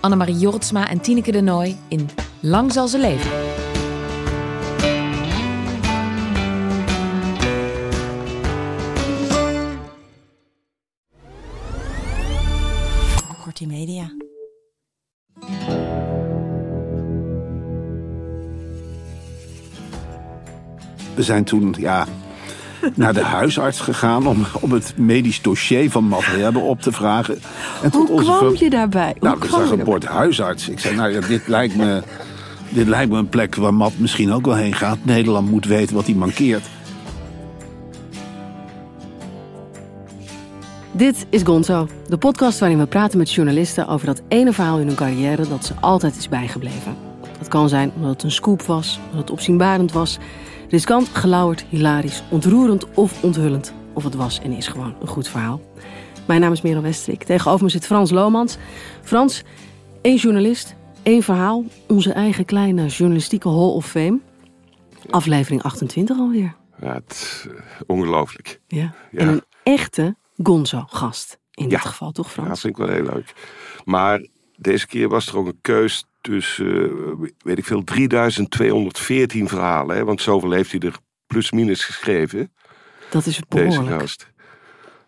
Annemarie 0.00 0.38
Jortsma 0.38 0.88
en 0.88 1.00
Tineke 1.00 1.32
de 1.32 1.40
Nooi 1.40 1.76
in 1.88 2.08
Lang 2.40 2.72
zal 2.72 2.88
ze 2.88 2.98
leven. 2.98 3.30
Kortie 13.42 13.66
Media. 13.66 14.10
We 21.14 21.22
zijn 21.22 21.44
toen 21.44 21.74
ja, 21.78 22.06
naar 22.94 23.14
de 23.14 23.22
huisarts 23.22 23.80
gegaan 23.80 24.26
om, 24.26 24.46
om 24.60 24.72
het 24.72 24.92
medisch 24.96 25.42
dossier 25.42 25.90
van 25.90 26.04
Matt 26.04 26.26
hebben 26.26 26.62
op 26.62 26.82
te 26.82 26.92
vragen. 26.92 27.38
En 27.82 27.90
Hoe 27.92 28.08
onze 28.10 28.36
kwam 28.38 28.56
je 28.56 28.70
daarbij? 28.70 29.14
Hoe 29.18 29.28
Nou, 29.28 29.38
kwam 29.38 29.60
zag 29.60 29.70
een 29.70 29.84
bord 29.84 30.04
huisarts. 30.04 30.68
Ik 30.68 30.78
zei, 30.78 30.94
nou 30.94 31.12
ja, 31.12 31.20
dit 31.20 31.48
lijkt 31.48 31.76
me, 31.76 32.02
dit 32.68 32.86
lijkt 32.86 33.10
me 33.10 33.18
een 33.18 33.28
plek 33.28 33.54
waar 33.54 33.74
Matt 33.74 33.98
misschien 33.98 34.32
ook 34.32 34.46
wel 34.46 34.54
heen 34.54 34.74
gaat. 34.74 34.98
Nederland 35.02 35.50
moet 35.50 35.66
weten 35.66 35.94
wat 35.94 36.06
hij 36.06 36.14
mankeert. 36.14 36.64
Dit 40.92 41.26
is 41.30 41.42
Gonzo, 41.42 41.88
de 42.08 42.16
podcast 42.16 42.58
waarin 42.58 42.78
we 42.78 42.86
praten 42.86 43.18
met 43.18 43.32
journalisten 43.32 43.88
over 43.88 44.06
dat 44.06 44.22
ene 44.28 44.52
verhaal 44.52 44.78
in 44.78 44.86
hun 44.86 44.96
carrière 44.96 45.48
dat 45.48 45.64
ze 45.64 45.72
altijd 45.80 46.16
is 46.16 46.28
bijgebleven. 46.28 46.96
Dat 47.38 47.48
kan 47.48 47.68
zijn 47.68 47.92
omdat 47.94 48.10
het 48.10 48.22
een 48.22 48.30
scoop 48.30 48.62
was, 48.62 48.98
omdat 49.04 49.20
het 49.20 49.30
opzienbarend 49.30 49.92
was, 49.92 50.18
riskant, 50.68 51.08
gelauwerd, 51.08 51.64
hilarisch, 51.68 52.22
ontroerend 52.30 52.86
of 52.94 53.22
onthullend. 53.22 53.72
Of 53.92 54.04
het 54.04 54.14
was 54.14 54.40
en 54.40 54.52
is 54.52 54.66
gewoon 54.66 54.94
een 55.00 55.06
goed 55.08 55.28
verhaal. 55.28 55.60
Mijn 56.26 56.40
naam 56.40 56.52
is 56.52 56.62
Merel 56.62 56.82
Westrik. 56.82 57.24
Tegenover 57.24 57.64
me 57.64 57.70
zit 57.70 57.86
Frans 57.86 58.10
Lomans. 58.10 58.56
Frans, 59.02 59.42
één 60.02 60.16
journalist, 60.16 60.74
één 61.02 61.22
verhaal. 61.22 61.64
Onze 61.88 62.12
eigen 62.12 62.44
kleine 62.44 62.86
journalistieke 62.86 63.48
Hall 63.48 63.58
of 63.70 63.86
Fame. 63.86 64.18
Aflevering 65.10 65.62
28 65.62 66.18
alweer. 66.18 66.54
Ja, 66.80 66.94
het 66.94 67.10
is 67.12 67.46
eh, 67.50 67.60
ongelooflijk. 67.86 68.60
Ja. 68.66 68.94
Ja. 69.10 69.18
En 69.18 69.28
een 69.28 69.42
echte 69.62 70.16
Gonzo-gast. 70.42 71.38
In 71.54 71.64
Ja. 71.64 71.70
dit 71.70 71.80
geval 71.80 72.12
toch, 72.12 72.26
Ja, 72.26 72.32
Frans? 72.32 72.60
vind 72.60 72.78
ik 72.78 72.84
wel 72.86 72.94
heel 72.94 73.04
leuk. 73.04 73.32
Maar 73.84 74.26
deze 74.56 74.86
keer 74.86 75.08
was 75.08 75.26
er 75.26 75.36
ook 75.38 75.46
een 75.46 75.58
keus 75.60 76.04
tussen, 76.32 76.82
eh, 76.82 77.28
weet 77.42 77.58
ik 77.58 77.64
veel, 77.64 77.84
3214 77.84 79.48
verhalen. 79.48 79.96
Hè? 79.96 80.04
Want 80.04 80.20
zoveel 80.22 80.50
heeft 80.50 80.70
hij 80.70 80.80
er 80.80 80.96
plus 81.26 81.50
minus 81.52 81.84
geschreven, 81.84 82.52
Dat 83.10 83.26
is 83.26 83.40
deze 83.48 83.68
behoorlijk. 83.70 84.00
gast. 84.00 84.30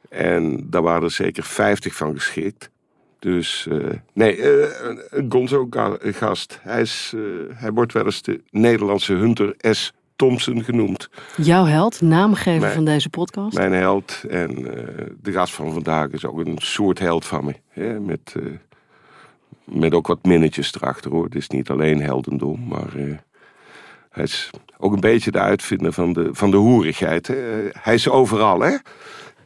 En 0.09 0.67
daar 0.71 0.83
waren 0.83 1.03
er 1.03 1.11
zeker 1.11 1.43
50 1.43 1.95
van 1.95 2.15
geschikt. 2.15 2.71
Dus 3.19 3.67
eh, 3.71 3.77
nee, 4.13 4.37
eh, 4.37 4.69
een- 5.11 5.27
Gonzo-gast. 5.29 6.59
Hij, 6.63 6.81
is, 6.81 7.13
hij 7.55 7.73
wordt 7.73 7.93
wel 7.93 8.05
eens 8.05 8.23
de 8.23 8.43
Nederlandse 8.51 9.13
Hunter 9.13 9.55
S. 9.71 9.93
Thompson 10.17 10.65
genoemd. 10.65 11.09
Jouw 11.37 11.65
held, 11.65 12.01
naamgever 12.01 12.61
Mijn- 12.61 12.73
van 12.75 12.85
deze 12.85 13.09
podcast. 13.11 13.57
Mijn 13.57 13.73
held. 13.73 14.25
En 14.29 14.55
de 15.23 15.33
gast 15.33 15.55
van 15.55 15.73
vandaag 15.73 16.09
is 16.11 16.25
ook 16.25 16.39
een 16.39 16.59
soort 16.59 16.99
held 16.99 17.27
van 17.27 17.45
me. 17.45 17.55
Hè? 17.69 18.01
Met, 18.01 18.35
met 19.65 19.95
ook 19.95 20.07
wat 20.07 20.25
minnetjes 20.25 20.75
erachter 20.75 21.11
hoor. 21.11 21.25
Het 21.25 21.35
is 21.35 21.49
niet 21.49 21.71
alleen 21.71 22.01
heldendom, 22.03 22.69
maar 22.69 22.95
eh, 22.97 23.17
hij 24.11 24.25
is 24.25 24.51
ook 24.79 24.93
een 24.93 25.01
beetje 25.01 25.31
de 25.31 25.39
uitvinder 25.39 25.93
van 25.93 26.13
de, 26.13 26.29
van 26.33 26.51
de 26.51 26.57
hoerigheid. 26.57 27.27
Hè? 27.27 27.35
Eh, 27.65 27.75
Hij 27.83 27.95
is 27.95 28.09
overal, 28.09 28.61
hè? 28.61 28.77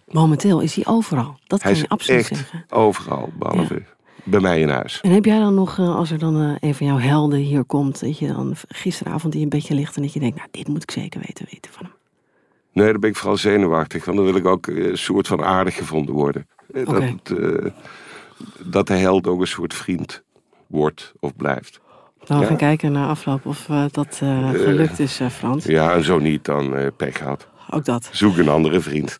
Momenteel 0.08 0.60
is 0.60 0.74
hij 0.74 0.86
overal. 0.86 1.38
Dat 1.46 1.62
Hij 1.62 1.72
kan 1.72 1.80
je 1.80 1.88
absoluut 1.88 2.26
zeggen. 2.26 2.64
overal, 2.68 3.32
behalve 3.38 3.82
bij 4.24 4.40
mij 4.40 4.60
in 4.60 4.68
huis. 4.68 5.00
En 5.00 5.10
heb 5.10 5.24
jij 5.24 5.38
dan 5.38 5.54
nog, 5.54 5.78
eh, 5.78 5.96
als 5.96 6.10
er 6.10 6.18
dan 6.18 6.56
een 6.60 6.74
van 6.74 6.86
jouw 6.86 6.98
helden 6.98 7.38
hier 7.38 7.64
komt, 7.64 8.00
dat 8.00 8.18
je 8.18 8.26
dan 8.26 8.54
gisteravond 8.68 9.34
in 9.34 9.40
je 9.40 9.48
bedje 9.48 9.74
ligt 9.74 9.96
en 9.96 10.02
dat 10.02 10.12
je 10.12 10.20
denkt, 10.20 10.36
nou, 10.36 10.48
dit 10.50 10.68
moet 10.68 10.82
ik 10.82 10.90
zeker 10.90 11.20
weten, 11.26 11.46
weten 11.50 11.72
van 11.72 11.84
hem. 11.84 11.94
Nee, 12.72 12.90
dan 12.90 13.00
ben 13.00 13.10
ik 13.10 13.16
vooral 13.16 13.36
zenuwachtig, 13.36 14.04
want 14.04 14.16
dan 14.16 14.26
wil 14.26 14.36
ik 14.36 14.46
ook 14.46 14.66
een 14.66 14.98
soort 14.98 15.26
van 15.26 15.44
aardig 15.44 15.74
gevonden 15.76 16.14
worden. 16.14 16.46
Dat. 16.84 17.32
Eh, 18.46 18.64
dat 18.72 18.86
de 18.86 18.94
held 18.94 19.26
ook 19.26 19.40
een 19.40 19.46
soort 19.46 19.74
vriend 19.74 20.22
wordt 20.66 21.12
of 21.20 21.36
blijft. 21.36 21.80
Nou, 22.26 22.40
we 22.40 22.44
Ja. 22.44 22.46
gaan 22.46 22.56
kijken 22.68 22.92
naar 22.92 23.08
afloop 23.08 23.46
of 23.46 23.68
eh, 23.68 23.84
dat 23.90 24.18
eh, 24.22 24.50
gelukt 24.50 24.98
is, 24.98 25.20
eh, 25.20 25.28
Frans. 25.28 25.64
Ja, 25.64 25.92
en 25.94 26.04
zo 26.04 26.18
niet, 26.18 26.44
dan 26.44 26.76
eh 26.76 26.86
pech 26.96 27.18
gehad. 27.18 27.48
Ook 27.70 27.84
dat. 27.84 28.08
Zoek 28.12 28.36
een 28.36 28.48
andere 28.48 28.80
vriend. 28.80 29.18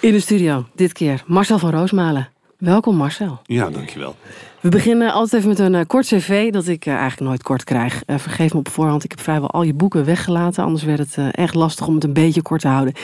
In 0.00 0.12
de 0.12 0.20
studio, 0.20 0.66
dit 0.74 0.92
keer 0.92 1.22
Marcel 1.26 1.58
van 1.58 1.70
Roosmalen. 1.70 2.28
Welkom 2.58 2.96
Marcel. 2.96 3.40
Ja, 3.44 3.70
dankjewel. 3.70 4.16
We 4.64 4.70
beginnen 4.70 5.12
altijd 5.12 5.32
even 5.32 5.48
met 5.48 5.58
een 5.58 5.74
eh, 5.74 5.86
kort 5.86 6.06
cv 6.06 6.52
dat 6.52 6.66
ik 6.66 6.86
eh, 6.86 6.92
eigenlijk 6.92 7.20
nooit 7.20 7.42
kort 7.42 7.64
krijg. 7.64 8.02
Eh, 8.04 8.18
vergeef 8.18 8.52
me 8.52 8.58
op 8.58 8.68
voorhand, 8.68 9.04
ik 9.04 9.10
heb 9.10 9.20
vrijwel 9.20 9.50
al 9.50 9.62
je 9.62 9.74
boeken 9.74 10.04
weggelaten. 10.04 10.64
Anders 10.64 10.82
werd 10.82 10.98
het 10.98 11.34
echt 11.34 11.54
lastig 11.54 11.86
om 11.86 11.94
het 11.94 12.04
een 12.04 12.12
beetje 12.12 12.42
kort 12.42 12.60
te 12.60 12.68
houden. 12.68 12.94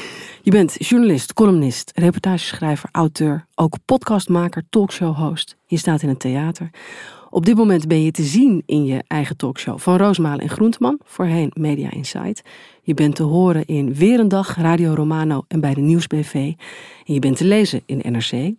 Je 0.42 0.50
bent 0.50 0.76
journalist, 0.78 1.32
columnist, 1.32 1.92
reportageschrijver, 1.94 2.88
auteur, 2.92 3.46
ook 3.54 3.76
podcastmaker, 3.84 4.62
talkshow-host. 4.70 5.56
Je 5.66 5.76
staat 5.76 6.02
in 6.02 6.08
het 6.08 6.20
theater. 6.20 6.70
Op 7.30 7.46
dit 7.46 7.56
moment 7.56 7.88
ben 7.88 8.02
je 8.02 8.10
te 8.10 8.22
zien 8.22 8.62
in 8.66 8.84
je 8.84 9.04
eigen 9.06 9.36
talkshow 9.36 9.78
van 9.78 9.96
Roosmalen 9.96 10.40
en 10.40 10.48
Groenteman, 10.48 11.00
voorheen 11.04 11.50
Media 11.54 11.90
Insight. 11.90 12.42
Je 12.82 12.94
bent 12.94 13.14
te 13.14 13.22
horen 13.22 13.64
in 13.64 13.94
Weer 13.94 14.20
een 14.20 14.28
Dag, 14.28 14.56
Radio 14.56 14.94
Romano 14.94 15.44
en 15.48 15.60
bij 15.60 15.74
de 15.74 15.80
Nieuwsbv. 15.80 16.34
En 16.34 17.14
je 17.14 17.18
bent 17.18 17.36
te 17.36 17.44
lezen 17.44 17.82
in 17.86 18.12
NRC. 18.12 18.54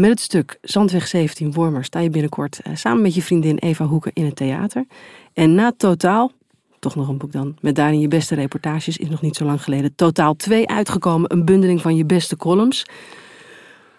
Met 0.00 0.10
het 0.10 0.20
stuk 0.20 0.58
Zandweg 0.62 1.06
17 1.06 1.52
Wormer 1.52 1.84
sta 1.84 1.98
je 1.98 2.10
binnenkort 2.10 2.60
eh, 2.60 2.76
samen 2.76 3.02
met 3.02 3.14
je 3.14 3.22
vriendin 3.22 3.58
Eva 3.58 3.84
Hoeken 3.84 4.10
in 4.14 4.24
het 4.24 4.36
theater. 4.36 4.84
En 5.32 5.54
na 5.54 5.72
Totaal, 5.76 6.32
toch 6.78 6.94
nog 6.94 7.08
een 7.08 7.18
boek 7.18 7.32
dan, 7.32 7.56
met 7.60 7.74
daarin 7.74 8.00
je 8.00 8.08
beste 8.08 8.34
reportages, 8.34 8.98
is 8.98 9.08
nog 9.08 9.20
niet 9.20 9.36
zo 9.36 9.44
lang 9.44 9.62
geleden 9.62 9.94
Totaal 9.94 10.34
2 10.34 10.68
uitgekomen. 10.68 11.32
Een 11.32 11.44
bundeling 11.44 11.80
van 11.80 11.96
je 11.96 12.04
beste 12.04 12.36
columns. 12.36 12.84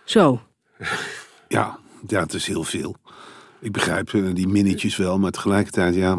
Zo, 0.06 0.42
Ja, 1.48 1.80
ja, 2.08 2.20
het 2.20 2.34
is 2.34 2.48
heel 2.48 2.64
veel. 2.64 2.96
Ik 3.60 3.72
begrijp 3.72 4.14
eh, 4.14 4.34
die 4.34 4.48
minnetjes 4.48 4.98
wel, 4.98 5.20
maar 5.20 5.32
tegelijkertijd, 5.32 5.96
ja, 5.96 6.14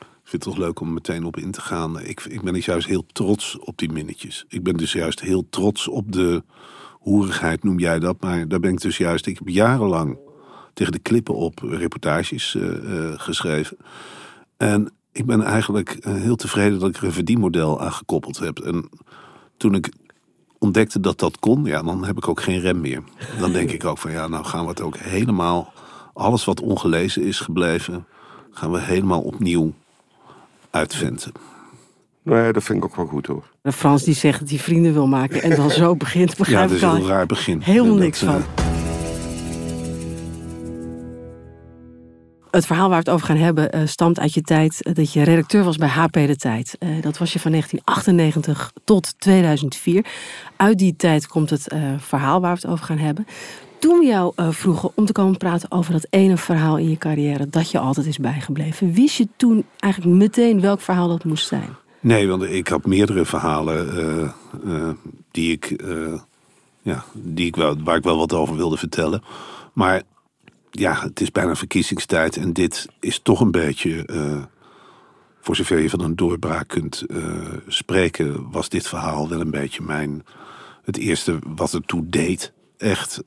ik 0.00 0.28
vind 0.28 0.44
het 0.44 0.54
toch 0.54 0.56
leuk 0.56 0.80
om 0.80 0.92
meteen 0.92 1.24
op 1.24 1.36
in 1.36 1.50
te 1.50 1.60
gaan. 1.60 2.00
Ik, 2.00 2.20
ik 2.20 2.42
ben 2.42 2.52
dus 2.52 2.64
juist 2.64 2.86
heel 2.86 3.04
trots 3.12 3.58
op 3.58 3.78
die 3.78 3.92
minnetjes. 3.92 4.44
Ik 4.48 4.62
ben 4.62 4.76
dus 4.76 4.92
juist 4.92 5.20
heel 5.20 5.46
trots 5.50 5.88
op 5.88 6.12
de 6.12 6.42
hoerigheid, 7.02 7.64
noem 7.64 7.78
jij 7.78 7.98
dat. 7.98 8.16
Maar 8.20 8.48
daar 8.48 8.60
ben 8.60 8.72
ik 8.72 8.80
dus 8.80 8.96
juist, 8.96 9.26
ik 9.26 9.38
heb 9.38 9.48
jarenlang 9.48 10.18
tegen 10.74 10.92
de 10.92 10.98
klippen 10.98 11.34
op 11.34 11.58
reportages 11.58 12.54
eh, 12.54 12.68
eh, 12.74 13.12
geschreven. 13.16 13.76
En 14.56 14.92
ik 15.12 15.26
ben 15.26 15.42
eigenlijk 15.42 15.90
eh, 15.90 16.14
heel 16.14 16.36
tevreden 16.36 16.78
dat 16.78 16.88
ik 16.88 16.96
er 16.96 17.04
een 17.04 17.12
verdienmodel 17.12 17.80
aan 17.80 17.92
gekoppeld 17.92 18.38
heb. 18.38 18.58
En 18.58 18.88
toen 19.56 19.74
ik 19.74 19.92
ontdekte 20.58 21.00
dat 21.00 21.18
dat 21.18 21.38
kon, 21.38 21.64
ja, 21.64 21.82
dan 21.82 22.04
heb 22.04 22.16
ik 22.16 22.28
ook 22.28 22.42
geen 22.42 22.60
rem 22.60 22.80
meer. 22.80 23.02
Dan 23.38 23.52
denk 23.52 23.70
ik 23.70 23.84
ook 23.84 23.98
van 23.98 24.10
ja, 24.10 24.28
nou 24.28 24.44
gaan 24.44 24.62
we 24.62 24.70
het 24.70 24.80
ook 24.80 24.96
helemaal, 24.96 25.72
alles 26.12 26.44
wat 26.44 26.60
ongelezen 26.60 27.22
is 27.22 27.40
gebleven, 27.40 28.06
gaan 28.50 28.70
we 28.70 28.80
helemaal 28.80 29.20
opnieuw 29.20 29.72
uitventen. 30.70 31.32
Nee, 32.24 32.52
dat 32.52 32.62
vind 32.62 32.78
ik 32.78 32.84
ook 32.84 32.96
wel 32.96 33.06
goed 33.06 33.26
hoor. 33.26 33.44
de 33.62 33.72
Frans 33.72 34.02
die 34.02 34.14
zegt 34.14 34.40
dat 34.40 34.48
hij 34.48 34.58
vrienden 34.58 34.92
wil 34.92 35.06
maken 35.06 35.42
en 35.42 35.56
dan 35.56 35.70
zo 35.70 35.96
begint, 35.96 36.30
Ja, 36.30 36.36
begrijp 36.38 36.68
dat 36.68 36.76
is 36.76 36.82
een 36.82 36.96
heel 36.96 37.06
raar 37.06 37.26
begin. 37.26 37.60
helemaal 37.60 37.90
dat, 37.94 37.98
niks 38.02 38.22
eh, 38.22 38.28
van. 38.28 38.42
Het 42.50 42.66
verhaal 42.66 42.88
waar 42.88 43.02
we 43.02 43.04
het 43.10 43.14
over 43.14 43.26
gaan 43.26 43.36
hebben 43.36 43.72
eh, 43.72 43.80
stamt 43.86 44.18
uit 44.20 44.34
je 44.34 44.40
tijd 44.42 44.82
eh, 44.82 44.94
dat 44.94 45.12
je 45.12 45.22
redacteur 45.22 45.64
was 45.64 45.76
bij 45.76 45.88
HP 45.88 46.12
De 46.12 46.36
Tijd. 46.36 46.76
Eh, 46.78 46.88
dat 47.00 47.18
was 47.18 47.32
je 47.32 47.40
van 47.40 47.50
1998 47.50 48.72
tot 48.84 49.14
2004. 49.20 50.04
Uit 50.56 50.78
die 50.78 50.96
tijd 50.96 51.26
komt 51.26 51.50
het 51.50 51.68
eh, 51.68 51.80
verhaal 51.98 52.40
waar 52.40 52.54
we 52.54 52.60
het 52.62 52.70
over 52.70 52.84
gaan 52.84 52.98
hebben. 52.98 53.26
Toen 53.78 53.98
we 53.98 54.04
jou 54.06 54.32
eh, 54.36 54.46
vroegen 54.50 54.90
om 54.94 55.04
te 55.04 55.12
komen 55.12 55.36
praten 55.36 55.70
over 55.70 55.92
dat 55.92 56.06
ene 56.10 56.36
verhaal 56.36 56.78
in 56.78 56.88
je 56.90 56.96
carrière 56.98 57.48
dat 57.48 57.70
je 57.70 57.78
altijd 57.78 58.06
is 58.06 58.18
bijgebleven, 58.18 58.92
wist 58.92 59.16
je 59.16 59.28
toen 59.36 59.64
eigenlijk 59.78 60.14
meteen 60.14 60.60
welk 60.60 60.80
verhaal 60.80 61.08
dat 61.08 61.24
moest 61.24 61.46
zijn? 61.46 61.68
Nee, 62.02 62.28
want 62.28 62.42
ik 62.42 62.68
had 62.68 62.86
meerdere 62.86 63.24
verhalen 63.24 63.96
eh, 63.96 64.22
eh, 64.64 64.94
die 65.30 65.52
ik, 65.52 65.70
eh, 65.70 66.20
ja, 66.82 67.04
die 67.12 67.46
ik 67.46 67.56
wel, 67.56 67.82
waar 67.82 67.96
ik 67.96 68.04
wel 68.04 68.16
wat 68.16 68.32
over 68.32 68.56
wilde 68.56 68.76
vertellen. 68.76 69.22
Maar 69.72 70.02
ja, 70.70 71.00
het 71.00 71.20
is 71.20 71.30
bijna 71.30 71.54
verkiezingstijd 71.54 72.36
en 72.36 72.52
dit 72.52 72.88
is 73.00 73.18
toch 73.18 73.40
een 73.40 73.50
beetje, 73.50 74.06
voor 75.40 75.56
zover 75.56 75.78
je 75.78 75.90
van 75.90 76.00
een 76.00 76.16
doorbraak 76.16 76.68
kunt 76.68 77.04
spreken, 77.66 78.50
was 78.50 78.68
dit 78.68 78.88
verhaal 78.88 79.28
wel 79.28 79.40
een 79.40 79.50
beetje 79.50 79.82
mijn, 79.82 80.24
het 80.84 80.96
eerste 80.96 81.38
wat 81.46 81.72
er 81.72 81.82
toe 81.82 82.08
deed. 82.08 82.52
Echt, 82.76 83.20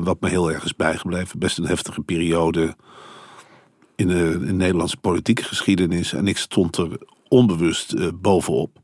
wat 0.00 0.20
me 0.20 0.28
heel 0.28 0.52
erg 0.52 0.64
is 0.64 0.76
bijgebleven. 0.76 1.38
Best 1.38 1.58
een 1.58 1.66
heftige 1.66 2.00
periode 2.00 2.76
in 3.96 4.08
de, 4.08 4.30
in 4.32 4.46
de 4.46 4.52
Nederlandse 4.52 4.96
politieke 4.96 5.44
geschiedenis. 5.44 6.12
En 6.12 6.26
ik 6.26 6.38
stond 6.38 6.76
er 6.76 6.98
onbewust 7.28 8.20
bovenop. 8.20 8.78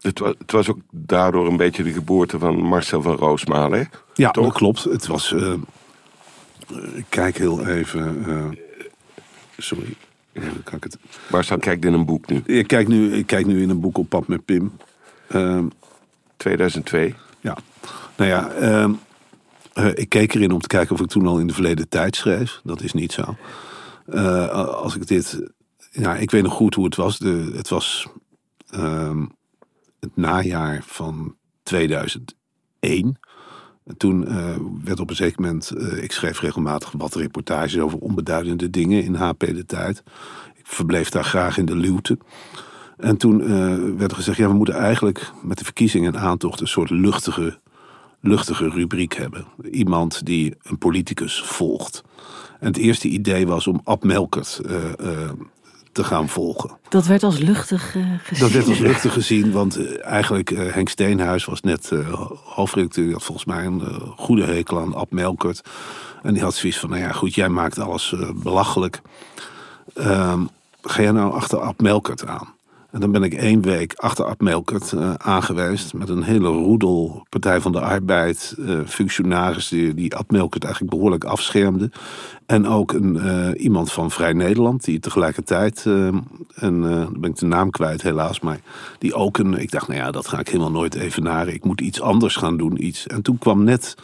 Het 0.00 0.18
was, 0.18 0.34
het 0.38 0.52
was, 0.52 0.68
ook 0.68 0.78
daardoor 0.90 1.46
een 1.46 1.56
beetje 1.56 1.82
de 1.82 1.92
geboorte 1.92 2.38
van 2.38 2.62
Marcel 2.62 3.02
van 3.02 3.16
Roosmalen. 3.16 3.90
Ja, 4.14 4.30
Toch? 4.30 4.44
dat 4.44 4.54
klopt. 4.54 4.84
Het 4.84 5.06
was 5.06 5.32
eh, 5.32 5.52
ik 6.94 7.04
kijk 7.08 7.38
heel 7.38 7.66
even. 7.66 8.24
Uh, 8.26 8.44
sorry. 9.56 9.94
Kan 10.64 10.76
ik 10.76 10.84
het... 10.84 10.98
Waar 11.28 11.44
staat 11.44 11.60
kijkt 11.60 11.84
in 11.84 11.92
een 11.92 12.04
boek 12.04 12.26
nu? 12.26 12.42
Ik 12.46 12.66
kijk 12.66 12.88
nu, 12.88 13.12
ik 13.12 13.26
kijk 13.26 13.46
nu 13.46 13.62
in 13.62 13.70
een 13.70 13.80
boek 13.80 13.98
op 13.98 14.08
pad 14.08 14.28
met 14.28 14.44
Pim. 14.44 14.72
2002. 16.36 17.04
Ehm, 17.04 17.14
ja. 17.40 17.56
Nou 18.16 18.30
ja, 18.30 18.52
uh, 19.74 19.90
ik 19.94 20.08
keek 20.08 20.34
erin 20.34 20.52
om 20.52 20.60
te 20.60 20.68
kijken 20.68 20.94
of 20.94 21.00
ik 21.00 21.08
toen 21.08 21.26
al 21.26 21.38
in 21.38 21.46
de 21.46 21.54
verleden 21.54 21.88
tijd 21.88 22.16
schreef. 22.16 22.60
Dat 22.64 22.82
is 22.82 22.92
niet 22.92 23.12
zo. 23.12 23.36
als 24.72 24.96
ik 24.96 25.06
dit. 25.06 25.40
Ja, 25.90 26.16
ik 26.16 26.30
weet 26.30 26.42
nog 26.42 26.52
goed 26.52 26.74
hoe 26.74 26.84
het 26.84 26.96
was. 26.96 27.18
De, 27.18 27.52
het 27.54 27.68
was 27.68 28.08
ehm, 28.70 29.26
het 30.00 30.16
najaar 30.16 30.82
van 30.86 31.36
2001 31.62 33.18
toen 33.96 34.28
uh, 34.28 34.56
werd 34.84 35.00
op 35.00 35.10
een 35.10 35.16
zeker 35.16 35.40
moment, 35.40 35.72
uh, 35.76 36.02
ik 36.02 36.12
schreef 36.12 36.40
regelmatig 36.40 36.92
wat 36.96 37.14
reportages 37.14 37.78
over 37.78 37.98
onbeduidende 37.98 38.70
dingen 38.70 39.04
in 39.04 39.14
HP 39.14 39.38
de 39.38 39.66
Tijd. 39.66 40.02
Ik 40.54 40.66
verbleef 40.66 41.10
daar 41.10 41.24
graag 41.24 41.58
in 41.58 41.64
de 41.64 41.76
luwte. 41.76 42.18
En 42.96 43.16
toen 43.16 43.40
uh, 43.40 43.48
werd 43.96 44.10
er 44.10 44.16
gezegd, 44.16 44.38
ja, 44.38 44.48
we 44.48 44.54
moeten 44.54 44.74
eigenlijk 44.74 45.32
met 45.42 45.58
de 45.58 45.64
verkiezingen 45.64 46.14
en 46.14 46.20
aantocht 46.20 46.60
een 46.60 46.68
soort 46.68 46.90
luchtige, 46.90 47.58
luchtige 48.20 48.68
rubriek 48.68 49.14
hebben. 49.14 49.46
Iemand 49.70 50.26
die 50.26 50.54
een 50.62 50.78
politicus 50.78 51.42
volgt. 51.42 52.04
En 52.60 52.66
het 52.66 52.76
eerste 52.76 53.08
idee 53.08 53.46
was 53.46 53.66
om 53.66 53.80
Ab 53.84 54.04
Melkert 54.04 54.60
te 55.92 56.04
gaan 56.04 56.28
volgen. 56.28 56.70
Dat 56.88 57.06
werd 57.06 57.22
als 57.22 57.38
luchtig 57.38 57.94
uh, 57.94 58.04
gezien? 58.22 58.42
Dat 58.42 58.50
werd 58.50 58.68
als 58.68 58.78
luchtig 58.78 59.12
gezien, 59.12 59.52
want 59.52 59.78
uh, 59.78 60.04
eigenlijk 60.04 60.50
uh, 60.50 60.72
Henk 60.72 60.88
Steenhuis 60.88 61.44
was 61.44 61.60
net 61.60 61.92
hoofdredacteur. 62.44 63.04
Die 63.04 63.12
had 63.12 63.24
volgens 63.24 63.46
mij 63.46 63.64
een 63.64 63.82
goede 64.16 64.44
hekel 64.44 64.80
aan 64.80 64.94
Ab 64.94 65.10
Melkert. 65.10 65.60
En 66.22 66.34
die 66.34 66.42
had 66.42 66.54
zoiets 66.54 66.78
van, 66.78 66.88
nou 66.90 67.02
ja 67.02 67.12
goed, 67.12 67.34
jij 67.34 67.48
maakt 67.48 67.78
alles 67.78 68.14
belachelijk. 68.34 69.00
Ehm, 69.94 70.40
ga 70.82 71.02
jij 71.02 71.10
nou 71.10 71.32
achter 71.32 71.60
Ab 71.60 71.80
Melkert 71.80 72.26
aan? 72.26 72.54
En 72.90 73.00
dan 73.00 73.12
ben 73.12 73.22
ik 73.22 73.34
één 73.34 73.62
week 73.62 73.94
achter 73.96 74.24
Ab 74.24 74.40
Melkert 74.40 74.92
uh, 74.92 75.14
aangeweest. 75.14 75.94
Met 75.94 76.08
een 76.08 76.22
hele 76.22 76.48
roedel 76.48 77.26
Partij 77.28 77.60
van 77.60 77.72
de 77.72 77.80
Arbeid. 77.80 78.54
Uh, 78.58 78.80
functionaris 78.86 79.68
die, 79.68 79.94
die 79.94 80.12
Melkert 80.26 80.64
eigenlijk 80.64 80.94
behoorlijk 80.94 81.24
afschermde. 81.24 81.90
En 82.46 82.66
ook 82.66 82.92
een, 82.92 83.14
uh, 83.14 83.62
iemand 83.62 83.92
van 83.92 84.10
Vrij 84.10 84.32
Nederland. 84.32 84.84
Die 84.84 85.00
tegelijkertijd, 85.00 85.82
en 85.86 86.80
dan 86.80 87.16
ben 87.20 87.30
ik 87.30 87.36
de 87.36 87.46
naam 87.46 87.70
kwijt 87.70 88.02
helaas. 88.02 88.40
Maar 88.40 88.60
die 88.98 89.14
ook 89.14 89.38
een, 89.38 89.54
ik 89.54 89.70
dacht 89.70 89.88
nou 89.88 90.00
ja 90.00 90.10
dat 90.10 90.28
ga 90.28 90.38
ik 90.38 90.48
helemaal 90.48 90.70
nooit 90.70 90.94
evenaren. 90.94 91.54
Ik 91.54 91.64
moet 91.64 91.80
iets 91.80 92.00
anders 92.00 92.36
gaan 92.36 92.56
doen. 92.56 92.84
Iets. 92.86 93.06
En 93.06 93.22
toen 93.22 93.38
kwam 93.38 93.64
net 93.64 93.96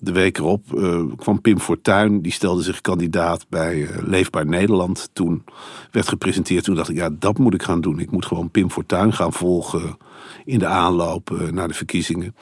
de 0.00 0.12
week 0.12 0.38
erop 0.38 0.64
uh, 0.74 1.02
kwam 1.16 1.40
Pim 1.40 1.58
Fortuyn. 1.58 2.22
Die 2.22 2.32
stelde 2.32 2.62
zich 2.62 2.80
kandidaat 2.80 3.46
bij 3.48 3.76
uh, 3.76 3.88
Leefbaar 4.06 4.46
Nederland. 4.46 5.10
Toen 5.12 5.44
werd 5.90 6.08
gepresenteerd. 6.08 6.64
Toen 6.64 6.74
dacht 6.74 6.88
ik, 6.88 6.96
ja, 6.96 7.10
dat 7.18 7.38
moet 7.38 7.54
ik 7.54 7.62
gaan 7.62 7.80
doen. 7.80 7.98
Ik 7.98 8.10
moet 8.10 8.26
gewoon 8.26 8.50
Pim 8.50 8.70
Fortuyn 8.70 9.12
gaan 9.12 9.32
volgen 9.32 9.96
in 10.44 10.58
de 10.58 10.66
aanloop 10.66 11.30
uh, 11.30 11.50
naar 11.50 11.68
de 11.68 11.74
verkiezingen. 11.74 12.34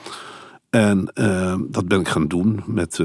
En 0.71 1.11
dat 1.69 1.89
ben 1.89 2.01
ik 2.01 2.09
gaan 2.09 2.29
doen 2.29 2.63
met 2.67 3.01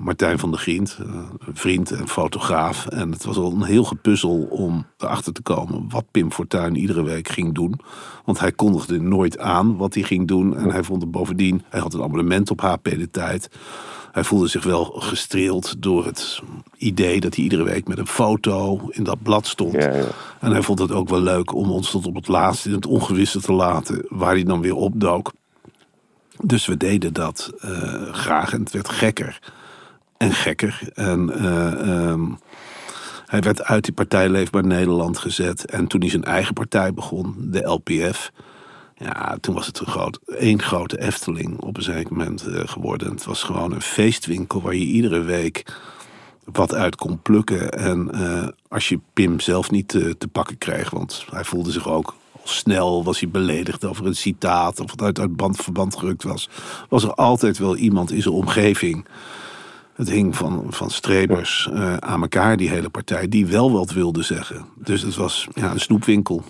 Martijn 0.00 0.38
van 0.38 0.50
der 0.50 0.60
Grient, 0.60 0.98
een 1.46 1.56
vriend 1.56 1.90
en 1.90 2.08
fotograaf. 2.08 2.86
En 2.86 3.10
het 3.12 3.24
was 3.24 3.36
al 3.36 3.52
een 3.52 3.62
heel 3.62 3.84
gepuzzel 3.84 4.46
om 4.50 4.86
erachter 4.98 5.32
te 5.32 5.42
komen 5.42 5.86
wat 5.88 6.04
Pim 6.10 6.32
Fortuyn 6.32 6.76
iedere 6.76 7.02
week 7.02 7.28
ging 7.28 7.54
doen. 7.54 7.80
Want 8.24 8.40
hij 8.40 8.52
kondigde 8.52 9.00
nooit 9.00 9.38
aan 9.38 9.76
wat 9.76 9.94
hij 9.94 10.02
ging 10.02 10.28
doen. 10.28 10.56
En 10.56 10.70
hij 10.70 10.82
vond 10.82 11.02
het 11.02 11.10
bovendien, 11.10 11.62
hij 11.68 11.80
had 11.80 11.94
een 11.94 12.02
abonnement 12.02 12.50
op 12.50 12.60
HP 12.60 12.84
de 12.84 13.10
Tijd. 13.10 13.50
Hij 14.12 14.24
voelde 14.24 14.48
zich 14.48 14.64
wel 14.64 14.84
gestreeld 14.84 15.82
door 15.82 16.04
het 16.04 16.42
idee 16.76 17.20
dat 17.20 17.34
hij 17.34 17.44
iedere 17.44 17.64
week 17.64 17.88
met 17.88 17.98
een 17.98 18.06
foto 18.06 18.80
in 18.90 19.04
dat 19.04 19.22
blad 19.22 19.46
stond. 19.46 19.72
Ja, 19.72 19.94
ja. 19.94 20.04
En 20.40 20.50
hij 20.50 20.62
vond 20.62 20.78
het 20.78 20.92
ook 20.92 21.08
wel 21.08 21.20
leuk 21.20 21.54
om 21.54 21.70
ons 21.70 21.90
tot 21.90 22.06
op 22.06 22.14
het 22.14 22.28
laatst 22.28 22.66
in 22.66 22.72
het 22.72 22.86
ongewisse 22.86 23.40
te 23.40 23.52
laten 23.52 24.06
waar 24.08 24.32
hij 24.32 24.44
dan 24.44 24.60
weer 24.60 24.76
opdook. 24.76 25.32
Dus 26.42 26.66
we 26.66 26.76
deden 26.76 27.12
dat 27.12 27.52
uh, 27.64 28.12
graag 28.12 28.52
en 28.52 28.60
het 28.60 28.70
werd 28.70 28.88
gekker 28.88 29.38
en 30.16 30.32
gekker. 30.32 30.80
En 30.94 31.30
uh, 31.36 32.08
um, 32.08 32.38
hij 33.26 33.40
werd 33.40 33.62
uit 33.62 33.84
die 33.84 33.92
partij 33.92 34.28
Leefbaar 34.28 34.66
Nederland 34.66 35.18
gezet. 35.18 35.64
En 35.64 35.86
toen 35.86 36.00
hij 36.00 36.10
zijn 36.10 36.24
eigen 36.24 36.54
partij 36.54 36.94
begon, 36.94 37.34
de 37.38 37.62
LPF. 37.62 38.32
Ja, 38.96 39.36
toen 39.40 39.54
was 39.54 39.66
het 39.66 39.78
een 39.78 39.86
groot, 39.86 40.18
één 40.26 40.62
grote 40.62 41.00
Efteling 41.00 41.60
op 41.60 41.76
een 41.76 41.82
zeker 41.82 42.12
moment 42.12 42.46
uh, 42.48 42.60
geworden. 42.64 43.10
Het 43.10 43.24
was 43.24 43.42
gewoon 43.42 43.72
een 43.72 43.82
feestwinkel 43.82 44.62
waar 44.62 44.74
je 44.74 44.84
iedere 44.84 45.20
week 45.20 45.74
wat 46.44 46.74
uit 46.74 46.96
kon 46.96 47.22
plukken. 47.22 47.70
En 47.70 48.10
als 48.68 48.88
je 48.88 49.00
Pim 49.12 49.40
zelf 49.40 49.70
niet 49.70 49.88
te 49.88 50.28
pakken 50.32 50.58
kreeg, 50.58 50.90
want 50.90 51.26
hij 51.30 51.44
voelde 51.44 51.70
zich 51.70 51.88
ook 51.88 52.14
snel 52.44 53.04
was 53.04 53.20
hij 53.20 53.28
beledigd 53.28 53.84
over 53.84 54.06
een 54.06 54.16
citaat 54.16 54.80
of 54.80 54.90
het 54.90 55.02
uit, 55.02 55.18
uit 55.18 55.36
band, 55.36 55.56
verband 55.56 55.96
gerukt 55.96 56.22
was, 56.22 56.48
was 56.88 57.04
er 57.04 57.14
altijd 57.14 57.58
wel 57.58 57.76
iemand 57.76 58.12
in 58.12 58.22
zijn 58.22 58.34
omgeving 58.34 59.06
het 59.94 60.10
hing 60.10 60.36
van, 60.36 60.66
van 60.68 60.90
strebers 60.90 61.68
uh, 61.72 61.96
aan 61.96 62.22
elkaar, 62.22 62.56
die 62.56 62.68
hele 62.68 62.88
partij, 62.88 63.28
die 63.28 63.46
wel 63.46 63.72
wat 63.72 63.92
wilde 63.92 64.22
zeggen. 64.22 64.64
Dus 64.74 65.02
het 65.02 65.14
was 65.14 65.48
ja, 65.54 65.70
een 65.70 65.80
snoepwinkel. 65.80 66.44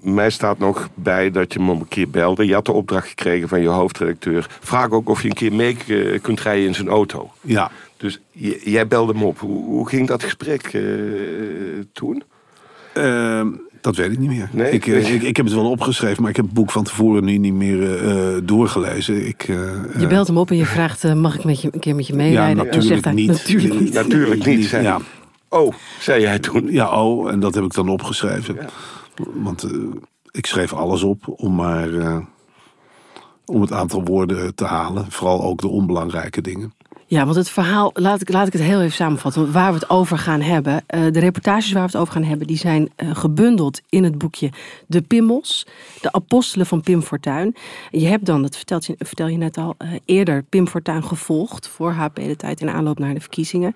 Mij 0.00 0.30
staat 0.30 0.58
nog 0.58 0.88
bij 0.94 1.30
dat 1.30 1.52
je 1.52 1.58
hem 1.58 1.68
een 1.68 1.88
keer 1.88 2.10
belde. 2.10 2.46
Je 2.46 2.54
had 2.54 2.64
de 2.64 2.72
opdracht 2.72 3.08
gekregen 3.08 3.48
van 3.48 3.60
je 3.60 3.68
hoofdredacteur. 3.68 4.46
Vraag 4.60 4.90
ook 4.90 5.08
of 5.08 5.22
je 5.22 5.28
een 5.28 5.34
keer 5.34 5.52
mee 5.52 5.76
eh, 5.86 6.20
kunt 6.22 6.40
rijden 6.40 6.66
in 6.66 6.74
zijn 6.74 6.88
auto. 6.88 7.30
Ja. 7.40 7.70
Dus 7.96 8.20
jij 8.62 8.86
belde 8.86 9.12
hem 9.12 9.22
op. 9.22 9.38
Hoe, 9.38 9.64
hoe 9.64 9.88
ging 9.88 10.08
dat 10.08 10.22
gesprek 10.22 10.72
uh, 10.72 11.84
toen? 11.92 12.22
Uh, 12.94 13.46
dat 13.84 13.96
weet 13.96 14.12
ik 14.12 14.18
niet 14.18 14.28
meer. 14.28 14.48
Nee? 14.52 14.72
Ik, 14.72 14.86
ik, 14.86 15.22
ik, 15.22 15.36
heb 15.36 15.46
het 15.46 15.54
wel 15.54 15.70
opgeschreven, 15.70 16.22
maar 16.22 16.30
ik 16.30 16.36
heb 16.36 16.44
het 16.44 16.54
boek 16.54 16.70
van 16.70 16.84
tevoren 16.84 17.24
nu 17.24 17.38
niet 17.38 17.52
meer 17.52 18.04
uh, 18.04 18.40
doorgelezen. 18.42 19.26
Ik, 19.26 19.48
uh, 19.48 19.56
je 19.98 20.06
belt 20.06 20.26
hem 20.26 20.38
op 20.38 20.50
en 20.50 20.56
je 20.56 20.66
vraagt: 20.66 21.04
uh, 21.04 21.12
mag 21.14 21.34
ik 21.34 21.44
met 21.44 21.60
je, 21.60 21.68
een 21.72 21.80
keer 21.80 21.94
met 21.94 22.06
je 22.06 22.14
meerijden? 22.14 22.56
Ja, 22.56 22.62
natuurlijk, 22.62 22.84
zegt 22.84 23.04
hij, 23.04 23.14
niet. 23.14 23.28
natuurlijk 23.28 23.80
niet. 23.80 23.92
Natuurlijk 23.92 24.46
niet. 24.46 24.68
Ja. 24.68 25.00
Oh, 25.48 25.74
zei 26.00 26.20
jij 26.20 26.38
toen? 26.38 26.72
Ja, 26.72 27.02
oh, 27.02 27.30
en 27.30 27.40
dat 27.40 27.54
heb 27.54 27.64
ik 27.64 27.74
dan 27.74 27.88
opgeschreven. 27.88 28.54
Ja. 28.54 28.66
Want 29.34 29.66
ik 30.30 30.46
schreef 30.46 30.72
alles 30.72 31.02
op 31.02 31.22
om 31.26 31.54
maar 31.54 31.88
om 33.44 33.60
het 33.60 33.72
aantal 33.72 34.04
woorden 34.04 34.54
te 34.54 34.64
halen. 34.64 35.06
Vooral 35.08 35.42
ook 35.42 35.60
de 35.60 35.68
onbelangrijke 35.68 36.40
dingen. 36.40 36.72
Ja, 37.06 37.24
want 37.24 37.36
het 37.36 37.50
verhaal, 37.50 37.90
laat 37.94 38.20
ik, 38.20 38.28
laat 38.32 38.46
ik 38.46 38.52
het 38.52 38.62
heel 38.62 38.80
even 38.80 38.92
samenvatten. 38.92 39.52
Waar 39.52 39.72
we 39.72 39.78
het 39.78 39.90
over 39.90 40.18
gaan 40.18 40.40
hebben. 40.40 40.74
Uh, 40.74 41.12
de 41.12 41.18
reportages 41.18 41.72
waar 41.72 41.82
we 41.82 41.90
het 41.90 42.00
over 42.00 42.12
gaan 42.12 42.24
hebben, 42.24 42.46
die 42.46 42.56
zijn 42.56 42.90
uh, 42.96 43.16
gebundeld 43.16 43.80
in 43.88 44.04
het 44.04 44.18
boekje 44.18 44.50
De 44.86 45.02
Pimmels. 45.02 45.66
De 46.00 46.12
apostelen 46.12 46.66
van 46.66 46.80
Pim 46.80 47.02
Fortuyn. 47.02 47.56
je 47.90 48.06
hebt 48.06 48.26
dan, 48.26 48.42
dat 48.42 48.56
vertelt 48.56 48.86
je, 48.86 48.94
vertel 48.98 49.26
je 49.26 49.36
net 49.36 49.56
al, 49.56 49.74
uh, 49.78 49.92
eerder 50.04 50.42
Pim 50.42 50.68
Fortuyn 50.68 51.04
gevolgd 51.04 51.68
voor 51.68 51.92
HP 51.92 52.14
de 52.14 52.36
tijd 52.36 52.60
in 52.60 52.70
aanloop 52.70 52.98
naar 52.98 53.14
de 53.14 53.20
verkiezingen. 53.20 53.74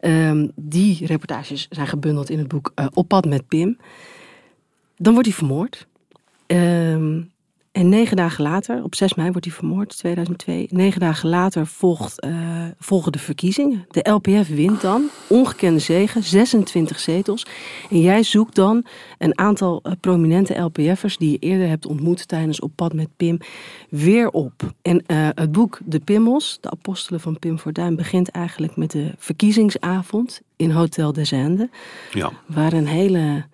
Um, 0.00 0.52
die 0.54 1.06
reportages 1.06 1.66
zijn 1.70 1.86
gebundeld 1.86 2.30
in 2.30 2.38
het 2.38 2.48
boek 2.48 2.72
Op 2.92 3.08
pad 3.08 3.24
met 3.24 3.48
Pim. 3.48 3.78
Dan 4.96 5.12
wordt 5.12 5.28
hij 5.28 5.36
vermoord. 5.36 5.86
Um, 6.46 7.30
en 7.76 7.88
negen 7.88 8.16
dagen 8.16 8.42
later, 8.42 8.82
op 8.82 8.94
6 8.94 9.14
mei 9.14 9.30
wordt 9.30 9.46
hij 9.46 9.54
vermoord, 9.54 9.96
2002. 9.98 10.66
Negen 10.70 11.00
dagen 11.00 11.28
later 11.28 11.66
volgt, 11.66 12.24
uh, 12.24 12.64
volgen 12.78 13.12
de 13.12 13.18
verkiezingen. 13.18 13.86
De 13.90 14.10
LPF 14.10 14.48
wint 14.48 14.80
dan, 14.80 15.08
ongekende 15.26 15.78
zegen, 15.78 16.22
26 16.22 16.98
zetels. 16.98 17.46
En 17.90 18.00
jij 18.00 18.22
zoekt 18.22 18.54
dan 18.54 18.84
een 19.18 19.38
aantal 19.38 19.80
uh, 19.82 19.92
prominente 20.00 20.58
LPF'ers 20.58 21.16
die 21.16 21.30
je 21.30 21.38
eerder 21.38 21.68
hebt 21.68 21.86
ontmoet 21.86 22.28
tijdens 22.28 22.60
Op 22.60 22.72
Pad 22.74 22.92
met 22.92 23.08
Pim 23.16 23.38
weer 23.88 24.30
op. 24.30 24.72
En 24.82 25.04
uh, 25.06 25.28
het 25.34 25.52
boek 25.52 25.78
De 25.84 26.00
Pimmels, 26.00 26.58
de 26.60 26.70
apostelen 26.70 27.20
van 27.20 27.38
Pim 27.38 27.58
Fortuyn, 27.58 27.96
begint 27.96 28.28
eigenlijk 28.28 28.76
met 28.76 28.90
de 28.90 29.12
verkiezingsavond 29.18 30.40
in 30.56 30.70
Hotel 30.70 31.12
des 31.12 31.32
Ende. 31.32 31.68
Ja. 32.12 32.32
Waar 32.46 32.72
een 32.72 32.86
hele 32.86 33.44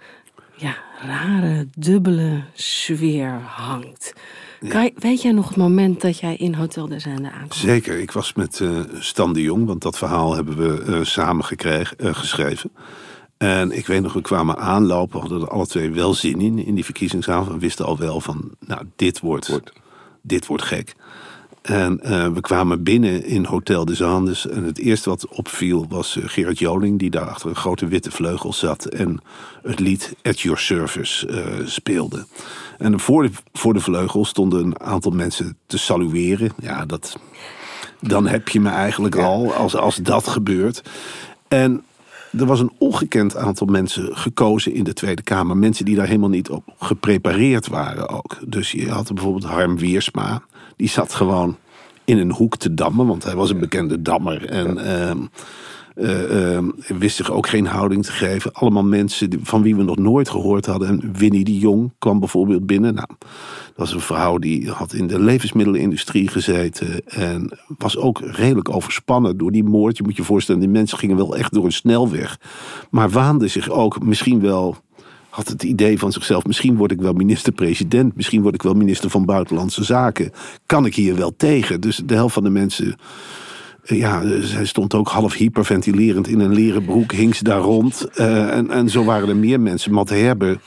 ja, 0.62 0.76
rare, 1.06 1.68
dubbele 1.78 2.42
sfeer 2.54 3.40
hangt. 3.46 4.12
Je- 4.60 4.92
weet 4.96 5.22
jij 5.22 5.32
nog 5.32 5.48
het 5.48 5.56
moment 5.56 6.00
dat 6.00 6.18
jij 6.18 6.36
in 6.36 6.54
Hotel 6.54 6.88
des 6.88 7.02
Zende 7.02 7.30
aankwam? 7.30 7.58
Zeker, 7.58 7.98
ik 7.98 8.10
was 8.12 8.32
met 8.32 8.60
eh 8.60 8.78
Stan 8.98 9.32
de 9.32 9.42
Jong, 9.42 9.66
want 9.66 9.82
dat 9.82 9.98
verhaal 9.98 10.34
hebben 10.34 10.56
we 10.56 10.82
eh, 10.92 11.04
samen 11.04 11.44
gekregen, 11.44 11.98
eh, 11.98 12.14
geschreven. 12.14 12.70
En 13.36 13.70
ik 13.76 13.86
weet 13.86 14.02
nog, 14.02 14.12
we 14.12 14.20
kwamen 14.20 14.56
aanlopen, 14.58 15.14
we 15.14 15.20
hadden 15.20 15.40
er 15.40 15.48
alle 15.54 15.66
twee 15.66 15.90
wel 15.90 16.14
zin 16.14 16.40
in, 16.40 16.58
in 16.66 16.74
die 16.74 16.84
verkiezingsavond. 16.84 17.48
We 17.52 17.58
wisten 17.58 17.84
al 17.84 17.98
wel 17.98 18.20
van, 18.20 18.50
nou, 18.60 18.82
dit 18.96 19.20
wordt, 19.20 19.48
Wordt. 19.48 19.72
dit 20.22 20.46
wordt 20.46 20.62
gek. 20.62 20.94
En 21.62 22.00
eh, 22.00 22.28
we 22.28 22.40
kwamen 22.40 22.82
binnen 22.82 23.24
in 23.24 23.44
Hotel 23.44 23.84
des 23.84 24.02
Andes. 24.02 24.48
En 24.48 24.64
het 24.64 24.78
eerste 24.78 25.08
wat 25.08 25.28
opviel 25.28 25.86
was 25.88 26.16
eh, 26.16 26.22
Gerard 26.26 26.58
Joling, 26.58 26.98
die 26.98 27.10
daar 27.10 27.28
achter 27.28 27.48
een 27.48 27.56
grote 27.56 27.86
witte 27.86 28.10
vleugel 28.10 28.52
zat. 28.52 28.84
En 28.84 29.20
het 29.62 29.80
lied 29.80 30.14
At 30.22 30.40
Your 30.40 30.58
Service 30.58 31.26
eh, 31.26 31.66
speelde. 31.66 32.26
En 32.78 33.00
voor 33.00 33.22
de, 33.22 33.30
voor 33.52 33.72
de 33.72 33.80
vleugel 33.80 34.24
stonden 34.24 34.64
een 34.64 34.80
aantal 34.80 35.12
mensen 35.12 35.56
te 35.66 35.78
salueren. 35.78 36.52
Ja, 36.60 36.86
dat, 36.86 37.18
dan 38.00 38.26
heb 38.26 38.48
je 38.48 38.60
me 38.60 38.70
eigenlijk 38.70 39.16
al, 39.16 39.54
als, 39.54 39.76
als 39.76 39.96
dat 39.96 40.28
gebeurt. 40.28 40.82
En 41.48 41.84
er 42.38 42.46
was 42.46 42.60
een 42.60 42.72
ongekend 42.78 43.36
aantal 43.36 43.66
mensen 43.66 44.16
gekozen 44.16 44.74
in 44.74 44.84
de 44.84 44.92
Tweede 44.92 45.22
Kamer. 45.22 45.56
Mensen 45.56 45.84
die 45.84 45.96
daar 45.96 46.06
helemaal 46.06 46.28
niet 46.28 46.50
op 46.50 46.74
geprepareerd 46.78 47.66
waren 47.66 48.08
ook. 48.08 48.38
Dus 48.46 48.72
je 48.72 48.90
had 48.90 49.14
bijvoorbeeld 49.14 49.44
Harm 49.44 49.78
Wiersma. 49.78 50.42
Die 50.76 50.88
zat 50.88 51.14
gewoon 51.14 51.56
in 52.04 52.18
een 52.18 52.32
hoek 52.32 52.56
te 52.56 52.74
dammen, 52.74 53.06
want 53.06 53.24
hij 53.24 53.34
was 53.34 53.50
een 53.50 53.58
bekende 53.58 54.02
dammer. 54.02 54.46
En 54.46 54.78
ehm, 54.78 55.18
eh, 55.94 56.54
ehm, 56.54 56.70
wist 56.98 57.16
zich 57.16 57.30
ook 57.30 57.48
geen 57.48 57.66
houding 57.66 58.04
te 58.04 58.12
geven. 58.12 58.52
Allemaal 58.52 58.84
mensen 58.84 59.40
van 59.42 59.62
wie 59.62 59.76
we 59.76 59.82
nog 59.82 59.96
nooit 59.96 60.28
gehoord 60.28 60.66
hadden. 60.66 60.88
En 60.88 61.12
Winnie 61.12 61.44
de 61.44 61.58
Jong 61.58 61.92
kwam 61.98 62.18
bijvoorbeeld 62.18 62.66
binnen. 62.66 62.94
Nou, 62.94 63.08
dat 63.08 63.76
was 63.76 63.92
een 63.92 64.00
vrouw 64.00 64.38
die 64.38 64.70
had 64.70 64.92
in 64.92 65.06
de 65.06 65.20
levensmiddelenindustrie 65.20 66.28
gezeten. 66.28 67.06
En 67.06 67.58
was 67.78 67.96
ook 67.96 68.20
redelijk 68.20 68.68
overspannen 68.68 69.36
door 69.36 69.52
die 69.52 69.64
moord. 69.64 69.96
Je 69.96 70.02
moet 70.02 70.16
je 70.16 70.24
voorstellen, 70.24 70.60
die 70.60 70.70
mensen 70.70 70.98
gingen 70.98 71.16
wel 71.16 71.36
echt 71.36 71.52
door 71.52 71.64
een 71.64 71.72
snelweg. 71.72 72.40
Maar 72.90 73.10
waande 73.10 73.48
zich 73.48 73.70
ook 73.70 74.02
misschien 74.02 74.40
wel 74.40 74.76
had 75.32 75.48
het 75.48 75.62
idee 75.62 75.98
van 75.98 76.12
zichzelf: 76.12 76.46
misschien 76.46 76.76
word 76.76 76.90
ik 76.92 77.00
wel 77.00 77.12
minister-president, 77.12 78.16
misschien 78.16 78.42
word 78.42 78.54
ik 78.54 78.62
wel 78.62 78.74
minister 78.74 79.10
van 79.10 79.24
Buitenlandse 79.24 79.84
Zaken. 79.84 80.30
Kan 80.66 80.86
ik 80.86 80.94
hier 80.94 81.14
wel 81.16 81.32
tegen? 81.36 81.80
Dus 81.80 82.02
de 82.06 82.14
helft 82.14 82.34
van 82.34 82.42
de 82.44 82.50
mensen. 82.50 82.96
eh, 83.84 83.98
Ja, 83.98 84.22
eh, 84.22 84.40
zij 84.40 84.64
stond 84.66 84.94
ook 84.94 85.08
half 85.08 85.34
hyperventilerend 85.34 86.28
in 86.28 86.40
een 86.40 86.52
leren 86.54 86.84
broek, 86.84 87.12
hing 87.12 87.34
ze 87.34 87.44
daar 87.44 87.60
rond. 87.60 88.08
Eh, 88.14 88.56
en, 88.56 88.70
en 88.70 88.88
zo 88.88 89.04
waren 89.04 89.28
er 89.28 89.36
meer 89.36 89.60
mensen. 89.60 89.92
Matt 89.92 90.10
Herbe 90.10 90.58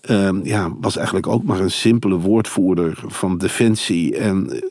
eh, 0.00 0.30
ja, 0.42 0.70
was 0.80 0.96
eigenlijk 0.96 1.26
ook 1.26 1.42
maar 1.42 1.60
een 1.60 1.70
simpele 1.70 2.16
woordvoerder 2.18 2.98
van 3.06 3.38
Defensie. 3.38 4.16
En 4.16 4.62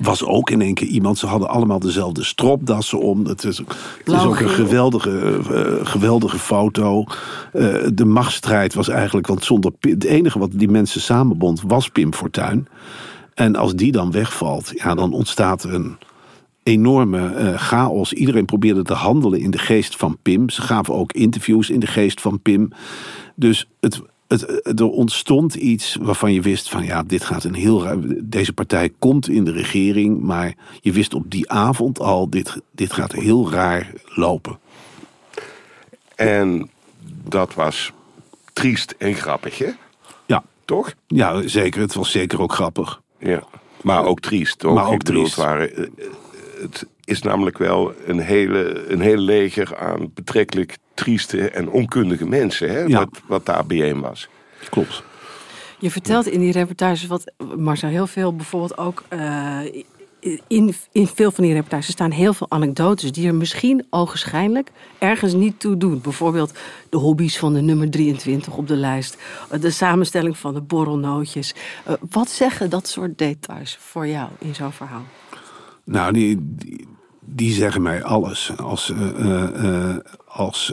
was 0.00 0.24
ook 0.24 0.50
in 0.50 0.60
één 0.60 0.74
keer 0.74 0.88
iemand. 0.88 1.18
Ze 1.18 1.26
hadden 1.26 1.48
allemaal 1.48 1.78
dezelfde 1.78 2.24
stropdassen 2.24 3.00
om. 3.00 3.26
Het 3.26 3.44
is, 3.44 3.58
het 3.58 3.68
is 4.04 4.24
ook 4.24 4.40
een 4.40 4.48
geweldige, 4.48 5.40
eh, 5.52 5.86
geweldige 5.86 6.38
foto. 6.38 7.04
Eh, 7.52 7.74
de 7.94 8.04
machtsstrijd 8.04 8.74
was 8.74 8.88
eigenlijk, 8.88 9.26
want 9.26 9.44
zonder 9.44 9.72
het 9.80 10.04
enige 10.04 10.38
wat 10.38 10.50
die 10.52 10.68
mensen 10.68 11.00
samenbond 11.00 11.62
was 11.66 11.88
Pim 11.88 12.14
Fortuyn. 12.14 12.68
En 13.34 13.56
als 13.56 13.74
die 13.74 13.92
dan 13.92 14.10
wegvalt, 14.10 14.72
ja, 14.74 14.94
dan 14.94 15.12
ontstaat 15.12 15.64
een 15.64 15.96
enorme 16.62 17.34
eh, 17.34 17.54
chaos. 17.54 18.12
Iedereen 18.12 18.44
probeerde 18.44 18.82
te 18.82 18.94
handelen 18.94 19.40
in 19.40 19.50
de 19.50 19.58
geest 19.58 19.96
van 19.96 20.18
Pim. 20.22 20.50
Ze 20.50 20.62
gaven 20.62 20.94
ook 20.94 21.12
interviews 21.12 21.70
in 21.70 21.80
de 21.80 21.86
geest 21.86 22.20
van 22.20 22.40
Pim. 22.40 22.70
Dus 23.34 23.68
het, 23.80 24.02
het, 24.28 24.80
er 24.80 24.88
ontstond 24.88 25.54
iets 25.54 25.96
waarvan 26.00 26.32
je 26.32 26.40
wist 26.40 26.68
van 26.68 26.84
ja, 26.84 27.02
dit 27.02 27.24
gaat 27.24 27.44
een 27.44 27.54
heel 27.54 27.82
ruim. 27.82 28.16
Deze 28.30 28.52
partij 28.52 28.90
komt 28.98 29.28
in 29.28 29.44
de 29.44 29.52
regering, 29.52 30.20
maar 30.20 30.54
je 30.80 30.92
wist 30.92 31.14
op 31.14 31.30
die 31.30 31.50
avond 31.50 32.00
al, 32.00 32.30
dit, 32.30 32.56
dit 32.70 32.92
gaat 32.92 33.12
heel 33.12 33.50
raar 33.50 33.92
lopen. 34.04 34.58
En 36.14 36.70
dat 37.24 37.54
was 37.54 37.92
triest 38.52 38.94
en 38.98 39.14
grappig, 39.14 39.58
hè? 39.58 39.70
Ja, 40.26 40.44
Toch? 40.64 40.94
ja, 41.06 41.48
zeker. 41.48 41.80
Het 41.80 41.94
was 41.94 42.10
zeker 42.10 42.40
ook 42.40 42.52
grappig. 42.52 43.00
Ja. 43.18 43.42
Maar 43.82 44.04
ook 44.04 44.20
triest, 44.20 44.58
toch? 44.58 44.74
Maar 44.74 44.86
ook 44.86 45.04
bedoel, 45.04 45.22
triest. 45.22 45.36
Het, 45.36 45.44
waren, 45.44 45.76
eh, 45.76 46.04
het 46.60 46.86
is 47.08 47.22
namelijk 47.22 47.58
wel 47.58 47.92
een 48.06 48.18
hele, 48.18 48.84
een 48.88 49.00
hele 49.00 49.20
leger 49.20 49.76
aan 49.76 50.10
betrekkelijk 50.14 50.76
trieste 50.94 51.50
en 51.50 51.70
onkundige 51.70 52.26
mensen, 52.26 52.70
hè? 52.70 52.80
Ja. 52.80 52.98
Wat, 52.98 53.20
wat 53.26 53.46
daar 53.46 53.66
bijeen 53.66 54.00
was. 54.00 54.28
Klopt. 54.70 55.02
Je 55.78 55.90
vertelt 55.90 56.26
in 56.26 56.40
die 56.40 56.52
reportages 56.52 57.06
wat 57.06 57.32
Marcel 57.56 57.88
heel 57.88 58.06
veel 58.06 58.36
bijvoorbeeld 58.36 58.78
ook. 58.78 59.02
eh, 59.08 59.84
in, 60.46 60.74
in 60.92 61.06
veel 61.06 61.30
van 61.30 61.44
die 61.44 61.52
reportages 61.52 61.92
staan 61.92 62.10
heel 62.10 62.34
veel 62.34 62.50
anekdotes 62.50 63.12
die 63.12 63.26
er 63.26 63.34
misschien 63.34 63.86
ogenschijnlijk 63.90 64.70
ergens 64.98 65.32
niet 65.32 65.60
toe 65.60 65.76
doen. 65.76 66.00
Bijvoorbeeld 66.00 66.52
de 66.88 66.96
hobby's 66.96 67.38
van 67.38 67.54
de 67.54 67.60
nummer 67.60 67.90
23 67.90 68.56
op 68.56 68.68
de 68.68 68.76
lijst, 68.76 69.18
eh, 69.50 69.60
de 69.60 69.70
samenstelling 69.70 70.38
van 70.38 70.54
de 70.54 70.60
borrelnootjes. 70.60 71.54
Eh, 71.84 71.94
wat 72.10 72.30
zeggen 72.30 72.70
dat 72.70 72.88
soort 72.88 73.18
details 73.18 73.76
voor 73.80 74.06
jou 74.06 74.30
in 74.38 74.54
zo'n 74.54 74.72
verhaal? 74.72 75.04
Nou, 75.84 76.12
die, 76.12 76.36
die, 76.40 76.86
die 77.34 77.52
zeggen 77.52 77.82
mij 77.82 78.04
alles. 78.04 78.52
Als, 78.56 78.90
eh, 78.90 79.08
eh, 79.08 79.90
eh, 79.90 79.96
als, 80.26 80.72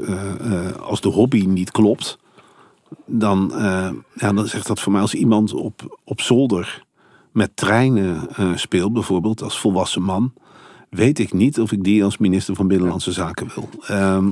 als 0.79 1.01
de 1.01 1.09
hobby 1.09 1.45
niet 1.45 1.71
klopt, 1.71 2.17
dan, 3.05 3.51
ja, 4.13 4.33
dan 4.33 4.47
zegt 4.47 4.67
dat 4.67 4.79
voor 4.79 4.91
mij 4.91 5.01
als 5.01 5.13
iemand 5.13 5.53
op, 5.53 5.99
op 6.03 6.21
zolder 6.21 6.83
met 7.31 7.55
treinen 7.55 8.27
speelt, 8.55 8.93
bijvoorbeeld 8.93 9.41
als 9.41 9.59
volwassen 9.59 10.01
man, 10.01 10.33
weet 10.89 11.19
ik 11.19 11.33
niet 11.33 11.59
of 11.59 11.71
ik 11.71 11.83
die 11.83 12.03
als 12.03 12.17
minister 12.17 12.55
van 12.55 12.67
Binnenlandse 12.67 13.11
Zaken 13.11 13.51
wil. 13.55 13.69
Ehm, 13.87 14.27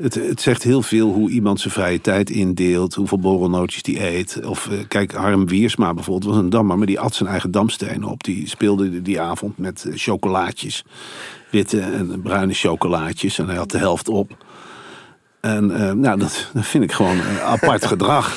het, 0.00 0.14
het 0.14 0.40
zegt 0.40 0.62
heel 0.62 0.82
veel 0.82 1.12
hoe 1.12 1.30
iemand 1.30 1.60
zijn 1.60 1.72
vrije 1.72 2.00
tijd 2.00 2.30
indeelt, 2.30 2.94
hoeveel 2.94 3.18
borrelnootjes 3.18 3.82
die 3.82 4.06
eet. 4.06 4.40
Of 4.44 4.68
eh, 4.70 4.78
kijk, 4.88 5.12
Harm 5.12 5.46
Wiersma 5.46 5.94
bijvoorbeeld 5.94 6.32
was 6.34 6.42
een 6.42 6.50
dammer, 6.50 6.78
maar 6.78 6.86
die 6.86 7.00
at 7.00 7.14
zijn 7.14 7.28
eigen 7.28 7.50
damstenen 7.50 8.08
op. 8.08 8.24
Die 8.24 8.48
speelde 8.48 9.02
die 9.02 9.20
avond 9.20 9.58
met 9.58 9.84
eh, 9.84 9.92
chocolaatjes, 9.96 10.84
witte 11.50 11.80
en 11.80 12.20
bruine 12.22 12.54
chocolaatjes, 12.54 13.38
en 13.38 13.46
hij 13.46 13.56
had 13.56 13.70
de 13.70 13.78
helft 13.78 14.08
op. 14.08 14.44
En 15.40 15.70
eh, 15.70 15.92
nou, 15.92 16.18
dat, 16.18 16.50
dat 16.54 16.66
vind 16.66 16.84
ik 16.84 16.92
gewoon 16.92 17.20
apart 17.44 17.86
gedrag. 17.94 18.36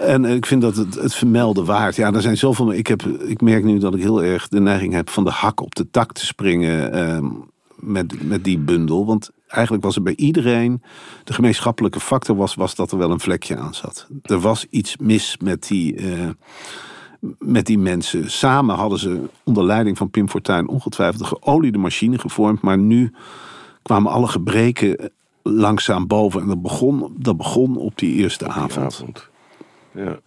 En 0.00 0.24
ik 0.24 0.46
vind 0.46 0.62
dat 0.62 0.76
het, 0.76 0.94
het 0.94 1.14
vermelden 1.14 1.64
waard. 1.64 1.96
Ja, 1.96 2.12
er 2.12 2.22
zijn 2.22 2.36
zoveel. 2.36 2.72
Ik, 2.72 2.86
heb, 2.86 3.02
ik 3.02 3.40
merk 3.40 3.64
nu 3.64 3.78
dat 3.78 3.94
ik 3.94 4.00
heel 4.00 4.22
erg 4.22 4.48
de 4.48 4.60
neiging 4.60 4.94
heb 4.94 5.10
van 5.10 5.24
de 5.24 5.30
hak 5.30 5.60
op 5.60 5.74
de 5.74 5.90
tak 5.90 6.12
te 6.12 6.26
springen. 6.26 6.92
ehm, 6.92 7.26
met, 7.80 8.22
met 8.28 8.44
die 8.44 8.58
bundel. 8.58 9.06
Want 9.06 9.30
eigenlijk 9.46 9.84
was 9.84 9.96
er 9.96 10.02
bij 10.02 10.16
iedereen. 10.16 10.82
De 11.24 11.32
gemeenschappelijke 11.32 12.00
factor 12.00 12.36
was, 12.36 12.54
was 12.54 12.74
dat 12.74 12.92
er 12.92 12.98
wel 12.98 13.10
een 13.10 13.20
vlekje 13.20 13.56
aan 13.56 13.74
zat. 13.74 14.06
Er 14.22 14.40
was 14.40 14.66
iets 14.70 14.96
mis 14.96 15.36
met 15.42 15.68
die. 15.68 15.94
eh, 15.96 16.28
met 17.38 17.66
die 17.66 17.78
mensen. 17.78 18.30
Samen 18.30 18.74
hadden 18.76 18.98
ze 18.98 19.28
onder 19.44 19.64
leiding 19.64 19.96
van 19.98 20.10
Pim 20.10 20.28
Fortuyn 20.28 20.68
ongetwijfeld 20.68 21.20
een 21.20 21.38
geoliede 21.42 21.78
machine 21.78 22.18
gevormd. 22.18 22.60
Maar 22.60 22.78
nu 22.78 23.12
kwamen 23.82 24.12
alle 24.12 24.26
gebreken 24.26 25.10
langzaam 25.42 26.06
boven. 26.06 26.40
En 26.40 26.46
dat 26.48 26.62
begon, 26.62 27.14
dat 27.18 27.36
begon 27.36 27.76
op 27.76 27.98
die 27.98 28.14
eerste 28.14 28.44
Die 28.44 28.52
avond. 28.52 28.76
avond. 28.94 29.28
Ja. 29.94 30.18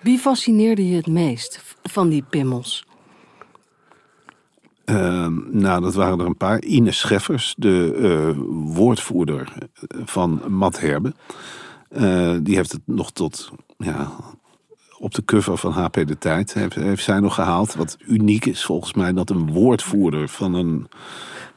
Wie 0.00 0.18
fascineerde 0.18 0.88
je 0.88 0.96
het 0.96 1.06
meest 1.06 1.76
van 1.82 2.08
die 2.08 2.24
pimmels? 2.30 2.84
Ehm, 4.94 5.34
nou, 5.50 5.82
dat 5.82 5.94
waren 5.94 6.20
er 6.20 6.26
een 6.26 6.36
paar. 6.36 6.62
Ines 6.62 6.98
Scheffers, 6.98 7.54
de 7.58 7.94
eh, 7.94 8.42
woordvoerder 8.74 9.52
van 10.04 10.42
Matt 10.48 10.80
Herbe. 10.80 11.12
Eh, 11.88 12.34
die 12.42 12.56
heeft 12.56 12.72
het 12.72 12.80
nog 12.84 13.10
tot 13.10 13.50
ja, 13.78 14.10
op 14.98 15.14
de 15.14 15.24
cover 15.24 15.56
van 15.56 15.72
HP 15.72 15.94
De 16.06 16.18
Tijd 16.18 16.54
heeft, 16.54 16.74
heeft 16.74 17.04
zij 17.04 17.20
nog 17.20 17.34
gehaald. 17.34 17.74
Wat 17.74 17.96
uniek 18.06 18.46
is 18.46 18.64
volgens 18.64 18.94
mij 18.94 19.12
dat 19.12 19.30
een 19.30 19.52
woordvoerder 19.52 20.28
van 20.28 20.54
een 20.54 20.88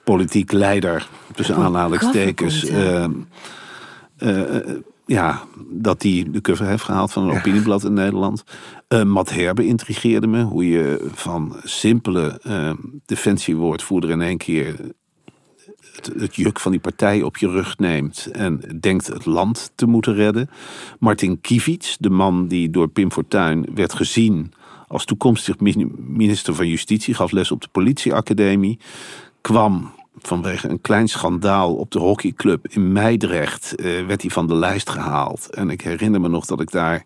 politiek 0.03 0.51
leider, 0.51 1.07
tussen 1.35 1.55
aanhalingstekens, 1.55 2.65
ja. 5.05 5.43
dat 5.69 6.01
die 6.01 6.31
de 6.31 6.41
cover 6.41 6.67
heeft 6.67 6.83
gehaald 6.83 7.11
van 7.11 7.23
een 7.29 7.37
opinieblad 7.37 7.83
in 7.83 7.93
Nederland. 7.93 8.43
Eh 8.87 9.03
Matt 9.03 9.29
Herbe 9.29 9.65
intrigeerde 9.65 10.27
me. 10.27 10.41
Hoe 10.41 10.69
je 10.69 11.09
van 11.13 11.55
simpele 11.63 12.39
eh, 12.43 12.73
defensiewoordvoerder 13.05 14.09
in 14.09 14.21
één 14.21 14.37
keer 14.37 14.75
het, 15.95 16.11
het 16.17 16.35
juk 16.35 16.59
van 16.59 16.71
die 16.71 16.81
partij 16.81 17.21
op 17.21 17.37
je 17.37 17.49
rug 17.49 17.77
neemt 17.77 18.29
en 18.31 18.77
denkt 18.79 19.07
het 19.07 19.25
land 19.25 19.71
te 19.75 19.85
moeten 19.85 20.13
redden. 20.13 20.49
Martin 20.99 21.41
Kivits, 21.41 21.97
de 21.99 22.09
man 22.09 22.47
die 22.47 22.69
door 22.69 22.87
Pim 22.87 23.11
Fortuyn 23.11 23.65
werd 23.73 23.93
gezien 23.93 24.53
als 24.87 25.05
toekomstig 25.05 25.59
min- 25.59 25.95
minister 25.97 26.55
van 26.55 26.67
Justitie, 26.67 27.13
gaf 27.13 27.31
les 27.31 27.51
op 27.51 27.61
de 27.61 27.67
politieacademie, 27.71 28.79
kwam 29.41 29.91
vanwege 30.27 30.69
een 30.69 30.81
klein 30.81 31.07
schandaal 31.07 31.75
op 31.75 31.91
de 31.91 31.99
hockeyclub 31.99 32.67
in 32.67 32.91
Meidrecht 32.91 33.75
eh, 33.75 34.05
werd 34.05 34.21
hij 34.21 34.31
van 34.31 34.47
de 34.47 34.55
lijst 34.55 34.89
gehaald. 34.89 35.49
En 35.49 35.69
ik 35.69 35.81
herinner 35.81 36.21
me 36.21 36.27
nog 36.27 36.45
dat 36.45 36.61
ik 36.61 36.71
daar 36.71 37.05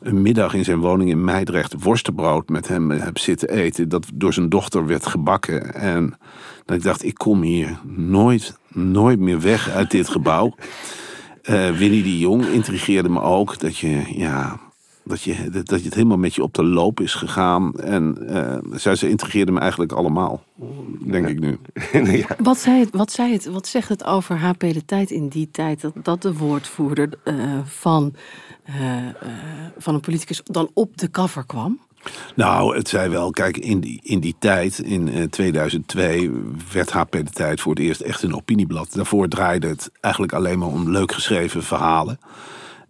een 0.00 0.22
middag 0.22 0.54
in 0.54 0.64
zijn 0.64 0.78
woning 0.78 1.10
in 1.10 1.24
Meidrecht 1.24 1.82
worstenbrood 1.82 2.48
met 2.48 2.68
hem 2.68 2.90
heb 2.90 3.18
zitten 3.18 3.48
eten. 3.48 3.88
Dat 3.88 4.06
door 4.14 4.32
zijn 4.32 4.48
dochter 4.48 4.86
werd 4.86 5.06
gebakken. 5.06 5.74
En 5.74 6.18
dat 6.64 6.76
ik 6.76 6.82
dacht, 6.82 7.04
ik 7.04 7.14
kom 7.14 7.42
hier 7.42 7.78
nooit, 7.96 8.58
nooit 8.72 9.18
meer 9.18 9.40
weg 9.40 9.70
uit 9.70 9.90
dit 9.90 10.08
gebouw. 10.08 10.54
Uh, 11.50 11.70
Winnie 11.70 12.02
de 12.02 12.18
Jong 12.18 12.46
intrigeerde 12.46 13.08
me 13.08 13.20
ook. 13.20 13.58
Dat 13.58 13.78
je, 13.78 14.02
ja, 14.16 14.60
dat 15.06 15.22
je, 15.22 15.50
dat 15.50 15.78
je 15.78 15.84
het 15.84 15.94
helemaal 15.94 16.16
met 16.16 16.34
je 16.34 16.42
op 16.42 16.54
de 16.54 16.64
loop 16.64 17.00
is 17.00 17.14
gegaan. 17.14 17.74
En 17.74 18.18
uh, 18.20 18.56
zij, 18.72 18.94
ze 18.94 19.08
intrigeerde 19.08 19.52
me 19.52 19.60
eigenlijk 19.60 19.92
allemaal, 19.92 20.42
denk 21.04 21.28
ik 21.28 21.40
nu. 21.40 21.58
ja. 22.18 22.26
wat, 22.38 22.58
zei 22.58 22.80
het, 22.80 22.88
wat, 22.92 23.12
zei 23.12 23.32
het, 23.32 23.46
wat 23.46 23.66
zegt 23.66 23.88
het 23.88 24.04
over 24.04 24.38
HP 24.38 24.60
de 24.60 24.84
Tijd 24.84 25.10
in 25.10 25.28
die 25.28 25.50
tijd... 25.50 25.80
dat, 25.80 25.92
dat 26.02 26.22
de 26.22 26.34
woordvoerder 26.34 27.08
uh, 27.24 27.58
van, 27.64 28.14
uh, 28.68 29.06
van 29.78 29.94
een 29.94 30.00
politicus 30.00 30.40
dan 30.44 30.70
op 30.74 30.96
de 30.96 31.10
cover 31.10 31.46
kwam? 31.46 31.80
Nou, 32.34 32.76
het 32.76 32.88
zei 32.88 33.08
wel, 33.08 33.30
kijk, 33.30 33.56
in 33.56 33.80
die, 33.80 34.00
in 34.02 34.20
die 34.20 34.34
tijd, 34.38 34.78
in 34.78 35.28
2002, 35.30 36.30
werd 36.72 36.90
HP 36.90 37.12
de 37.12 37.24
Tijd 37.24 37.60
voor 37.60 37.74
het 37.74 37.82
eerst 37.82 38.00
echt 38.00 38.22
een 38.22 38.34
opinieblad. 38.34 38.92
Daarvoor 38.92 39.28
draaide 39.28 39.66
het 39.66 39.90
eigenlijk 40.00 40.32
alleen 40.32 40.58
maar 40.58 40.68
om 40.68 40.90
leuk 40.90 41.12
geschreven 41.12 41.62
verhalen. 41.62 42.18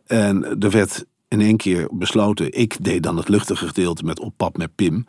En 0.07 0.59
er 0.61 0.71
werd 0.71 1.05
in 1.29 1.41
één 1.41 1.57
keer 1.57 1.89
besloten. 1.93 2.53
Ik 2.53 2.85
deed 2.85 3.03
dan 3.03 3.17
het 3.17 3.29
luchtige 3.29 3.67
gedeelte 3.67 4.05
met 4.05 4.21
op 4.21 4.33
pad 4.37 4.57
met 4.57 4.75
Pim. 4.75 5.07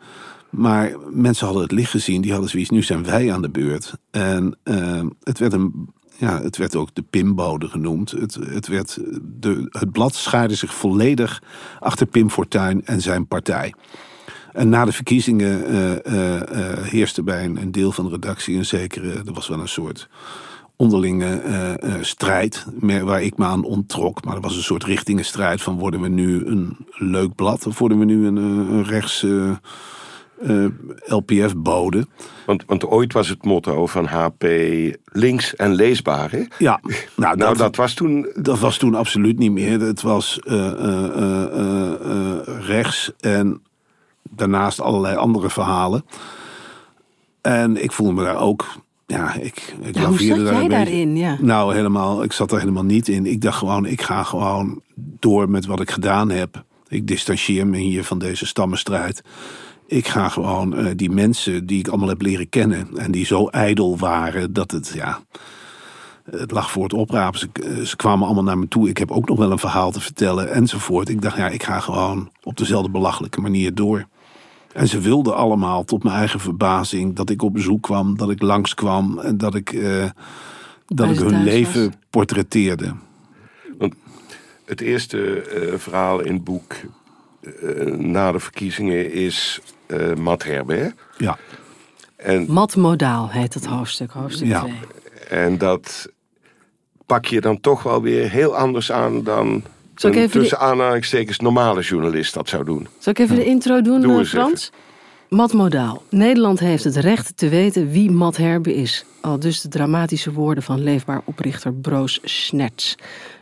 Maar 0.50 0.96
mensen 1.10 1.44
hadden 1.44 1.64
het 1.64 1.72
licht 1.72 1.90
gezien. 1.90 2.20
Die 2.20 2.32
hadden 2.32 2.50
zoiets, 2.50 2.70
nu 2.70 2.82
zijn 2.82 3.04
wij 3.04 3.32
aan 3.32 3.42
de 3.42 3.50
beurt. 3.50 3.94
En 4.10 4.58
uh, 4.64 5.02
het, 5.22 5.38
werd 5.38 5.52
een, 5.52 5.88
ja, 6.16 6.42
het 6.42 6.56
werd 6.56 6.76
ook 6.76 6.94
de 6.94 7.02
Pimbode 7.02 7.68
genoemd. 7.68 8.10
Het, 8.10 8.34
het, 8.34 8.66
werd 8.66 8.98
de, 9.22 9.66
het 9.68 9.92
blad 9.92 10.14
schaarde 10.14 10.54
zich 10.54 10.74
volledig 10.74 11.42
achter 11.78 12.06
Pim 12.06 12.30
Fortuyn 12.30 12.86
en 12.86 13.00
zijn 13.00 13.26
partij. 13.26 13.74
En 14.52 14.68
na 14.68 14.84
de 14.84 14.92
verkiezingen 14.92 15.72
uh, 15.72 15.90
uh, 15.90 16.82
heerste 16.82 17.22
bij 17.22 17.44
een, 17.44 17.56
een, 17.56 17.72
deel 17.72 17.92
van 17.92 18.04
de 18.04 18.10
redactie 18.10 18.56
een 18.56 18.64
zekere... 18.64 19.12
er 19.12 19.32
was 19.32 19.48
wel 19.48 19.60
een 19.60 19.68
soort 19.68 20.08
onderlinge 20.78 21.42
uh, 21.44 21.90
uh, 21.90 22.02
strijd 22.02 22.66
waar 22.80 23.22
ik 23.22 23.36
me 23.36 23.44
aan 23.44 23.64
onttrok. 23.64 24.24
Maar 24.24 24.34
er 24.34 24.40
was 24.40 24.56
een 24.56 24.62
soort 24.62 24.84
richtingenstrijd 24.84 25.62
van 25.62 25.78
worden 25.78 26.00
we 26.00 26.08
nu 26.08 26.46
een 26.46 26.76
leuk 26.90 27.34
blad 27.34 27.66
of 27.66 27.78
worden 27.78 27.98
we 27.98 28.04
nu 28.04 28.26
een, 28.26 28.36
eh, 28.36 28.44
een 28.44 28.84
rechts 28.84 29.26
LPF-bode. 31.04 32.06
Want, 32.46 32.64
want 32.66 32.86
ooit 32.86 33.12
was 33.12 33.28
het 33.28 33.44
motto 33.44 33.86
van 33.86 34.04
HP 34.04 34.44
links 35.04 35.56
en 35.56 35.74
leesbaar, 35.74 36.30
hè? 36.30 36.44
Ja. 36.58 36.80
Nou, 37.16 37.36
nou 37.36 37.56
dat, 37.56 37.76
was 37.76 37.94
toen... 37.94 38.32
Dat 38.34 38.58
was 38.58 38.76
toen 38.76 38.94
absoluut 38.94 39.38
niet 39.38 39.52
meer. 39.52 39.80
Het 39.80 40.02
was 40.02 40.40
rechts 42.60 43.12
en 43.20 43.62
daarnaast 44.22 44.80
allerlei 44.80 45.16
andere 45.16 45.50
verhalen. 45.50 46.04
En 47.40 47.82
ik 47.82 47.92
voelde 47.92 48.12
me 48.12 48.24
daar 48.24 48.40
ook 48.40 48.66
ja, 49.08 49.34
ik, 49.34 49.74
ik 49.80 49.94
ja, 49.94 50.04
hoe 50.04 50.22
zat 50.22 50.36
jij 50.36 50.68
daarin? 50.68 51.16
Ja. 51.16 51.36
Nou, 51.40 51.74
helemaal, 51.74 52.22
ik 52.22 52.32
zat 52.32 52.52
er 52.52 52.58
helemaal 52.58 52.84
niet 52.84 53.08
in. 53.08 53.26
Ik 53.26 53.40
dacht 53.40 53.58
gewoon, 53.58 53.86
ik 53.86 54.02
ga 54.02 54.22
gewoon 54.22 54.80
door 54.96 55.50
met 55.50 55.66
wat 55.66 55.80
ik 55.80 55.90
gedaan 55.90 56.30
heb. 56.30 56.64
Ik 56.88 57.06
distancieer 57.06 57.66
me 57.66 57.76
hier 57.76 58.04
van 58.04 58.18
deze 58.18 58.46
stammenstrijd. 58.46 59.22
Ik 59.86 60.08
ga 60.08 60.28
gewoon 60.28 60.78
uh, 60.78 60.90
die 60.96 61.10
mensen 61.10 61.66
die 61.66 61.78
ik 61.78 61.88
allemaal 61.88 62.08
heb 62.08 62.22
leren 62.22 62.48
kennen... 62.48 62.88
en 62.96 63.10
die 63.10 63.26
zo 63.26 63.46
ijdel 63.46 63.98
waren 63.98 64.52
dat 64.52 64.70
het, 64.70 64.90
ja... 64.94 65.20
Het 66.30 66.50
lag 66.50 66.70
voor 66.70 66.82
het 66.82 66.92
oprapen. 66.92 67.38
Ze, 67.38 67.48
eh, 67.52 67.84
ze 67.84 67.96
kwamen 67.96 68.26
allemaal 68.26 68.44
naar 68.44 68.58
me 68.58 68.68
toe. 68.68 68.88
Ik 68.88 68.98
heb 68.98 69.10
ook 69.10 69.28
nog 69.28 69.38
wel 69.38 69.50
een 69.50 69.58
verhaal 69.58 69.90
te 69.90 70.00
vertellen 70.00 70.52
enzovoort. 70.52 71.08
Ik 71.08 71.22
dacht, 71.22 71.36
ja, 71.36 71.48
ik 71.48 71.62
ga 71.62 71.80
gewoon 71.80 72.30
op 72.42 72.56
dezelfde 72.56 72.90
belachelijke 72.90 73.40
manier 73.40 73.74
door. 73.74 74.06
En 74.72 74.88
ze 74.88 75.00
wilden 75.00 75.36
allemaal, 75.36 75.84
tot 75.84 76.02
mijn 76.02 76.16
eigen 76.16 76.40
verbazing, 76.40 77.16
dat 77.16 77.30
ik 77.30 77.42
op 77.42 77.52
bezoek 77.52 77.82
kwam, 77.82 78.16
dat 78.16 78.30
ik 78.30 78.42
langskwam 78.42 79.18
en 79.18 79.38
dat 79.38 79.54
ik, 79.54 79.72
uh, 79.72 80.10
dat 80.86 81.10
ik 81.10 81.18
hun 81.18 81.42
leven 81.42 81.84
was. 81.84 81.94
portretteerde. 82.10 82.94
Want 83.78 83.94
het 84.64 84.80
eerste 84.80 85.18
uh, 85.18 85.78
verhaal 85.78 86.20
in 86.20 86.34
het 86.34 86.44
boek 86.44 86.74
uh, 87.62 87.84
na 87.94 88.32
de 88.32 88.40
verkiezingen 88.40 89.12
is 89.12 89.60
Matt 90.16 90.44
Herbe. 90.44 90.94
Ja. 91.18 91.38
En, 92.16 92.52
Mat 92.52 92.76
Modaal 92.76 93.30
heet 93.30 93.54
het 93.54 93.66
hoofdstuk, 93.66 94.10
hoofdstuk 94.10 94.48
ja. 94.48 94.60
2. 94.60 94.74
En 95.28 95.58
dat 95.58 96.08
pak 97.06 97.24
je 97.24 97.40
dan 97.40 97.60
toch 97.60 97.82
wel 97.82 98.02
weer 98.02 98.30
heel 98.30 98.56
anders 98.56 98.92
aan 98.92 99.22
dan 99.22 99.62
zal 100.00 100.10
ik 100.10 100.16
even 100.16 100.40
tussen 100.40 100.58
de... 100.58 100.64
aanhalingstekens 100.64 101.38
normale 101.38 101.80
journalist 101.80 102.34
dat 102.34 102.48
zou 102.48 102.64
doen. 102.64 102.88
Zal 102.98 103.12
ik 103.12 103.18
even 103.18 103.36
de 103.36 103.44
intro 103.44 103.80
doen, 103.80 104.00
Doe 104.00 104.26
Frans? 104.26 104.70
Mat 105.28 105.52
Modaal. 105.52 106.02
Nederland 106.10 106.60
heeft 106.60 106.84
het 106.84 106.96
recht 106.96 107.36
te 107.36 107.48
weten 107.48 107.90
wie 107.90 108.10
Mat 108.10 108.36
Herbe 108.36 108.74
is. 108.74 109.04
Al 109.20 109.38
dus 109.38 109.60
de 109.60 109.68
dramatische 109.68 110.32
woorden 110.32 110.62
van 110.62 110.82
leefbaar 110.82 111.20
oprichter 111.24 111.74
Broos 111.74 112.20
Snerts. 112.22 112.94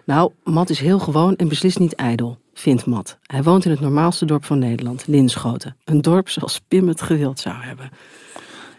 Nou, 0.04 0.32
Mat 0.44 0.70
is 0.70 0.78
heel 0.78 0.98
gewoon 0.98 1.36
en 1.36 1.48
beslist 1.48 1.78
niet 1.78 1.94
ijdel, 1.94 2.38
vindt 2.54 2.86
Mat. 2.86 3.18
Hij 3.22 3.42
woont 3.42 3.64
in 3.64 3.70
het 3.70 3.80
normaalste 3.80 4.24
dorp 4.24 4.44
van 4.44 4.58
Nederland, 4.58 5.06
Linschoten. 5.06 5.76
Een 5.84 6.02
dorp 6.02 6.28
zoals 6.28 6.60
Pim 6.68 6.88
het 6.88 7.02
gewild 7.02 7.40
zou 7.40 7.56
hebben. 7.56 7.90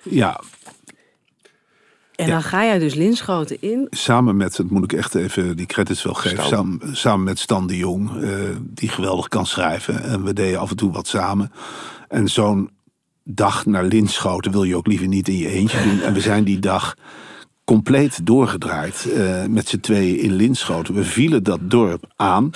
Ja, 0.02 0.42
en 2.18 2.30
dan 2.30 2.44
ga 2.44 2.66
jij 2.66 2.80
dus 2.80 2.94
Linschoten 2.94 3.62
in. 3.62 3.88
Samen 3.90 4.38
met, 4.38 4.56
dat 4.56 4.70
moet 4.70 4.84
ik 4.84 4.94
echt 4.94 5.16
even 5.16 5.58
die 5.58 5.66
credits 5.66 6.04
wel 6.04 6.14
geven. 6.14 6.44
Samen, 6.44 6.80
samen, 6.92 7.24
met 7.24 7.40
Stan 7.40 7.68
de 7.68 7.78
Jong, 7.78 8.12
uh, 8.16 8.32
die 8.60 8.90
geweldig 8.90 9.28
kan 9.28 9.46
schrijven. 9.46 10.04
En 10.04 10.24
we 10.24 10.34
deden 10.34 10.60
af 10.60 10.70
en 10.70 10.76
toe 10.76 10.92
wat 10.92 11.08
samen. 11.08 11.52
En 12.08 12.28
zo'n 12.28 12.70
dag 13.24 13.66
naar 13.66 13.84
Linschoten 13.84 14.52
wil 14.52 14.64
je 14.64 14.76
ook 14.76 14.88
liever 14.88 15.08
niet 15.08 15.28
in 15.28 15.38
je 15.38 15.50
eentje 15.50 15.84
doen. 15.84 16.02
En 16.02 16.14
we 16.14 16.22
zijn 16.22 16.44
die 16.44 16.60
dag 16.60 16.96
compleet 17.64 18.26
doorgedraaid 18.26 19.08
uh, 19.08 19.46
met 19.46 19.68
z'n 19.68 19.80
tweeën 19.80 20.20
in 20.20 20.34
Linschoten. 20.34 20.94
We 20.94 21.04
vielen 21.04 21.44
dat 21.44 21.60
dorp 21.62 22.12
aan. 22.16 22.50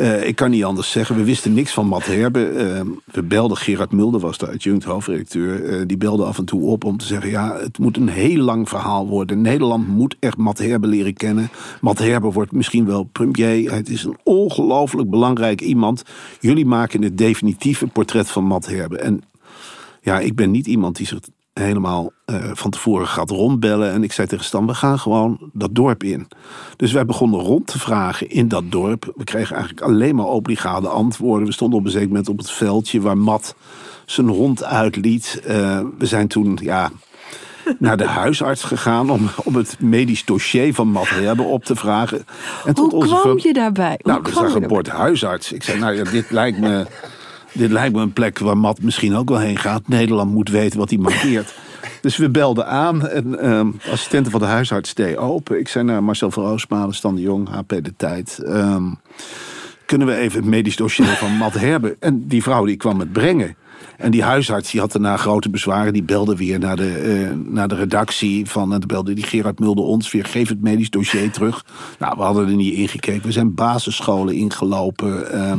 Uh, 0.00 0.26
ik 0.26 0.36
kan 0.36 0.50
niet 0.50 0.64
anders 0.64 0.90
zeggen. 0.90 1.16
We 1.16 1.24
wisten 1.24 1.54
niks 1.54 1.72
van 1.72 1.86
Matt 1.86 2.06
Herbe. 2.06 2.52
Uh, 2.52 2.80
we 3.04 3.22
belden, 3.22 3.56
Gerard 3.56 3.92
Mulder 3.92 4.20
was 4.20 4.38
de 4.38 4.48
adjunct 4.48 4.84
hoofdredacteur. 4.84 5.62
Uh, 5.62 5.86
die 5.86 5.96
belde 5.96 6.24
af 6.24 6.38
en 6.38 6.44
toe 6.44 6.62
op 6.62 6.84
om 6.84 6.96
te 6.96 7.04
zeggen... 7.04 7.30
ja, 7.30 7.56
het 7.56 7.78
moet 7.78 7.96
een 7.96 8.08
heel 8.08 8.42
lang 8.42 8.68
verhaal 8.68 9.08
worden. 9.08 9.40
Nederland 9.40 9.88
moet 9.88 10.16
echt 10.20 10.36
Matt 10.36 10.58
Herbe 10.58 10.86
leren 10.86 11.14
kennen. 11.14 11.50
Matt 11.80 11.98
Herbe 11.98 12.32
wordt 12.32 12.52
misschien 12.52 12.86
wel 12.86 13.02
premier. 13.12 13.72
Het 13.72 13.88
is 13.88 14.04
een 14.04 14.16
ongelooflijk 14.22 15.10
belangrijk 15.10 15.60
iemand. 15.60 16.02
Jullie 16.40 16.66
maken 16.66 17.02
het 17.02 17.18
definitieve 17.18 17.86
portret 17.86 18.30
van 18.30 18.44
Matt 18.44 18.66
Herbe. 18.66 18.98
En 18.98 19.22
ja, 20.00 20.20
ik 20.20 20.34
ben 20.34 20.50
niet 20.50 20.66
iemand 20.66 20.96
die 20.96 21.06
zich 21.06 21.20
helemaal 21.58 22.12
uh, 22.26 22.36
van 22.52 22.70
tevoren 22.70 23.06
gaat 23.06 23.30
rondbellen. 23.30 23.92
En 23.92 24.02
ik 24.02 24.12
zei 24.12 24.26
tegen 24.26 24.44
Stan, 24.44 24.66
we 24.66 24.74
gaan 24.74 24.98
gewoon 24.98 25.50
dat 25.52 25.74
dorp 25.74 26.02
in. 26.02 26.28
Dus 26.76 26.92
wij 26.92 27.04
begonnen 27.04 27.40
rond 27.40 27.66
te 27.66 27.78
vragen 27.78 28.30
in 28.30 28.48
dat 28.48 28.70
dorp. 28.70 29.12
We 29.16 29.24
kregen 29.24 29.56
eigenlijk 29.56 29.86
alleen 29.86 30.14
maar 30.14 30.26
obligade 30.26 30.88
antwoorden. 30.88 31.46
We 31.46 31.52
stonden 31.52 31.78
op 31.78 31.84
een 31.84 31.90
zeker 31.90 32.08
moment 32.08 32.28
op 32.28 32.38
het 32.38 32.50
veldje 32.50 33.00
waar 33.00 33.18
Matt 33.18 33.54
zijn 34.06 34.28
hond 34.28 34.64
uitliet. 34.64 35.42
Uh, 35.48 35.80
we 35.98 36.06
zijn 36.06 36.28
toen, 36.28 36.58
ja, 36.62 36.90
naar 37.78 37.96
de 37.96 38.06
huisarts 38.06 38.62
gegaan 38.62 39.10
om, 39.10 39.28
om 39.44 39.54
het 39.54 39.76
medisch 39.80 40.24
dossier 40.24 40.74
van 40.74 40.88
Matt 40.88 41.10
hebben 41.10 41.46
op 41.46 41.64
te 41.64 41.76
vragen. 41.76 42.24
En 42.64 42.74
tot 42.74 42.92
Hoe 42.92 43.00
onze 43.00 43.20
kwam 43.20 43.38
je 43.38 43.52
daarbij? 43.52 44.00
nou, 44.02 44.22
er 44.24 44.32
zag 44.32 44.54
een 44.54 44.66
bord 44.66 44.88
huisarts. 44.88 45.52
Ik 45.52 45.62
zei, 45.62 45.78
nou 45.78 45.94
ja, 45.94 46.04
dit 46.04 46.30
lijkt 46.30 46.58
me... 46.58 46.86
Dit 47.52 47.70
lijkt 47.70 47.94
me 47.94 48.02
een 48.02 48.12
plek 48.12 48.38
waar 48.38 48.58
Matt 48.58 48.82
misschien 48.82 49.16
ook 49.16 49.28
wel 49.28 49.38
heen 49.38 49.58
gaat. 49.58 49.88
Nederland 49.88 50.32
moet 50.32 50.48
weten 50.48 50.78
wat 50.78 50.90
hij 50.90 50.98
markeert. 50.98 51.54
Dus 52.00 52.16
we 52.16 52.30
belden 52.30 52.66
aan 52.66 53.08
en 53.08 53.48
um, 53.50 53.80
assistenten 53.90 54.30
van 54.30 54.40
de 54.40 54.46
huisarts 54.46 54.94
deed 54.94 55.16
open. 55.16 55.58
Ik 55.58 55.68
zei 55.68 55.84
naar 55.84 56.02
Marcel 56.02 56.30
van 56.30 56.44
Roosmalen, 56.44 56.94
Stan 56.94 57.14
de 57.14 57.20
Jong, 57.20 57.48
HP 57.48 57.68
De 57.68 57.92
Tijd. 57.96 58.38
Um, 58.46 59.00
kunnen 59.86 60.06
we 60.06 60.14
even 60.14 60.38
het 60.40 60.48
medisch 60.48 60.76
dossier 60.76 61.06
van 61.06 61.32
Matt 61.32 61.60
hebben? 61.60 61.96
En 62.00 62.26
die 62.26 62.42
vrouw 62.42 62.64
die 62.64 62.76
kwam 62.76 62.98
het 62.98 63.12
brengen. 63.12 63.56
En 63.98 64.10
die 64.10 64.22
huisarts 64.22 64.70
die 64.70 64.80
had 64.80 64.92
daarna 64.92 65.16
grote 65.16 65.50
bezwaren. 65.50 65.92
Die 65.92 66.02
belde 66.02 66.36
weer 66.36 66.58
naar 66.58 66.76
de, 66.76 67.20
uh, 67.20 67.52
naar 67.52 67.68
de 67.68 67.74
redactie. 67.74 68.46
Van, 68.46 68.72
en 68.72 68.78
dan 68.78 68.88
belde 68.88 69.12
die 69.12 69.24
Gerard 69.24 69.58
Mulder 69.58 69.84
ons 69.84 70.10
weer. 70.10 70.24
Geef 70.24 70.48
het 70.48 70.62
medisch 70.62 70.90
dossier 70.90 71.30
terug. 71.30 71.64
Nou, 71.98 72.16
we 72.16 72.22
hadden 72.22 72.48
er 72.48 72.54
niet 72.54 72.74
ingekeken. 72.74 73.26
We 73.26 73.32
zijn 73.32 73.54
basisscholen 73.54 74.34
ingelopen. 74.34 75.34
Uh, 75.34 75.52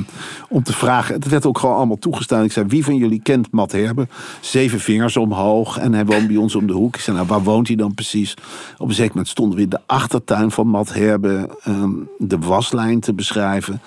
om 0.49 0.63
te 0.63 0.73
vragen. 0.73 1.15
Het 1.15 1.28
werd 1.28 1.45
ook 1.45 1.60
gewoon 1.60 1.75
allemaal 1.75 1.97
toegestaan. 1.97 2.43
Ik 2.43 2.52
zei, 2.52 2.65
wie 2.67 2.84
van 2.84 2.95
jullie 2.95 3.21
kent 3.21 3.52
Matt 3.52 3.71
Herbe? 3.71 4.08
Zeven 4.39 4.80
vingers 4.80 5.17
omhoog. 5.17 5.78
En 5.78 5.93
hij 5.93 6.06
woont 6.06 6.28
bij 6.28 6.38
ons 6.38 6.56
om 6.56 6.67
de 6.67 6.73
hoek. 6.73 6.95
Ik 6.95 7.02
zei, 7.02 7.15
nou, 7.15 7.28
waar 7.28 7.43
woont 7.43 7.67
hij 7.67 7.75
dan 7.75 7.93
precies? 7.93 8.34
Op 8.78 8.88
een 8.88 8.93
zeker 8.93 9.12
moment 9.12 9.28
stonden 9.28 9.58
we 9.58 9.63
in 9.63 9.69
de 9.69 9.80
achtertuin 9.86 10.52
van 10.52 10.67
Matt 10.67 10.93
Herbe. 10.93 11.49
Um, 11.67 12.10
de 12.17 12.38
waslijn 12.38 12.99
te 12.99 13.13
beschrijven. 13.13 13.82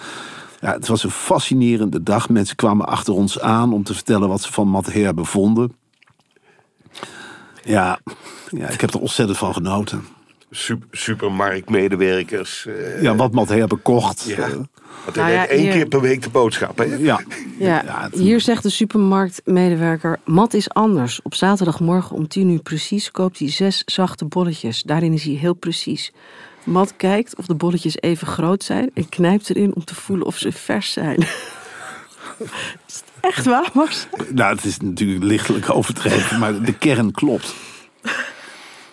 Ja, 0.63 0.73
het 0.73 0.87
was 0.89 1.05
een 1.05 1.11
fascinerende 1.11 2.03
dag. 2.03 2.29
Mensen 2.29 2.57
kwamen 2.57 2.87
achter 2.87 3.15
ons 3.15 3.41
aan 3.41 3.73
om 3.73 3.83
te 3.83 3.95
vertellen 3.95 4.29
wat 4.29 4.43
ze 4.43 4.53
van 4.53 4.69
Matt 4.69 4.93
Herbe 4.93 5.25
vonden. 5.25 5.73
Ja, 7.65 7.99
ja, 8.51 8.69
ik 8.69 8.81
heb 8.81 8.95
er 8.95 9.01
ontzettend 9.01 9.39
van 9.39 9.53
genoten. 9.55 10.05
Sup- 10.51 10.85
supermarktmedewerkers. 10.91 12.67
eh, 12.67 13.03
Ja, 13.03 13.15
wat 13.15 13.33
Matt 13.33 13.49
hebben 13.49 13.83
kocht. 13.83 14.23
ja. 14.23 14.37
eh, 14.49 14.53
Nou 15.15 15.31
ja, 15.31 15.41
deed 15.41 15.51
één 15.51 15.61
hier- 15.61 15.73
keer 15.73 15.87
per 15.89 16.01
week 16.01 16.23
de 16.23 16.31
boodschappen. 16.31 16.91
hè? 16.91 16.97
ja. 16.97 17.21
Ja, 17.59 17.83
Ja, 17.85 18.03
het- 18.03 18.15
hier 18.19 18.41
zegt 18.41 18.63
de 18.63 18.71
supermarktmedewerker... 18.71 20.19
Mat 20.25 20.55
is 20.55 20.71
anders. 20.71 21.23
Op 21.23 21.35
zaterdagmorgen 21.35 22.17
om 22.17 22.29
tien 22.29 22.49
uur 22.49 22.63
precies 22.63 23.11
koopt 23.11 23.39
hij 23.39 23.51
zes 23.51 23.83
zachte 23.87 24.25
bolletjes. 24.25 24.83
Daarin 24.83 25.13
is 25.13 25.25
hij 25.25 25.35
heel 25.35 25.55
precies. 25.55 26.13
Mat 26.65 26.95
kijkt 26.97 27.37
of 27.37 27.47
de 27.47 27.55
bolletjes 27.55 28.01
even 28.01 28.27
groot 28.27 28.65
zijn... 28.65 28.91
en 28.95 29.09
knijpt 29.09 29.51
erin 29.51 29.75
om 29.75 29.85
te 29.85 29.95
voelen 29.95 30.27
of 30.27 30.37
ze 30.37 30.53
vers 30.53 30.93
zijn. 30.93 31.17
is 32.87 32.95
het 32.95 33.05
echt 33.21 33.45
waar, 33.45 33.71
Max? 33.75 34.07
Nou, 34.35 34.55
het 34.55 34.65
is 34.65 34.79
natuurlijk 34.79 35.25
lichtelijk 35.25 35.71
overdreven, 35.71 36.39
maar 36.39 36.63
de 36.63 36.79
kern 36.79 37.11
klopt. 37.11 37.55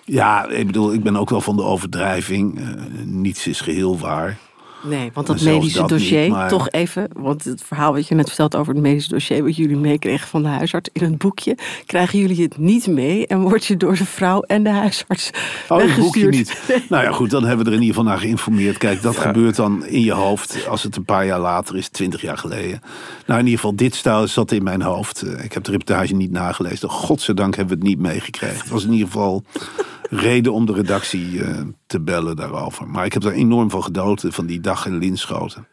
Ja, 0.05 0.47
ik 0.47 0.65
bedoel, 0.65 0.93
ik 0.93 1.03
ben 1.03 1.15
ook 1.15 1.29
wel 1.29 1.41
van 1.41 1.55
de 1.55 1.63
overdrijving. 1.63 2.59
Eh, 2.59 2.65
niets 3.03 3.47
is 3.47 3.61
geheel 3.61 3.99
waar. 3.99 4.37
Nee, 4.83 5.11
want 5.13 5.27
dat 5.27 5.41
medische 5.41 5.79
dat 5.79 5.89
dossier, 5.89 6.21
niet, 6.21 6.31
maar- 6.31 6.49
toch 6.49 6.69
even... 6.69 7.09
want 7.17 7.43
het 7.43 7.61
verhaal 7.63 7.93
wat 7.93 8.07
je 8.07 8.15
net 8.15 8.27
vertelt 8.27 8.55
over 8.55 8.73
het 8.73 8.81
medische 8.81 9.09
dossier... 9.09 9.43
wat 9.43 9.55
jullie 9.55 9.77
meekregen 9.77 10.27
van 10.27 10.41
de 10.43 10.47
huisarts 10.47 10.89
in 10.93 11.03
het 11.03 11.17
boekje... 11.17 11.57
krijgen 11.85 12.19
jullie 12.19 12.43
het 12.43 12.57
niet 12.57 12.87
mee... 12.87 13.27
en 13.27 13.39
word 13.41 13.65
je 13.65 13.77
door 13.77 13.95
de 13.95 14.05
vrouw 14.05 14.41
en 14.41 14.63
de 14.63 14.69
huisarts 14.69 15.29
Oh, 15.69 15.77
het 15.81 15.95
boekje 15.95 16.27
niet. 16.27 16.61
Nou 16.89 17.03
ja, 17.03 17.11
goed, 17.11 17.29
dan 17.29 17.43
hebben 17.45 17.65
we 17.65 17.71
er 17.71 17.77
in 17.77 17.83
ieder 17.83 17.95
geval 17.95 18.11
naar 18.11 18.21
geïnformeerd. 18.21 18.77
Kijk, 18.77 19.01
dat 19.01 19.17
gebeurt 19.17 19.55
dan 19.55 19.85
in 19.85 20.01
je 20.01 20.11
hoofd 20.13 20.67
als 20.67 20.83
het 20.83 20.95
een 20.95 21.05
paar 21.05 21.25
jaar 21.25 21.39
later 21.39 21.75
is, 21.77 21.89
twintig 21.89 22.21
jaar 22.21 22.37
geleden. 22.37 22.81
Nou, 23.25 23.39
in 23.39 23.45
ieder 23.45 23.59
geval, 23.59 23.75
dit 23.75 23.95
stijl 23.95 24.27
zat 24.27 24.51
in 24.51 24.63
mijn 24.63 24.81
hoofd. 24.81 25.21
Eh, 25.21 25.43
Ik 25.43 25.53
heb 25.53 25.63
de 25.63 25.71
reportage 25.71 26.15
niet 26.15 26.31
nagelezen. 26.31 26.89
Godzijdank 26.89 27.55
hebben 27.55 27.77
we 27.77 27.85
het 27.85 27.89
niet 27.89 27.99
meegekregen. 28.07 28.57
Het 28.59 28.69
was 28.69 28.83
in 28.83 28.91
ieder 28.91 29.07
geval 29.07 29.43
reden 30.09 30.53
om 30.53 30.65
de 30.65 30.73
redactie 30.73 31.43
eh, 31.43 31.61
te 31.85 31.99
bellen 31.99 32.35
daarover. 32.35 32.87
Maar 32.87 33.05
ik 33.05 33.13
heb 33.13 33.23
er 33.23 33.31
enorm 33.31 33.69
van 33.69 33.83
genoten 33.83 34.33
van 34.33 34.45
die 34.45 34.59
dag 34.69 34.85
in 34.85 34.97
Linschoten. 34.97 35.67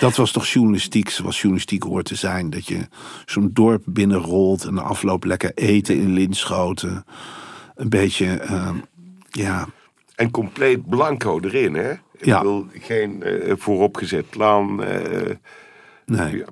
Dat 0.00 0.16
was 0.16 0.30
toch 0.32 0.46
journalistiek, 0.46 1.10
zoals 1.10 1.36
journalistiek 1.40 1.82
hoort 1.82 2.04
te 2.04 2.14
zijn. 2.14 2.50
Dat 2.50 2.66
je 2.66 2.88
zo'n 3.26 3.50
dorp 3.52 3.82
binnenrolt 3.86 4.64
en 4.64 4.74
de 4.74 4.80
afloop 4.80 5.24
lekker 5.24 5.52
eten 5.54 5.96
in 5.96 6.12
Linschoten. 6.12 7.04
Een 7.74 7.88
beetje, 7.88 8.26
eh, 8.26 8.70
ja, 9.30 9.66
En 10.14 10.30
compleet 10.30 10.88
blanco 10.88 11.40
erin, 11.40 11.74
hè? 11.74 11.90
Ik 11.92 12.24
Ja. 12.24 12.38
bedoel, 12.38 12.66
geen 12.78 13.22
eh, 13.22 13.54
vooropgezet 13.56 14.30
plan. 14.30 14.82
eh, 14.84 15.34
nee. 16.06 16.36
ja. 16.36 16.46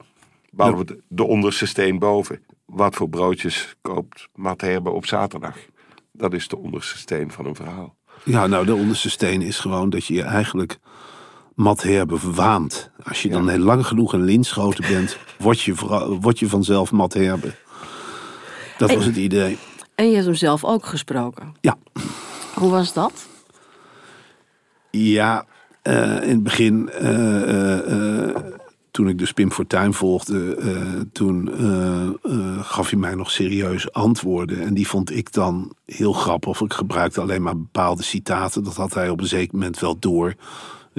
Behalve 0.50 0.84
de, 0.84 0.98
de 1.08 1.24
onderste 1.24 1.66
steen 1.66 1.98
boven. 1.98 2.40
Wat 2.64 2.94
voor 2.94 3.08
broodjes 3.08 3.76
koopt 3.82 4.28
Matt 4.34 4.60
Herbe 4.60 4.90
op 4.90 5.06
zaterdag? 5.06 5.56
Dat 6.12 6.32
is 6.32 6.48
de 6.48 6.56
onderste 6.56 6.98
steen 6.98 7.30
van 7.30 7.46
een 7.46 7.54
verhaal. 7.54 7.96
Ja, 8.24 8.46
nou, 8.46 8.66
de 8.66 8.74
onderste 8.74 9.10
steen 9.10 9.42
is 9.42 9.58
gewoon 9.58 9.90
dat 9.90 10.06
je 10.06 10.14
je 10.14 10.22
eigenlijk 10.22 10.78
mat 11.56 11.82
herbe 11.82 12.18
waant. 12.34 12.90
Als 13.02 13.22
je 13.22 13.28
dan 13.28 13.48
heel 13.48 13.58
lang 13.58 13.86
genoeg 13.86 14.14
in 14.14 14.22
linschoten 14.22 14.84
bent, 14.88 15.16
word 15.38 15.60
je, 15.60 15.74
word 16.20 16.38
je 16.38 16.48
vanzelf 16.48 16.92
mat 16.92 17.14
herbe. 17.14 17.54
Dat 18.78 18.94
was 18.94 19.04
het 19.04 19.16
idee. 19.16 19.58
En 19.94 20.06
je 20.08 20.14
hebt 20.14 20.26
hem 20.26 20.34
zelf 20.34 20.64
ook 20.64 20.86
gesproken. 20.86 21.54
Ja, 21.60 21.76
Hoe 22.54 22.70
was 22.70 22.92
dat? 22.92 23.26
ja 24.90 25.46
eh, 25.82 26.22
in 26.22 26.28
het 26.28 26.42
begin, 26.42 26.90
eh, 26.90 28.28
eh, 28.28 28.36
toen 28.90 29.08
ik 29.08 29.18
dus 29.18 29.32
Pim 29.32 29.52
Fortuyn 29.52 29.94
volgde, 29.94 31.06
toen 31.12 31.50
gaf 32.62 32.90
hij 32.90 32.98
mij 32.98 33.14
nog 33.14 33.30
serieus 33.30 33.92
antwoorden. 33.92 34.60
En 34.60 34.74
die 34.74 34.88
vond 34.88 35.16
ik 35.16 35.32
dan 35.32 35.72
heel 35.84 36.12
grappig. 36.12 36.60
Ik 36.60 36.72
gebruikte 36.72 37.20
alleen 37.20 37.42
maar 37.42 37.56
bepaalde 37.56 38.02
citaten. 38.02 38.64
Dat 38.64 38.74
had 38.74 38.94
hij 38.94 39.08
op 39.08 39.20
een 39.20 39.26
zeker 39.26 39.54
moment 39.54 39.78
wel 39.78 39.98
door. 39.98 40.34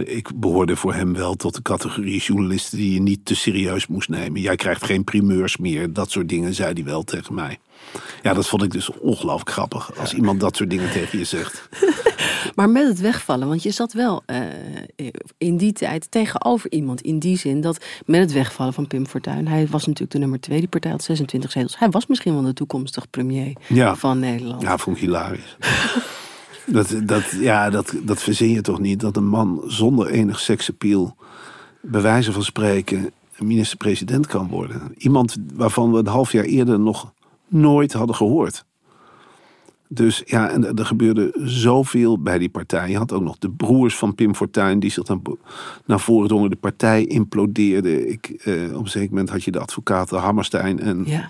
Ik 0.06 0.30
behoorde 0.36 0.76
voor 0.76 0.94
hem 0.94 1.14
wel 1.14 1.36
tot 1.36 1.56
de 1.56 1.62
categorie 1.62 2.20
journalisten 2.20 2.78
die 2.78 2.94
je 2.94 3.02
niet 3.02 3.26
te 3.26 3.36
serieus 3.36 3.88
moest 3.88 4.10
nemen. 4.10 4.42
Jij 4.42 4.56
krijgt 4.56 4.86
geen 4.86 5.04
primeurs 5.04 5.58
meer. 5.58 5.94
Dat 5.94 6.12
soort 6.12 6.30
dingen 6.30 6.54
zei 6.54 6.74
hij 6.74 6.84
wel 6.84 7.04
tegen 7.04 7.34
mij. 7.34 7.60
Ja, 8.24 8.34
dat 8.34 8.48
vond 8.48 8.64
ik 8.64 8.72
dus 8.72 8.90
ongelooflijk 9.00 9.50
grappig. 9.52 10.00
Als 10.00 10.14
iemand 10.14 10.40
dat 10.40 10.56
soort 10.56 10.70
dingen 10.70 10.92
tegen 10.92 11.18
je 11.20 11.26
zegt. 11.26 11.70
Maar 12.56 12.70
met 12.70 12.88
het 12.88 13.00
wegvallen, 13.00 13.48
want 13.48 13.64
je 13.64 13.72
zat 13.72 13.94
wel 13.94 14.24
eh, 14.26 14.38
in 15.38 15.58
die 15.58 15.72
tijd 15.74 16.12
tegenover 16.12 16.72
iemand. 16.72 17.02
In 17.02 17.20
die 17.20 17.38
zin 17.38 17.62
dat 17.62 17.86
met 18.06 18.20
het 18.20 18.32
wegvallen 18.32 18.74
van 18.74 18.88
Pim 18.88 19.08
Fortuyn. 19.08 19.48
Hij 19.48 19.68
was 19.68 19.86
natuurlijk 19.86 20.12
de 20.12 20.18
nummer 20.20 20.40
twee. 20.40 20.60
Die 20.60 20.68
partij 20.68 20.92
had 20.92 21.04
26 21.04 21.52
zetels. 21.52 21.80
Hij 21.80 21.90
was 21.90 22.08
misschien 22.08 22.34
wel 22.34 22.42
de 22.44 22.54
toekomstig 22.54 23.10
premier 23.10 23.54
Ja. 23.68 23.96
van 23.96 24.20
Nederland. 24.20 24.62
Ja, 24.62 24.78
vond 24.78 24.96
ik 24.96 25.02
hilarisch. 25.02 25.58
dat, 26.68 26.96
dat, 27.04 27.32
ja, 27.40 27.70
dat, 27.70 27.94
dat 28.04 28.22
verzin 28.22 28.50
je 28.50 28.62
toch 28.62 28.80
niet? 28.80 29.00
Dat 29.00 29.18
een 29.18 29.28
man 29.28 29.62
zonder 29.66 30.08
enig 30.08 30.40
seksappeal, 30.40 31.16
bij 31.82 32.02
wijze 32.02 32.32
van 32.32 32.44
spreken, 32.44 33.12
minister-president 33.38 34.28
kan 34.28 34.48
worden. 34.48 34.82
Iemand 34.98 35.38
waarvan 35.54 35.92
we 35.92 35.98
een 35.98 36.08
half 36.08 36.32
jaar 36.32 36.44
eerder 36.44 36.80
nog 36.80 37.14
nooit 37.48 37.94
hadden 37.94 38.16
gehoord. 38.16 38.66
Dus 39.90 40.24
ja, 40.26 40.50
en 40.50 40.78
er 40.78 40.86
gebeurde 40.86 41.32
zoveel 41.44 42.22
bij 42.22 42.38
die 42.38 42.50
partij. 42.50 42.90
Je 42.90 42.98
had 42.98 43.12
ook 43.14 43.22
nog 43.24 43.38
de 43.38 43.50
broers 43.50 43.96
van 43.96 44.16
Pim 44.16 44.36
Fortuyn 44.36 44.80
die 44.80 44.92
zich 44.92 45.04
dan 45.04 45.38
naar 45.86 46.00
voren 46.00 46.28
drongen. 46.28 46.50
De 46.50 46.56
partij 46.56 47.06
implodeerde. 47.06 48.08
Ik, 48.08 48.28
eh, 48.28 48.76
op 48.78 48.84
een 48.84 48.90
zeker 48.90 49.10
moment 49.10 49.30
had 49.30 49.44
je 49.44 49.52
de 49.52 49.60
advocaten 49.60 50.20
Hammerstein 50.20 50.80
en 50.80 51.04
Ja. 51.06 51.30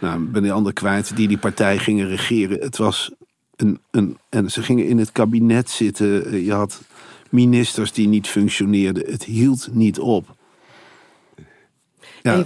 nou, 0.00 0.20
ben 0.20 0.42
die 0.42 0.52
ander 0.52 0.72
kwijt, 0.72 1.16
die 1.16 1.28
die 1.28 1.38
partij 1.38 1.78
gingen 1.78 2.08
regeren. 2.08 2.60
Het 2.60 2.76
was 2.76 3.12
een, 3.60 3.80
een. 3.90 4.18
En 4.28 4.50
ze 4.50 4.62
gingen 4.62 4.86
in 4.86 4.98
het 4.98 5.12
kabinet 5.12 5.70
zitten. 5.70 6.26
Eh, 6.26 6.44
Je 6.46 6.52
had 6.52 6.82
ministers 7.30 7.92
die 7.92 8.08
niet 8.08 8.26
functioneerden. 8.28 9.10
Het 9.10 9.24
hield 9.24 9.68
niet 9.72 9.98
op. 9.98 10.26
Ja, 12.22 12.44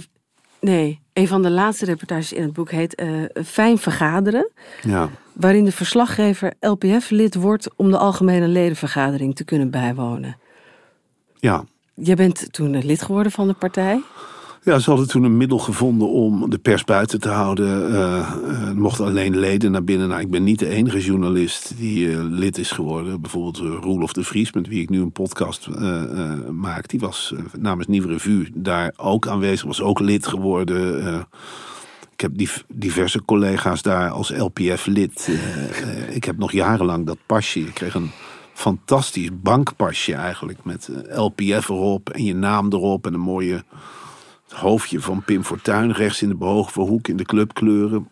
nee, 0.59 0.99
een 1.13 1.27
van 1.27 1.41
de 1.41 1.49
laatste 1.49 1.85
reportages 1.85 2.33
in 2.33 2.41
het 2.43 2.53
boek 2.53 2.71
heet 2.71 2.95
eh, 2.95 3.07
Fijn 3.45 3.77
Vergaderen. 3.77 4.51
ja. 4.83 5.09
Waarin 5.33 5.65
de 5.65 5.71
verslaggever 5.71 6.53
LPF-lid 6.59 7.35
wordt 7.35 7.67
om 7.75 7.91
de 7.91 7.97
algemene 7.97 8.47
ledenvergadering 8.47 9.35
te 9.35 9.43
kunnen 9.43 9.69
bijwonen. 9.69 10.37
ja. 11.39 11.65
Jij 11.97 12.15
bent 12.15 12.53
toen 12.53 12.77
lid 12.85 13.01
geworden 13.01 13.31
van 13.31 13.47
de 13.47 13.53
partij. 13.53 14.01
Ja, 14.65 14.79
ze 14.79 14.89
hadden 14.89 15.07
toen 15.07 15.23
een 15.23 15.37
middel 15.37 15.57
gevonden 15.57 16.09
om 16.09 16.49
de 16.49 16.57
pers 16.57 16.83
buiten 16.83 17.19
te 17.19 17.29
houden. 17.29 17.93
Eh, 17.93 18.19
eh, 18.19 18.67
er 18.67 18.77
mochten 18.77 19.05
alleen 19.05 19.37
leden 19.39 19.71
naar 19.71 19.83
binnen. 19.83 20.07
Nou, 20.07 20.21
ik 20.21 20.29
ben 20.29 20.43
niet 20.43 20.59
de 20.59 20.67
enige 20.69 20.99
journalist 20.99 21.73
die 21.77 22.11
eh, 22.11 22.17
lid 22.21 22.57
is 22.57 22.71
geworden. 22.71 23.21
Bijvoorbeeld 23.21 23.61
uh, 23.61 23.77
Roelof 23.81 24.13
de 24.13 24.23
Vries, 24.23 24.53
met 24.53 24.67
wie 24.67 24.81
ik 24.81 24.89
nu 24.89 25.01
een 25.01 25.11
podcast 25.11 25.67
maak. 26.51 26.87
Die 26.87 26.99
was 26.99 27.33
namens 27.59 27.87
Nieuwe 27.87 28.07
Revue 28.07 28.49
daar 28.53 28.93
ook 28.95 29.27
aanwezig. 29.27 29.65
Was 29.65 29.81
ook 29.81 29.99
lid 29.99 30.27
geworden. 30.27 31.19
Ik 32.13 32.21
heb 32.21 32.37
div- 32.37 32.61
diverse 32.67 33.25
collega's 33.25 33.81
daar 33.81 34.09
als 34.09 34.29
LPF-lid. 34.37 35.29
Ik 36.09 36.23
heb 36.23 36.37
nog 36.37 36.51
jarenlang 36.51 37.05
dat 37.05 37.17
pasje. 37.25 37.59
Ik 37.59 37.73
kreeg 37.73 37.93
een 37.93 38.11
fantastisch 38.53 39.29
bankpasje 39.41 40.13
eigenlijk. 40.13 40.63
Met 40.63 40.89
LPF 41.09 41.69
erop 41.69 42.09
en 42.09 42.23
je 42.23 42.35
naam 42.35 42.73
erop 42.73 43.05
en 43.05 43.13
een 43.13 43.19
mooie 43.19 43.63
hoofdje 44.55 45.01
van 45.01 45.23
Pim 45.23 45.43
Fortuyn 45.43 45.91
rechts 45.91 46.21
in 46.21 46.29
de 46.29 46.35
behoogte 46.35 46.81
hoek 46.81 47.07
in 47.07 47.17
de 47.17 47.25
clubkleuren. 47.25 48.09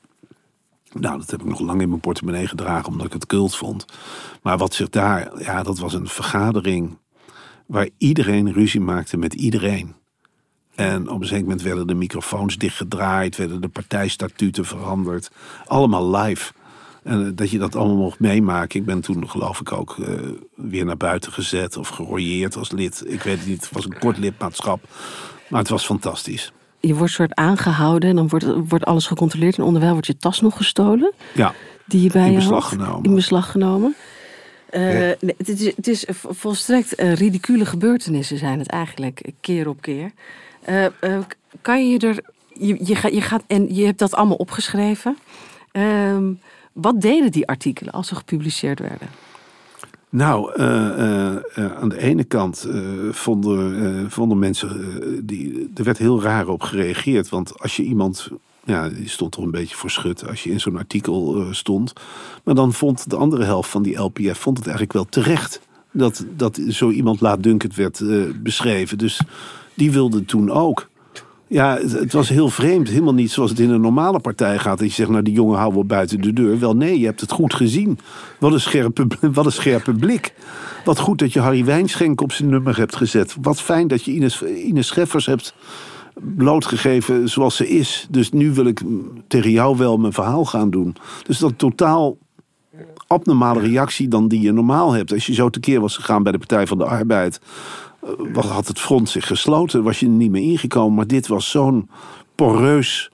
Nou, 0.94 1.18
dat 1.18 1.32
heb 1.32 1.42
ik 1.42 1.48
nog 1.48 1.60
lang 1.60 1.82
in 1.82 1.90
mijn 1.90 2.02
portemonnee 2.02 2.48
gedragen 2.48 2.88
omdat 2.90 3.06
ik 3.06 3.14
het 3.14 3.26
kult 3.26 3.56
vond. 3.56 3.86
Maar 4.42 4.58
wat 4.58 4.74
zich 4.74 4.90
daar, 4.90 5.42
ja, 5.42 5.64
dat 5.64 5.80
was 5.80 5.94
een 5.94 6.08
vergadering 6.08 6.98
waar 7.66 7.90
iedereen 7.98 8.54
ruzie 8.54 8.82
maakte 8.82 9.18
met 9.18 9.34
iedereen. 9.34 9.96
En 10.76 11.10
op 11.10 11.22
een 11.22 11.28
zeker 11.28 11.44
moment 11.44 11.62
werden 11.62 11.88
de 11.88 11.94
microfoons 11.94 12.58
dichtgedraaid, 12.58 13.36
werden 13.36 13.62
de 13.62 13.68
partijstatuten 13.68 14.66
veranderd. 14.66 15.32
Allemaal 15.66 16.16
live. 16.16 16.54
En 17.04 17.26
eh, 17.26 17.32
dat 17.36 17.50
je 17.50 17.58
dat 17.58 17.76
allemaal 17.76 17.96
mocht 17.96 18.20
meemaken. 18.20 18.80
Ik 18.80 18.86
ben 18.86 19.02
toen 19.02 19.30
geloof 19.30 19.60
ik 19.60 19.72
ook 19.72 19.98
eh, 20.00 20.14
weer 20.56 20.86
naar 20.86 20.98
buiten 20.98 21.32
gezet 21.32 21.78
of 21.78 21.88
gerooieerd 21.88 22.56
als 22.56 22.72
lid. 22.72 23.04
Ik 23.06 23.22
weet 23.22 23.38
het 23.38 23.48
niet, 23.48 23.62
het 23.64 23.72
was 23.72 23.86
een 23.86 24.00
kort 24.00 24.18
lidmaatschap. 24.18 24.80
Maar 25.50 25.60
het 25.60 25.70
was 25.70 25.86
fantastisch. 25.86 26.52
Je 26.80 26.96
wordt 26.96 27.14
soort 27.14 27.36
aangehouden 27.36 28.10
en 28.10 28.16
dan 28.16 28.28
wordt, 28.28 28.46
wordt 28.70 28.86
alles 28.86 29.08
gecontroleerd. 29.08 29.58
En 29.58 29.64
onderwijl 29.64 29.92
wordt 29.92 30.08
je 30.08 30.18
tas 30.18 30.42
nog 30.42 30.58
gestolen. 30.58 31.14
Ja, 31.34 31.54
Die 31.86 32.02
je 32.02 32.10
bij 32.12 32.26
In 32.26 32.32
je 32.32 32.38
beslag 32.38 32.70
had. 32.70 32.80
genomen. 32.82 33.04
In 33.04 33.16
beslag 33.16 33.52
genomen. 33.52 33.96
Eh, 34.70 34.82
nee, 34.82 35.36
het, 35.38 35.50
is, 35.50 35.76
het 35.76 35.88
is 35.88 36.06
vo- 36.10 36.32
volstrekt 36.34 36.94
ridicule 36.98 37.66
gebeurtenissen 37.66 38.38
zijn 38.38 38.60
het 38.60 38.68
eigenlijk, 38.68 39.32
keer 39.42 39.68
op 39.68 39.82
keer. 39.82 40.12
Kan 41.62 41.90
je 41.90 42.00
er... 42.00 42.20
Je, 42.60 42.78
je, 42.86 42.96
gaat, 42.96 43.14
je 43.14 43.22
gaat 43.22 43.44
en 43.48 43.76
je 43.76 43.86
hebt 43.86 44.00
dat 44.00 44.14
allemaal 44.14 44.36
opgeschreven. 44.38 45.18
Wat 46.74 47.02
deden 47.02 47.32
die 47.32 47.48
artikelen 47.48 47.94
als 47.94 48.08
ze 48.08 48.16
gepubliceerd 48.16 48.80
werden? 48.80 49.08
Nou, 50.10 50.54
eh, 50.54 50.88
eh, 50.88 51.36
eh, 51.56 51.76
aan 51.76 51.90
de 51.90 51.98
ene 51.98 52.24
kant 52.24 52.68
vonden, 53.12 54.12
vonden 54.12 54.40
mensen, 54.40 55.26
die, 55.26 55.72
er 55.76 55.84
werd 55.84 55.98
heel 55.98 56.22
raar 56.22 56.48
op 56.48 56.62
gereageerd. 56.62 57.30
Want 57.30 57.60
als 57.60 57.76
je 57.76 57.84
iemand 57.84 58.30
Ja, 58.66 58.90
die 58.90 59.10
stond 59.10 59.32
toch 59.32 59.44
een 59.44 59.52
beetje 59.52 59.76
voor 59.76 59.90
schut 59.90 60.28
als 60.28 60.44
je 60.44 60.50
in 60.50 60.60
zo'n 60.60 60.78
artikel 60.78 61.46
stond. 61.52 61.94
Maar 62.44 62.56
dan 62.56 62.74
vond 62.74 63.10
de 63.10 63.16
andere 63.16 63.44
helft 63.44 63.70
van 63.70 63.84
die 63.84 63.98
LPF 63.98 64.38
vond 64.38 64.58
het 64.58 64.68
eigenlijk 64.68 64.94
wel 64.94 65.06
terecht 65.06 65.62
dat, 65.92 66.26
dat 66.36 66.60
zo 66.70 66.90
iemand 66.90 67.22
laatdunkend 67.22 67.76
werd 67.76 68.04
beschreven. 68.44 68.98
Dus 68.98 69.22
die 69.74 69.92
wilde 69.92 70.26
toen 70.26 70.52
ook. 70.52 70.90
Ja, 71.48 71.78
het, 71.78 72.14
was 72.14 72.30
heel 72.30 72.50
vreemd. 72.50 72.90
Helemaal 72.90 73.14
niet 73.14 73.32
zoals 73.32 73.50
het 73.50 73.60
in 73.60 73.70
een 73.70 73.82
normale 73.82 74.20
partij 74.20 74.60
gaat. 74.60 74.80
Dat 74.80 74.88
je 74.88 74.94
zegt, 74.94 75.10
nou 75.10 75.24
die 75.24 75.34
jongen 75.34 75.58
houden 75.58 75.80
we 75.80 75.86
buiten 75.86 76.22
de 76.22 76.34
deur. 76.34 76.60
Wel 76.60 76.76
nee, 76.76 77.00
je 77.00 77.06
hebt 77.06 77.22
het 77.22 77.32
goed 77.32 77.54
gezien. 77.54 78.00
Wat 78.40 78.54
een 78.54 78.62
scherpe, 78.62 79.08
wat 79.34 79.46
een 79.46 79.52
scherpe 79.52 79.94
blik. 79.94 80.34
Wat 80.86 81.00
goed 81.00 81.20
dat 81.20 81.34
je 81.34 81.40
Harry 81.40 81.66
Wijnschenk 81.66 82.22
op 82.22 82.32
zijn 82.32 82.50
nummer 82.50 82.78
hebt 82.78 82.96
gezet. 82.96 83.36
Wat 83.42 83.62
fijn 83.62 83.88
dat 83.88 84.04
je 84.04 84.12
Ines, 84.12 84.44
Ines 84.44 84.88
Scheffers 84.88 85.26
hebt 85.26 85.54
blootgegeven 86.22 87.30
zoals 87.30 87.56
ze 87.56 87.68
is. 87.68 88.08
Dus 88.10 88.32
nu 88.32 88.54
wil 88.54 88.66
ik 88.66 88.82
tegen 89.28 89.52
jou 89.52 89.78
wel 89.78 89.98
mijn 89.98 90.14
verhaal 90.14 90.46
gaan 90.46 90.70
doen. 90.70 90.96
Dus 91.24 91.38
dat 91.38 91.58
totaal 91.58 92.18
abnormale 93.08 93.60
reactie 93.60 94.08
dan 94.08 94.28
die 94.28 94.42
je 94.42 94.52
normaal 94.52 94.92
hebt. 94.92 95.12
Als 95.12 95.26
je 95.26 95.34
zo 95.34 95.50
tekeer 95.50 95.80
was 95.80 95.96
gegaan 95.96 96.24
bij 96.24 96.32
de 96.32 96.38
Partij 96.38 96.68
van 96.68 96.78
de 96.78 96.86
Arbeid, 96.86 97.40
wat 98.18 98.46
had 98.46 98.68
het 98.68 98.80
front 98.80 99.10
zich 99.10 99.28
gesloten, 99.28 99.84
was 99.84 100.00
je 100.00 100.06
er 100.06 100.12
niet 100.12 100.32
meer 100.32 100.52
ingekomen. 100.52 100.96
Maar 100.96 101.08
dit 101.08 101.28
was 101.28 101.50
zo'n 101.50 101.90
poreus 102.36 103.12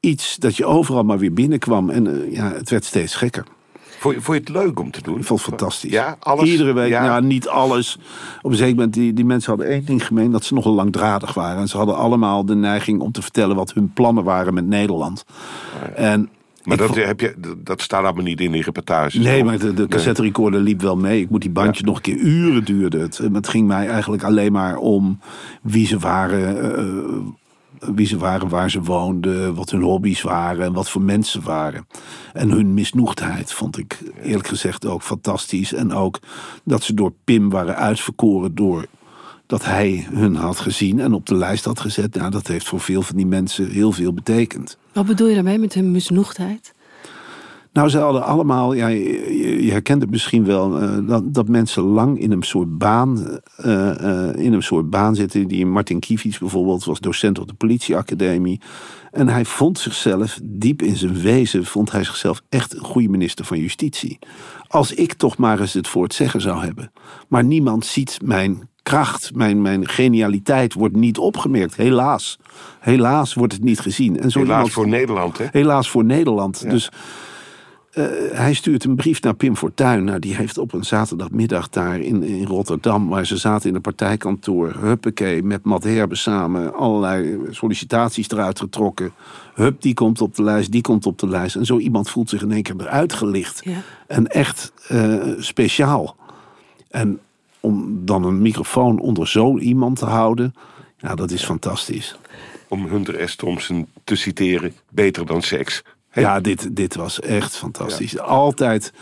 iets 0.00 0.36
dat 0.36 0.56
je 0.56 0.64
overal 0.64 1.02
maar 1.02 1.18
weer 1.18 1.32
binnenkwam. 1.32 1.90
En 1.90 2.06
eh, 2.06 2.32
ja, 2.32 2.52
het 2.52 2.70
werd 2.70 2.84
steeds 2.84 3.14
gekker. 3.16 3.44
Vond 3.98 4.14
je, 4.14 4.20
vond 4.22 4.36
je 4.36 4.52
het 4.52 4.64
leuk 4.64 4.80
om 4.80 4.90
te 4.90 5.02
doen? 5.02 5.18
Ik 5.18 5.24
vond 5.24 5.40
het 5.40 5.48
fantastisch. 5.48 5.90
Ja, 5.90 6.16
alles? 6.20 6.50
Iedere 6.50 6.72
week, 6.72 6.90
Ja. 6.90 7.04
ja. 7.04 7.20
niet 7.20 7.48
alles. 7.48 7.98
Op 8.42 8.50
een 8.50 8.56
zeker 8.56 8.74
moment, 8.74 8.94
die, 8.94 9.12
die 9.12 9.24
mensen 9.24 9.50
hadden 9.50 9.70
één 9.70 9.84
ding 9.84 10.06
gemeen, 10.06 10.30
dat 10.30 10.44
ze 10.44 10.54
nogal 10.54 10.72
langdradig 10.72 11.34
waren. 11.34 11.60
En 11.60 11.68
ze 11.68 11.76
hadden 11.76 11.96
allemaal 11.96 12.44
de 12.44 12.54
neiging 12.54 13.00
om 13.00 13.12
te 13.12 13.22
vertellen 13.22 13.56
wat 13.56 13.72
hun 13.72 13.92
plannen 13.92 14.24
waren 14.24 14.54
met 14.54 14.66
Nederland. 14.66 15.24
En 15.94 16.28
Maar 16.64 16.76
dat, 16.76 16.94
heb 16.94 17.20
je, 17.20 17.34
dat- 17.62 17.82
staat 17.82 18.04
allemaal 18.04 18.24
niet 18.24 18.40
in 18.40 18.52
die 18.52 18.62
reportages. 18.62 19.14
Nee, 19.14 19.36
toch? 19.38 19.46
maar 19.46 19.58
de, 19.58 19.74
de 19.74 19.88
cassette 19.88 20.22
recorder 20.22 20.60
liep 20.60 20.80
wel 20.80 20.96
mee. 20.96 21.20
Ik 21.20 21.30
moet 21.30 21.40
die 21.40 21.50
bandje 21.50 21.84
nog 21.84 21.96
een 21.96 22.02
keer 22.02 22.16
uren 22.16 22.64
duurde 22.64 22.98
het. 22.98 23.20
Ging 23.48 23.66
mij 23.66 23.88
eigenlijk 23.88 24.22
alleen 24.22 24.52
maar 24.52 24.76
om 24.76 25.18
wie 25.62 25.86
ze 25.86 25.98
waren, 25.98 26.74
eh, 26.76 27.88
wie 27.94 28.06
ze 28.06 28.18
waren, 28.18 28.48
waar 28.48 28.70
ze 28.70 28.82
woonden, 28.82 29.54
wat 29.54 29.70
hun 29.70 29.82
hobby's 29.82 30.22
waren 30.22 30.64
en 30.64 30.72
wat 30.72 30.90
voor 30.90 31.02
mensen 31.02 31.42
waren. 31.42 31.86
En 32.32 32.50
hun 32.50 32.74
misnoegdheid 32.74 33.52
vond 33.52 33.78
ik 33.78 33.98
eerlijk 34.22 34.48
gezegd 34.48 34.86
ook 34.86 35.02
fantastisch. 35.02 35.72
En 35.72 35.92
ook 35.92 36.18
dat 36.64 36.82
ze 36.82 36.94
door 36.94 37.12
Pim 37.24 37.50
waren 37.50 37.76
uitverkoren 37.76 38.54
door 38.54 38.86
dat 39.46 39.64
hij 39.64 40.06
hun 40.12 40.34
had 40.34 40.58
gezien 40.58 41.00
en 41.00 41.12
op 41.12 41.26
de 41.26 41.34
lijst 41.34 41.64
had 41.64 41.80
gezet. 41.80 42.14
Nou, 42.14 42.30
dat 42.30 42.46
heeft 42.46 42.68
voor 42.68 42.80
veel 42.80 43.02
van 43.02 43.16
die 43.16 43.26
mensen 43.26 43.70
heel 43.70 43.92
veel 43.92 44.12
betekend. 44.12 44.78
Wat 44.92 45.06
bedoel 45.06 45.28
je 45.28 45.34
daarmee 45.34 45.58
met 45.58 45.74
hun 45.74 45.90
misnoegdheid? 45.90 46.74
Nou, 47.74 47.88
ze 47.88 47.98
hadden 47.98 48.24
allemaal, 48.24 48.72
ja, 48.72 48.86
je, 48.86 49.68
herkent 49.70 50.02
het 50.02 50.10
misschien 50.10 50.44
wel, 50.44 50.80
eh, 50.80 50.98
dat, 51.06 51.34
dat 51.34 51.48
mensen 51.48 51.82
lang 51.82 52.18
in 52.18 52.30
een 52.30 52.42
soort 52.42 52.78
baan, 52.78 53.40
eh, 53.56 54.28
eh, 54.28 54.36
in 54.36 54.52
een 54.52 54.62
soort 54.62 54.90
baan 54.90 55.14
zitten. 55.14 55.48
Die 55.48 55.66
Martin 55.66 56.00
Kievits 56.00 56.38
bijvoorbeeld 56.38 56.84
was 56.84 57.00
docent 57.00 57.38
op 57.38 57.48
de 57.48 57.54
politieacademie. 57.54 58.60
En 59.10 59.28
hij 59.28 59.44
vond 59.44 59.78
zichzelf, 59.78 60.40
diep 60.42 60.82
in 60.82 60.96
zijn 60.96 61.20
wezen, 61.20 61.64
vond 61.64 61.92
hij 61.92 62.04
zichzelf 62.04 62.42
echt 62.48 62.74
een 62.74 62.84
goede 62.84 63.08
minister 63.08 63.44
van 63.44 63.58
Justitie. 63.58 64.18
Als 64.66 64.92
ik 64.92 65.12
toch 65.12 65.36
maar 65.36 65.60
eens 65.60 65.72
het 65.72 65.88
voor 65.88 66.02
het 66.02 66.14
zeggen 66.14 66.40
zou 66.40 66.64
hebben. 66.64 66.92
Maar 67.28 67.44
niemand 67.44 67.86
ziet 67.86 68.18
mijn 68.22 68.68
kracht, 68.84 69.34
mijn, 69.34 69.62
mijn 69.62 69.88
genialiteit 69.88 70.74
wordt 70.74 70.96
niet 70.96 71.18
opgemerkt. 71.18 71.76
Helaas. 71.76 72.38
Helaas 72.80 73.34
wordt 73.34 73.52
het 73.52 73.62
niet 73.62 73.80
gezien. 73.80 74.20
En 74.20 74.30
zo 74.30 74.38
Helaas 74.38 74.56
iemand- 74.56 74.72
voor 74.72 74.88
Nederland, 74.88 75.38
hè? 75.38 75.46
Helaas 75.50 75.90
voor 75.90 76.04
Nederland. 76.04 76.70
Dus 76.70 76.90
eh, 77.90 78.04
hij 78.32 78.54
stuurt 78.54 78.84
een 78.84 78.94
brief 78.94 79.22
naar 79.22 79.34
Pim 79.34 79.56
Fortuyn. 79.56 80.04
Nou, 80.04 80.18
die 80.18 80.34
heeft 80.34 80.58
op 80.58 80.72
een 80.72 80.84
zaterdagmiddag 80.84 81.68
daar 81.68 81.98
in, 82.00 82.22
in 82.22 82.46
Rotterdam... 82.46 83.08
waar 83.08 83.26
ze 83.26 83.36
zaten 83.36 83.68
in 83.68 83.74
een 83.74 83.80
partijkantoor... 83.80 84.74
huppakee, 84.80 85.42
met 85.42 85.64
Matt 85.64 85.84
Herbe 85.84 86.14
samen... 86.14 86.74
allerlei 86.74 87.38
sollicitaties 87.50 88.30
eruit 88.30 88.58
getrokken. 88.60 89.12
Hup, 89.54 89.82
die 89.82 89.94
komt 89.94 90.20
op 90.20 90.34
de 90.34 90.42
lijst, 90.42 90.72
die 90.72 90.82
komt 90.82 91.06
op 91.06 91.18
de 91.18 91.28
lijst. 91.28 91.56
En 91.56 91.66
zo 91.66 91.78
iemand 91.78 92.10
voelt 92.10 92.28
zich 92.28 92.42
in 92.42 92.52
één 92.52 92.62
keer 92.62 92.74
eruit 92.78 93.12
gelicht. 93.12 93.60
Ja. 93.64 93.82
En 94.06 94.26
echt 94.26 94.72
eh, 94.88 95.22
speciaal. 95.38 96.16
En 96.90 97.20
om 97.64 98.04
dan 98.04 98.24
een 98.24 98.42
microfoon 98.42 98.98
onder 98.98 99.28
zo 99.28 99.58
iemand 99.58 99.98
te 99.98 100.04
houden... 100.04 100.54
ja, 100.96 101.14
dat 101.14 101.30
is 101.30 101.44
fantastisch. 101.44 102.18
Om 102.68 102.86
Hunter 102.86 103.28
S. 103.28 103.36
Thompson 103.36 103.86
te 104.04 104.16
citeren, 104.16 104.72
beter 104.90 105.26
dan 105.26 105.42
seks. 105.42 105.82
Ja, 106.12 106.40
dit, 106.40 106.76
dit 106.76 106.94
was 106.94 107.20
echt 107.20 107.56
fantastisch. 107.56 108.18
Altijd, 108.18 108.92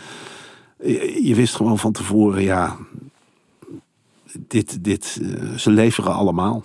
je, 0.83 1.19
je 1.23 1.35
wist 1.35 1.55
gewoon 1.55 1.79
van 1.79 1.91
tevoren, 1.91 2.43
ja, 2.43 2.77
dit, 4.47 4.83
dit, 4.83 5.19
eh, 5.21 5.57
ze 5.57 5.69
leveren 5.69 6.13
allemaal. 6.13 6.63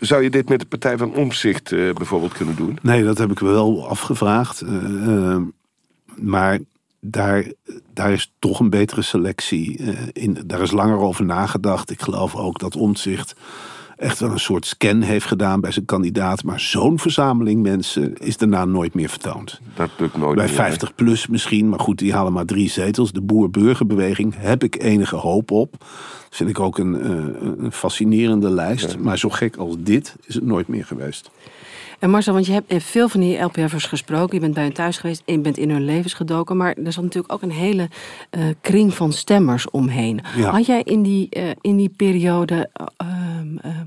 Zou 0.00 0.22
je 0.22 0.30
dit 0.30 0.48
met 0.48 0.60
de 0.60 0.66
Partij 0.66 0.96
van 0.96 1.14
Omzicht 1.14 1.72
eh, 1.72 1.92
bijvoorbeeld 1.92 2.32
kunnen 2.32 2.56
doen? 2.56 2.78
Nee, 2.82 3.04
dat 3.04 3.18
heb 3.18 3.30
ik 3.30 3.38
wel 3.38 3.88
afgevraagd. 3.88 4.60
eh, 4.60 5.36
maar 6.16 6.58
daar, 7.00 7.44
daar 7.92 8.12
is 8.12 8.32
toch 8.38 8.60
een 8.60 8.70
betere 8.70 9.02
selectie. 9.02 9.78
eh, 9.78 9.94
in, 10.12 10.38
daar 10.46 10.60
is 10.60 10.70
langer 10.70 10.98
over 10.98 11.24
nagedacht. 11.24 11.90
Ik 11.90 12.02
geloof 12.02 12.36
ook 12.36 12.58
dat 12.58 12.76
Omtzigt 12.76 13.34
echt 13.98 14.18
wel 14.18 14.30
een 14.30 14.40
soort 14.40 14.66
scan 14.66 15.00
heeft 15.00 15.26
gedaan 15.26 15.60
bij 15.60 15.70
zijn 15.70 15.84
kandidaat. 15.84 16.44
Maar 16.44 16.60
zo'n 16.60 16.98
verzameling 16.98 17.62
mensen 17.62 18.16
is 18.16 18.36
daarna 18.36 18.64
nooit 18.64 18.94
meer 18.94 19.08
vertoond. 19.08 19.60
Dat 19.74 19.90
lukt 19.98 20.16
nooit 20.16 20.36
Bij 20.36 20.46
meer, 20.46 20.54
50 20.54 20.94
plus 20.94 21.26
misschien, 21.26 21.68
maar 21.68 21.80
goed, 21.80 21.98
die 21.98 22.12
halen 22.12 22.32
maar 22.32 22.44
drie 22.44 22.70
zetels. 22.70 23.12
De 23.12 23.20
boer-burgerbeweging 23.20 24.34
heb 24.36 24.64
ik 24.64 24.82
enige 24.82 25.16
hoop 25.16 25.50
op. 25.50 25.76
Dat 25.78 25.88
vind 26.30 26.50
ik 26.50 26.60
ook 26.60 26.78
een, 26.78 27.00
eh, 27.00 27.64
een 27.64 27.72
fascinerende 27.72 28.50
lijst. 28.50 28.98
Maar 28.98 29.18
zo 29.18 29.28
gek 29.28 29.56
als 29.56 29.74
dit 29.78 30.16
is 30.24 30.34
het 30.34 30.44
nooit 30.44 30.68
meer 30.68 30.84
geweest. 30.84 31.30
En 31.98 32.10
Marcel, 32.10 32.32
want 32.32 32.46
je 32.46 32.52
hebt 32.52 32.84
veel 32.84 33.08
van 33.08 33.20
die 33.20 33.38
LPF'ers 33.38 33.86
gesproken. 33.86 34.34
Je 34.34 34.40
bent 34.40 34.54
bij 34.54 34.62
hen 34.62 34.72
thuis 34.72 34.98
geweest 34.98 35.22
en 35.24 35.34
je 35.34 35.40
bent 35.40 35.58
in 35.58 35.70
hun 35.70 35.84
levens 35.84 36.14
gedoken. 36.14 36.56
Maar 36.56 36.74
er 36.84 36.92
zat 36.92 37.04
natuurlijk 37.04 37.32
ook 37.32 37.42
een 37.42 37.50
hele 37.50 37.88
eh, 38.30 38.42
kring 38.60 38.94
van 38.94 39.12
stemmers 39.12 39.70
omheen. 39.70 40.20
Ja. 40.36 40.50
Had 40.50 40.66
jij 40.66 40.82
in 40.82 41.02
die, 41.02 41.28
eh, 41.28 41.50
in 41.60 41.76
die 41.76 41.88
periode 41.96 42.70
eh, 42.72 42.86
ehm, 42.96 43.56
ehm, 43.56 43.84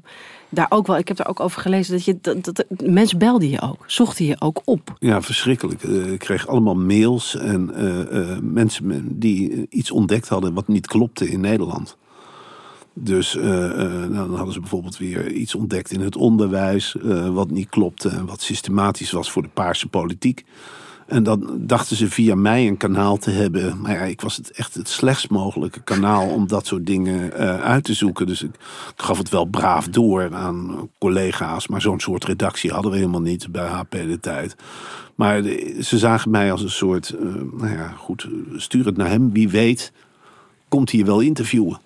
daar 0.50 0.66
ook 0.70 0.88
wel... 0.88 0.98
Ik 0.98 1.08
heb 1.08 1.18
daar 1.18 1.28
ook 1.28 1.40
over 1.40 1.62
gelezen 1.62 1.94
dat, 1.94 2.06
je, 2.06 2.18
dat, 2.22 2.44
dat 2.44 2.66
mensen 2.84 3.18
belden 3.18 3.50
je 3.50 3.62
ook. 3.62 3.84
Zochten 3.88 4.26
je 4.26 4.36
ook 4.40 4.62
op. 4.66 4.96
Ja, 5.00 5.22
verschrikkelijk. 5.22 5.84
Ik 5.84 6.20
kreeg 6.20 6.48
allemaal 6.48 6.76
mails 6.76 7.36
en 7.36 7.72
mensen 8.54 9.20
die 9.20 9.68
iets 9.70 9.92
ontdekt 9.92 10.28
hadden 10.28 10.54
wat 10.54 10.68
niet 10.68 10.88
klopte 10.88 11.30
in 11.30 11.40
Nederland. 11.40 11.98
Dus 12.94 13.38
eh, 13.38 13.66
eh, 13.66 13.92
nou, 13.92 14.28
dan 14.28 14.36
hadden 14.36 14.54
ze 14.54 14.60
bijvoorbeeld 14.60 14.98
weer 14.98 15.32
iets 15.32 15.56
ontdekt 15.56 15.92
in 15.92 16.02
het 16.02 16.16
onderwijs, 16.16 16.96
eh, 16.98 17.30
wat 17.30 17.50
niet 17.50 17.70
klopte 17.70 18.10
en 18.10 18.26
wat 18.26 18.42
systematisch 18.42 19.12
was 19.12 19.32
voor 19.32 19.42
de 19.42 19.50
paarse 19.54 19.88
politiek. 19.88 20.46
En 21.08 21.24
dan 21.24 21.50
dachten 21.58 21.96
ze 21.96 22.10
via 22.10 22.36
mij 22.36 22.68
een 22.68 22.78
kanaal 22.78 23.18
te 23.18 23.32
hebben. 23.32 23.82
Maar 23.82 23.94
ja, 23.94 24.02
ik 24.02 24.22
was 24.22 24.38
het 24.38 24.52
echt 24.52 24.74
het 24.74 24.90
slechtst 24.90 25.30
mogelijke 25.30 25.82
kanaal 25.82 26.28
om 26.28 26.48
dat 26.48 26.66
soort 26.66 26.86
dingen 26.86 27.34
uit 27.62 27.84
te 27.84 27.94
zoeken. 27.94 28.28
Dus 28.28 28.44
ik, 28.44 28.52
gaf 28.96 29.18
het 29.18 29.30
wel 29.30 29.46
braaf 29.46 29.88
door 29.88 30.36
aan 30.36 30.90
collega's. 31.00 31.68
Maar 31.68 31.82
zo'n 31.82 32.00
soort 32.00 32.26
redactie 32.26 32.72
hadden 32.72 32.92
we 32.92 32.98
helemaal 32.98 33.22
niet 33.22 33.52
bij 33.52 33.68
HP 33.68 33.92
de 33.92 34.20
tijd. 34.20 34.56
Maar 35.16 35.44
ze 35.82 35.98
zagen 35.98 36.32
mij 36.32 36.52
als 36.52 36.62
een 36.62 36.70
soort, 36.70 37.16
nou 37.58 37.72
ja, 37.72 37.88
goed, 37.88 38.28
stuur 38.56 38.86
het 38.86 38.98
naar 38.98 39.10
hem. 39.10 39.32
Wie 39.32 39.50
weet, 39.50 39.92
komt 40.70 40.92
je 40.92 41.06
wel 41.06 41.20
interviewen. 41.20 41.80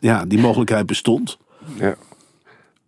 Ja, 0.00 0.24
die 0.24 0.38
mogelijkheid 0.38 0.86
bestond. 0.86 1.38
Ja. 1.78 1.94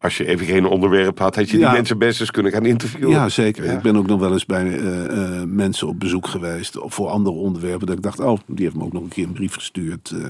Als 0.00 0.16
je 0.16 0.26
even 0.26 0.46
geen 0.46 0.64
onderwerp 0.66 1.18
had, 1.18 1.34
had 1.36 1.46
je 1.46 1.56
die 1.56 1.60
Ja. 1.66 1.72
mensen 1.72 1.98
best 1.98 2.20
eens 2.20 2.30
kunnen 2.30 2.52
gaan 2.52 2.66
interviewen. 2.66 3.10
Ja, 3.10 3.28
zeker. 3.28 3.64
Ja. 3.64 3.72
Ik 3.72 3.82
ben 3.82 3.96
ook 3.96 4.06
nog 4.06 4.20
wel 4.20 4.32
eens 4.32 4.46
bij 4.46 4.78
eh, 4.78 5.04
eh, 5.40 5.42
mensen 5.46 5.88
op 5.88 6.00
bezoek 6.00 6.26
geweest. 6.26 6.78
of 6.78 6.94
Voor 6.94 7.08
andere 7.08 7.36
onderwerpen. 7.36 7.86
Dat 7.86 7.96
ik 7.96 8.02
dacht, 8.02 8.20
oh, 8.20 8.38
die 8.46 8.64
heeft 8.64 8.76
me 8.76 8.84
ook 8.84 8.92
nog 8.92 9.02
een 9.02 9.08
keer 9.08 9.24
een 9.24 9.32
brief 9.32 9.54
gestuurd. 9.54 10.10
eh. 10.10 10.20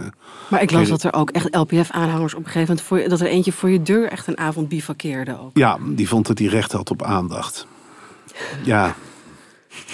Maar 0.50 0.62
ik 0.62 0.70
las 0.70 0.88
dat 0.88 1.02
er 1.02 1.12
ook 1.12 1.30
echt 1.30 1.54
LPF-aanhangers 1.54 2.34
op 2.34 2.38
een 2.38 2.50
gegeven 2.50 2.68
moment... 2.68 2.86
Voor, 2.86 3.08
dat 3.08 3.20
er 3.20 3.26
eentje 3.26 3.52
voor 3.52 3.70
je 3.70 3.82
deur 3.82 4.08
echt 4.08 4.26
een 4.26 4.38
avond 4.38 4.68
bivakkeerde 4.68 5.38
ook. 5.40 5.50
ja, 5.56 5.78
die 5.88 6.08
vond 6.08 6.26
dat 6.26 6.38
hij 6.38 6.48
recht 6.48 6.72
had 6.72 6.90
op 6.90 7.02
aandacht. 7.02 7.66
Ja, 8.64 8.94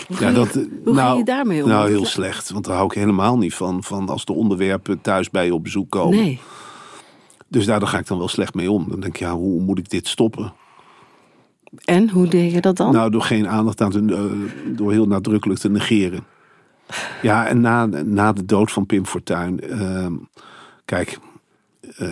Hoe, 0.06 0.16
ja 0.20 0.32
dat, 0.32 0.52
je, 0.52 0.80
hoe 0.84 1.16
je 1.16 1.24
daarmee 1.24 1.62
om? 1.62 1.68
Nou, 1.68 1.88
heel 1.90 2.06
slecht. 2.06 2.50
Want 2.50 2.64
daar 2.64 2.74
hou 2.74 2.86
ik 2.86 2.92
helemaal 2.94 3.38
niet 3.38 3.54
van. 3.54 3.82
Van 3.82 4.08
als 4.08 4.24
de 4.24 4.32
onderwerpen 4.32 5.00
thuis 5.00 5.30
bij 5.30 5.44
je 5.46 5.54
op 5.54 5.62
bezoek 5.62 5.90
komen. 5.90 6.18
Nee. 6.18 6.40
Dus 7.54 7.66
daar, 7.66 7.80
daar 7.80 7.88
ga 7.88 7.98
ik 7.98 8.06
dan 8.06 8.18
wel 8.18 8.28
slecht 8.28 8.54
mee 8.54 8.70
om. 8.70 8.88
Dan 8.88 9.00
denk 9.00 9.14
ik, 9.14 9.20
ja, 9.20 9.34
hoe 9.34 9.60
moet 9.60 9.78
ik 9.78 9.90
dit 9.90 10.08
stoppen? 10.08 10.52
En, 11.84 12.10
hoe 12.10 12.28
deed 12.28 12.52
je 12.52 12.60
dat 12.60 12.76
dan? 12.76 12.92
Nou, 12.92 13.10
door 13.10 13.22
geen 13.22 13.48
aandacht 13.48 13.80
aan 13.80 13.90
te... 13.90 14.04
eh, 14.06 14.76
door 14.76 14.92
heel 14.92 15.06
nadrukkelijk 15.06 15.60
te 15.60 15.70
negeren. 15.70 16.24
Ja, 17.22 17.46
en 17.46 17.60
na, 17.60 17.86
na 17.86 18.32
de 18.32 18.44
dood 18.44 18.72
van 18.72 18.86
Pim 18.86 19.06
Fortuyn... 19.06 19.60
ehm, 19.60 20.12
kijk, 20.84 21.18
eh, 21.96 22.08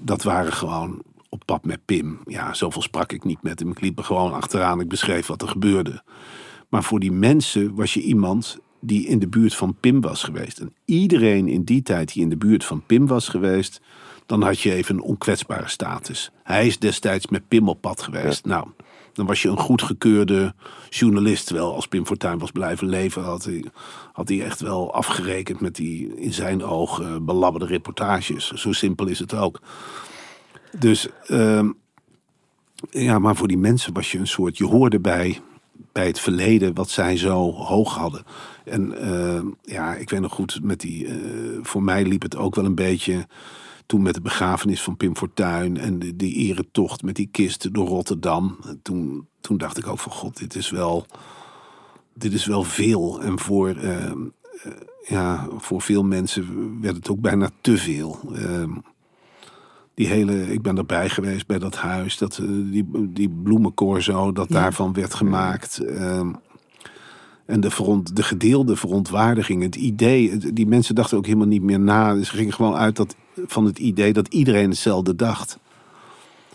dat 0.00 0.22
waren 0.22 0.52
gewoon 0.52 1.02
op 1.28 1.42
pad 1.44 1.64
met 1.64 1.84
Pim. 1.84 2.18
Ja, 2.26 2.54
zoveel 2.54 2.82
sprak 2.82 3.12
ik 3.12 3.24
niet 3.24 3.42
met 3.42 3.58
hem. 3.58 3.70
Ik 3.70 3.80
liep 3.80 3.98
er 3.98 4.04
gewoon 4.04 4.32
achteraan. 4.32 4.80
Ik 4.80 4.88
beschreef 4.88 5.26
wat 5.26 5.42
er 5.42 5.48
gebeurde. 5.48 6.02
Maar 6.68 6.82
voor 6.84 7.00
die 7.00 7.12
mensen 7.12 7.74
was 7.74 7.94
je 7.94 8.02
iemand 8.02 8.58
die 8.80 9.06
in 9.06 9.18
de 9.18 9.28
buurt 9.28 9.54
van 9.54 9.76
Pim 9.80 10.00
was 10.00 10.22
geweest. 10.22 10.58
En 10.58 10.72
iedereen 10.84 11.48
in 11.48 11.64
die 11.64 11.82
tijd 11.82 12.12
die 12.12 12.22
in 12.22 12.28
de 12.28 12.36
buurt 12.36 12.64
van 12.64 12.82
Pim 12.86 13.06
was 13.06 13.28
geweest, 13.28 13.80
dan 14.26 14.42
had 14.42 14.60
je 14.60 14.72
even 14.72 14.94
een 14.94 15.02
onkwetsbare 15.02 15.68
status. 15.68 16.30
Hij 16.42 16.66
is 16.66 16.78
destijds 16.78 17.26
met 17.26 17.48
Pim 17.48 17.68
op 17.68 17.80
pad 17.80 18.02
geweest. 18.02 18.44
Nou, 18.44 18.66
dan 19.12 19.26
was 19.26 19.42
je 19.42 19.48
een 19.48 19.58
goedgekeurde 19.58 20.54
journalist. 20.88 21.46
Terwijl 21.46 21.74
als 21.74 21.86
Pim 21.86 22.06
Fortuyn 22.06 22.38
was 22.38 22.50
blijven 22.50 22.88
leven, 22.88 23.22
had 23.22 23.44
hij, 23.44 23.64
had 24.12 24.28
hij 24.28 24.44
echt 24.44 24.60
wel 24.60 24.94
afgerekend 24.94 25.60
met 25.60 25.74
die 25.74 26.16
in 26.16 26.32
zijn 26.32 26.64
ogen 26.64 27.24
belabberde 27.24 27.66
reportages. 27.66 28.52
Zo 28.52 28.72
simpel 28.72 29.06
is 29.06 29.18
het 29.18 29.34
ook. 29.34 29.60
Dus 30.78 31.08
ehm, 31.26 31.70
ja, 32.90 33.18
maar 33.18 33.36
voor 33.36 33.48
die 33.48 33.58
mensen 33.58 33.92
was 33.92 34.12
je 34.12 34.18
een 34.18 34.26
soort, 34.26 34.58
je 34.58 34.66
hoorde 34.66 35.00
bij, 35.00 35.40
bij 35.92 36.06
het 36.06 36.20
verleden 36.20 36.74
wat 36.74 36.90
zij 36.90 37.16
zo 37.16 37.52
hoog 37.52 37.94
hadden. 37.94 38.24
En 38.64 38.98
ehm, 38.98 39.46
ja, 39.62 39.94
ik 39.94 40.10
weet 40.10 40.20
nog 40.20 40.32
goed, 40.32 40.58
met 40.62 40.80
die, 40.80 41.06
eh, 41.06 41.14
voor 41.62 41.82
mij 41.82 42.04
liep 42.04 42.22
het 42.22 42.36
ook 42.36 42.54
wel 42.54 42.64
een 42.64 42.74
beetje 42.74 43.26
toen 43.86 44.02
met 44.02 44.14
de 44.14 44.20
begrafenis 44.20 44.82
van 44.82 44.96
Pim 44.96 45.16
Fortuyn 45.16 45.76
en 45.76 45.98
de, 45.98 46.16
die 46.16 46.34
eretocht 46.34 47.02
met 47.02 47.16
die 47.16 47.28
kisten 47.30 47.72
door 47.72 47.86
Rotterdam. 47.86 48.58
Toen, 48.82 49.26
toen 49.40 49.56
dacht 49.56 49.78
ik 49.78 49.86
ook 49.86 49.98
van 49.98 50.12
god, 50.12 50.38
dit 50.38 50.54
is 50.54 50.70
wel, 50.70 51.06
dit 52.14 52.32
is 52.32 52.46
wel 52.46 52.62
veel. 52.62 53.22
En 53.22 53.38
voor, 53.38 53.68
ehm, 53.68 54.18
eh, 54.62 54.72
ja, 55.06 55.48
voor 55.56 55.82
veel 55.82 56.02
mensen 56.04 56.78
werd 56.80 56.96
het 56.96 57.08
ook 57.08 57.20
bijna 57.20 57.50
te 57.60 57.76
veel. 57.76 58.20
Ehm, 58.34 58.72
die 59.94 60.06
hele, 60.06 60.52
ik 60.52 60.62
ben 60.62 60.78
erbij 60.78 61.08
geweest 61.08 61.46
bij 61.46 61.58
dat 61.58 61.76
huis, 61.76 62.18
dat, 62.18 62.38
eh, 62.38 62.46
die, 62.48 63.10
die 63.12 63.30
bloemencorso, 63.42 64.32
dat 64.32 64.48
daarvan 64.48 64.92
werd 64.92 65.14
gemaakt. 65.14 65.78
Ehm, 65.78 66.32
en 67.46 67.60
de, 67.60 67.70
veront, 67.70 68.16
de 68.16 68.22
gedeelde 68.22 68.76
verontwaardiging, 68.76 69.62
het 69.62 69.76
idee, 69.76 70.52
die 70.52 70.66
mensen 70.66 70.94
dachten 70.94 71.16
ook 71.16 71.26
helemaal 71.26 71.46
niet 71.46 71.62
meer 71.62 71.80
na. 71.80 72.22
Ze 72.22 72.36
gingen 72.36 72.52
gewoon 72.52 72.74
uit 72.74 72.96
dat, 72.96 73.16
van 73.46 73.64
het 73.64 73.78
idee 73.78 74.12
dat 74.12 74.28
iedereen 74.28 74.68
hetzelfde 74.68 75.16
dacht. 75.16 75.58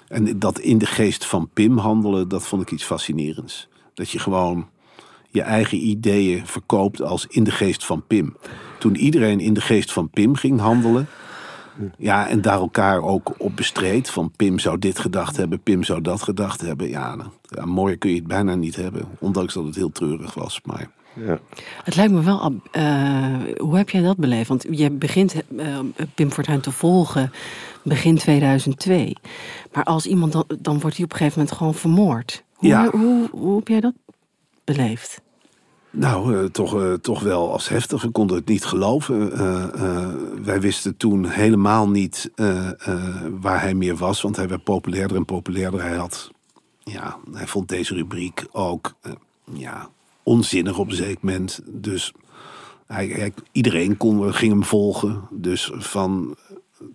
En 0.07 0.39
dat 0.39 0.59
in 0.59 0.77
de 0.77 0.85
geest 0.85 1.25
van 1.25 1.49
Pim 1.53 1.77
handelen, 1.77 2.27
dat 2.27 2.47
vond 2.47 2.61
ik 2.61 2.71
iets 2.71 2.83
fascinerends. 2.83 3.67
Dat 3.93 4.09
je 4.09 4.19
gewoon 4.19 4.67
je 5.29 5.41
eigen 5.41 5.87
ideeën 5.87 6.47
verkoopt 6.47 7.01
als 7.01 7.25
in 7.25 7.43
de 7.43 7.51
geest 7.51 7.85
van 7.85 8.03
Pim. 8.07 8.35
Toen 8.79 8.95
iedereen 8.95 9.39
in 9.39 9.53
de 9.53 9.61
geest 9.61 9.91
van 9.91 10.09
Pim 10.09 10.35
ging 10.35 10.59
handelen, 10.59 11.07
ja, 11.97 12.27
en 12.27 12.41
daar 12.41 12.59
elkaar 12.59 13.01
ook 13.01 13.33
op 13.37 13.55
bestreed. 13.55 14.09
Van 14.09 14.31
Pim 14.35 14.59
zou 14.59 14.79
dit 14.79 14.99
gedacht 14.99 15.37
hebben, 15.37 15.61
Pim 15.61 15.83
zou 15.83 16.01
dat 16.01 16.21
gedacht 16.21 16.61
hebben. 16.61 16.89
Ja, 16.89 17.15
nou, 17.49 17.67
mooier 17.67 17.97
kun 17.97 18.09
je 18.09 18.15
het 18.15 18.27
bijna 18.27 18.55
niet 18.55 18.75
hebben. 18.75 19.05
Ondanks 19.19 19.53
dat 19.53 19.65
het 19.65 19.75
heel 19.75 19.91
treurig 19.91 20.33
was. 20.33 20.61
Maar... 20.63 20.89
Ja. 21.13 21.39
Het 21.83 21.95
lijkt 21.95 22.11
me 22.11 22.23
wel, 22.23 22.53
uh, 22.71 23.35
hoe 23.57 23.77
heb 23.77 23.89
jij 23.89 24.01
dat 24.01 24.17
beleefd? 24.17 24.47
Want 24.47 24.65
je 24.69 24.89
begint 24.89 25.35
uh, 25.49 25.79
Pim 26.15 26.31
Fortuyn 26.31 26.61
te 26.61 26.71
volgen 26.71 27.31
begin 27.83 28.17
2002. 28.17 29.15
Maar 29.73 29.83
als 29.83 30.05
iemand, 30.05 30.31
dan, 30.31 30.45
dan 30.59 30.79
wordt 30.79 30.95
hij 30.95 31.05
op 31.05 31.11
een 31.11 31.17
gegeven 31.17 31.39
moment 31.39 31.57
gewoon 31.57 31.73
vermoord. 31.73 32.43
Hoe, 32.53 32.69
ja. 32.69 32.89
hoe, 32.89 33.29
hoe 33.31 33.55
heb 33.55 33.67
jij 33.67 33.79
dat 33.79 33.93
beleefd? 34.63 35.21
Nou, 35.91 36.35
uh, 36.35 36.43
toch, 36.43 36.75
uh, 36.75 36.93
toch 36.93 37.21
wel 37.21 37.51
als 37.51 37.69
heftig. 37.69 38.01
We 38.01 38.09
konden 38.09 38.37
het 38.37 38.47
niet 38.47 38.65
geloven. 38.65 39.31
Uh, 39.31 40.07
wij 40.43 40.61
wisten 40.61 40.97
toen 40.97 41.25
helemaal 41.25 41.89
niet 41.89 42.31
waar 43.39 43.61
hij 43.61 43.73
meer 43.73 43.95
was. 43.95 44.21
Want 44.21 44.35
hij 44.35 44.47
werd 44.47 44.63
populairder 44.63 45.17
en 45.17 45.25
populairder. 45.25 45.81
Hij, 45.81 45.95
had, 45.95 46.31
ja, 46.83 47.17
hij 47.33 47.47
vond 47.47 47.67
deze 47.67 47.93
rubriek 47.93 48.45
ook 48.51 48.95
ja, 49.53 49.89
onzinnig 50.29 50.77
op 50.77 50.89
een 50.89 50.95
zeker 50.95 51.19
moment. 51.21 51.59
Dus 51.65 52.13
hij, 52.87 53.07
hij, 53.07 53.33
iedereen 53.51 53.97
kon, 53.97 54.33
ging 54.33 54.51
hem 54.51 54.63
volgen. 54.63 55.21
Dus 55.31 55.71
van 55.73 56.35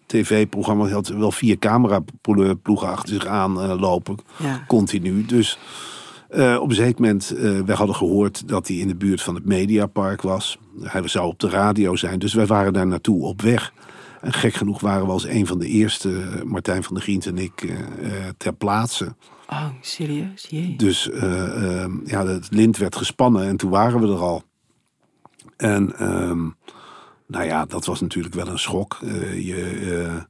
tv-programma 0.07 0.89
had 0.89 1.09
wel 1.09 1.33
vier 1.33 1.59
cameraploegen 1.59 2.89
achter 2.89 3.15
zich 3.15 3.27
aan 3.27 3.79
lopen. 3.81 4.17
Ja. 4.37 4.65
Continu. 4.67 5.25
Dus... 5.25 5.59
Uh, 6.31 6.59
op 6.61 6.69
een 6.69 6.75
zeker 6.75 7.01
moment, 7.01 7.33
uh, 7.35 7.61
we 7.61 7.73
hadden 7.73 7.97
gehoord 7.97 8.49
dat 8.49 8.69
hij 8.69 8.77
in 8.77 8.89
de 8.89 8.95
buurt 8.95 9.23
van 9.23 9.35
het 9.35 9.45
Mediapark 9.45 10.23
was. 10.23 10.59
Hij 10.81 11.09
zou 11.09 11.27
op 11.27 11.39
de 11.39 11.49
radio 11.49 11.97
zijn, 11.97 12.19
dus 12.19 12.35
wij 12.35 12.47
waren 12.47 12.73
daar 12.73 12.87
naartoe 12.87 13.25
op 13.25 13.43
weg. 13.43 13.73
En 14.21 14.33
gek 14.33 14.55
genoeg 14.55 14.81
waren 14.81 15.07
we 15.07 15.13
als 15.13 15.27
een 15.27 15.47
van 15.47 15.59
de 15.59 15.67
eerste, 15.67 16.11
eh, 16.11 16.43
Martijn 16.43 16.83
van 16.83 16.95
der 16.95 17.03
Grient 17.03 17.27
en 17.27 17.39
ik, 17.39 17.73
ter 18.37 18.53
plaatse. 18.53 19.15
Oh, 19.49 19.69
serieus? 19.81 20.47
Jee. 20.49 20.77
Dus 20.77 21.11
ehm, 21.11 22.07
ja, 22.07 22.27
het 22.27 22.51
lint 22.51 22.77
werd 22.77 22.97
gespannen 22.97 23.47
en 23.47 23.57
toen 23.57 23.71
waren 23.71 24.01
we 24.01 24.07
er 24.07 24.21
al. 24.21 24.43
En 25.57 25.97
ehm, 25.97 26.49
nou 27.27 27.45
ja, 27.45 27.65
dat 27.65 27.85
was 27.85 28.01
natuurlijk 28.01 28.35
wel 28.35 28.49
een 28.49 28.59
schok. 28.59 28.99
je, 29.35 30.23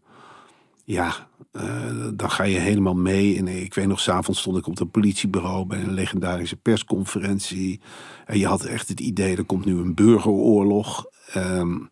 ja, 0.85 1.29
uh, 1.53 2.09
dan 2.15 2.31
ga 2.31 2.45
je 2.45 2.59
helemaal 2.59 2.95
mee. 2.95 3.39
En 3.39 3.49
ik 3.49 3.75
weet 3.75 3.87
nog, 3.87 4.01
s'avonds 4.01 4.41
stond 4.41 4.57
ik 4.57 4.67
op 4.67 4.79
het 4.79 4.91
politiebureau 4.91 5.67
bij 5.67 5.83
een 5.83 5.93
legendarische 5.93 6.57
persconferentie. 6.57 7.81
En 8.27 8.39
je 8.39 8.47
had 8.47 8.65
echt 8.65 8.89
het 8.89 9.01
idee, 9.01 9.37
er 9.37 9.45
komt 9.45 9.65
nu 9.65 9.79
een 9.79 9.95
burgeroorlog. 9.95 11.05
Um, 11.37 11.91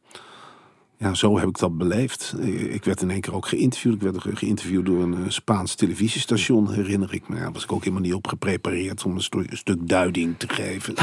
ja, 1.02 1.14
zo 1.14 1.38
heb 1.38 1.48
ik 1.48 1.58
dat 1.58 1.78
beleefd. 1.78 2.34
Ik 2.68 2.84
werd 2.84 3.02
in 3.02 3.10
één 3.10 3.20
keer 3.20 3.34
ook 3.34 3.46
geïnterviewd. 3.46 3.94
Ik 3.94 4.00
werd 4.00 4.38
geïnterviewd 4.38 4.86
door 4.86 5.02
een 5.02 5.14
eh, 5.14 5.20
Spaans 5.28 5.74
televisiestation, 5.74 6.72
herinner 6.72 7.14
ik 7.14 7.28
me. 7.28 7.38
Daar 7.38 7.52
was 7.52 7.64
ik 7.64 7.72
ook 7.72 7.80
helemaal 7.80 8.02
niet 8.02 8.14
op 8.14 8.26
geprepareerd 8.26 9.04
om 9.04 9.16
een, 9.16 9.24
een 9.30 9.56
stuk 9.56 9.88
duiding 9.88 10.34
te 10.38 10.48
geven. 10.48 10.94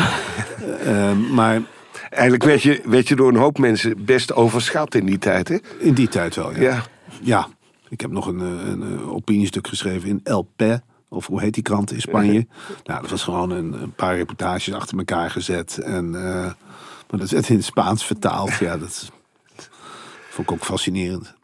uh, 0.86 1.32
maar... 1.38 1.62
Eigenlijk 2.10 2.44
werd 2.44 2.62
je, 2.62 2.82
werd 2.86 3.08
je 3.08 3.16
door 3.16 3.30
een 3.30 3.36
hoop 3.36 3.58
mensen 3.58 4.06
best 4.06 4.34
overschat 4.34 4.96
in 4.96 5.06
die 5.06 5.18
tijd, 5.18 5.48
hè? 5.48 5.58
In 5.80 5.94
die 5.94 6.08
tijd 6.08 6.36
wel, 6.36 6.56
ja. 6.56 6.62
Ja, 6.62 6.84
ja 7.22 7.48
ik 7.90 8.02
heb 8.02 8.12
nog 8.12 8.26
een, 8.26 8.40
eh, 8.40 8.68
een, 8.70 8.82
een 8.82 9.10
opiniestuk 9.10 9.68
geschreven 9.68 10.10
in 10.10 10.20
El 10.24 10.48
Pe. 10.56 10.82
Of 11.10 11.26
hoe 11.26 11.42
heet 11.42 11.54
die 11.54 11.64
krant 11.64 11.92
in 11.92 12.02
Spanje? 12.02 12.48
nou, 12.84 13.02
dat 13.02 13.10
was 13.10 13.24
gewoon 13.24 13.50
een, 13.50 13.82
een, 13.82 13.94
paar 13.94 14.16
reportages 14.16 14.74
achter 14.74 14.98
elkaar 14.98 15.30
gezet. 15.30 15.78
En, 15.78 16.06
uh, 16.06 16.22
maar 17.10 17.20
dat 17.20 17.30
werd 17.30 17.50
in 17.50 17.56
het 17.56 17.66
Spaans 17.66 18.06
vertaald. 18.06 18.54
Ja, 18.54 18.78
dat 18.78 19.12
vond 20.46 20.52
ik 20.52 20.58
ook 20.58 20.66
fascinerend. 20.66 21.38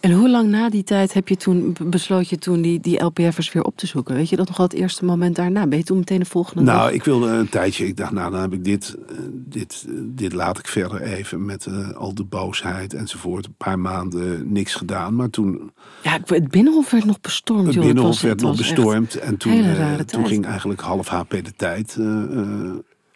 En 0.00 0.12
hoe 0.12 0.30
lang 0.30 0.48
na 0.48 0.70
die 0.70 0.82
tijd 0.82 1.12
heb 1.12 1.28
je 1.28 1.36
toen 1.36 1.76
besloot 1.84 2.28
je 2.28 2.38
toen 2.38 2.62
die, 2.62 2.80
die 2.80 3.04
LPF'ers 3.04 3.52
weer 3.52 3.62
op 3.62 3.76
te 3.76 3.86
zoeken? 3.86 4.14
Weet 4.14 4.28
je 4.28 4.36
dat 4.36 4.48
nog 4.48 4.56
wel 4.56 4.66
het 4.66 4.76
eerste 4.76 5.04
moment 5.04 5.36
daarna? 5.36 5.66
Ben 5.66 5.78
je 5.78 5.84
toen 5.84 5.98
meteen 5.98 6.18
de 6.18 6.24
volgende 6.24 6.62
Nou, 6.62 6.92
ik 6.92 7.04
wilde 7.04 7.26
een 7.28 7.48
tijdje. 7.48 7.86
Ik 7.86 7.96
dacht, 7.96 8.12
nou, 8.12 8.30
dan 8.30 8.40
heb 8.40 8.52
ik 8.52 8.64
dit. 8.64 8.96
Eh, 9.08 9.16
dit, 9.32 9.84
eh, 9.88 9.94
dit 9.98 10.32
laat 10.32 10.58
ik 10.58 10.66
verder 10.66 11.02
even 11.02 11.44
met 11.44 11.66
uh, 11.66 11.90
al 11.90 12.14
de 12.14 12.24
boosheid 12.24 12.94
enzovoort. 12.94 13.46
Een 13.46 13.54
paar 13.56 13.78
maanden 13.78 14.52
niks 14.52 14.74
gedaan. 14.74 15.14
Maar 15.14 15.30
toen. 15.30 15.72
Ja, 16.02 16.18
het 16.24 16.48
Binnenhof 16.48 16.90
werd 16.90 17.04
nog 17.04 17.20
bestormd. 17.20 17.66
Het 17.66 17.84
Binnenhof 17.84 18.20
werd 18.20 18.40
nog 18.40 18.56
bestormd. 18.56 19.14
En 19.14 19.36
toen, 19.36 19.56
uh, 19.56 19.94
toen 19.94 20.26
ging 20.26 20.46
eigenlijk 20.46 20.80
half 20.80 21.08
HP 21.08 21.30
de 21.30 21.52
tijd. 21.56 21.98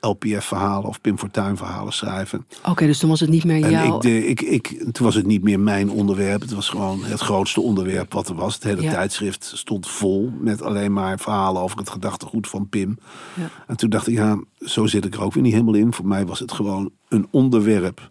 LPF-verhalen 0.00 0.88
of 0.88 1.00
Pim 1.00 1.18
Fortuyn-verhalen 1.18 1.92
schrijven. 1.92 2.46
Oké, 2.64 2.86
dus 2.86 2.98
toen 2.98 3.10
was 3.10 3.20
het 3.20 3.30
niet 3.30 3.44
meer 3.44 3.70
jouw... 3.70 3.96
Ik, 3.96 4.02
de, 4.02 4.26
ik, 4.26 4.40
ik, 4.40 4.68
toen 4.92 5.06
was 5.06 5.14
het 5.14 5.26
niet 5.26 5.42
meer 5.42 5.60
mijn 5.60 5.90
onderwerp. 5.90 6.40
Het 6.40 6.52
was 6.52 6.68
gewoon 6.68 7.04
het 7.04 7.20
grootste 7.20 7.60
onderwerp 7.60 8.12
wat 8.12 8.28
er 8.28 8.34
was. 8.34 8.54
Het 8.54 8.64
hele 8.64 8.90
tijdschrift 8.90 9.52
stond 9.54 9.88
vol 9.88 10.32
met 10.40 10.62
alleen 10.62 10.92
maar 10.92 11.18
verhalen 11.18 11.62
over 11.62 11.78
het 11.78 11.90
gedachtegoed 11.90 12.48
van 12.48 12.68
Pim. 12.68 12.98
Ja. 13.34 13.50
En 13.66 13.76
toen 13.76 13.90
dacht 13.90 14.06
ik, 14.06 14.14
ja, 14.14 14.40
zo 14.58 14.86
zit 14.86 15.04
ik 15.04 15.14
er 15.14 15.22
ook 15.22 15.32
weer 15.32 15.42
niet 15.42 15.52
helemaal 15.52 15.74
in. 15.74 15.92
Voor 15.92 16.06
mij 16.06 16.26
was 16.26 16.38
het 16.38 16.52
gewoon 16.52 16.90
een 17.08 17.26
onderwerp 17.30 18.10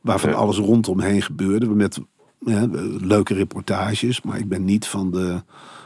waarvan 0.00 0.34
alles 0.34 0.56
rondomheen 0.58 1.22
gebeurde. 1.22 1.68
Met 1.68 2.00
ja, 2.38 2.66
leuke 3.00 3.34
reportages, 3.34 4.22
maar 4.22 4.38
ik 4.38 4.48
ben 4.48 4.64
niet 4.64 4.86
van 4.86 5.10
de 5.10 5.42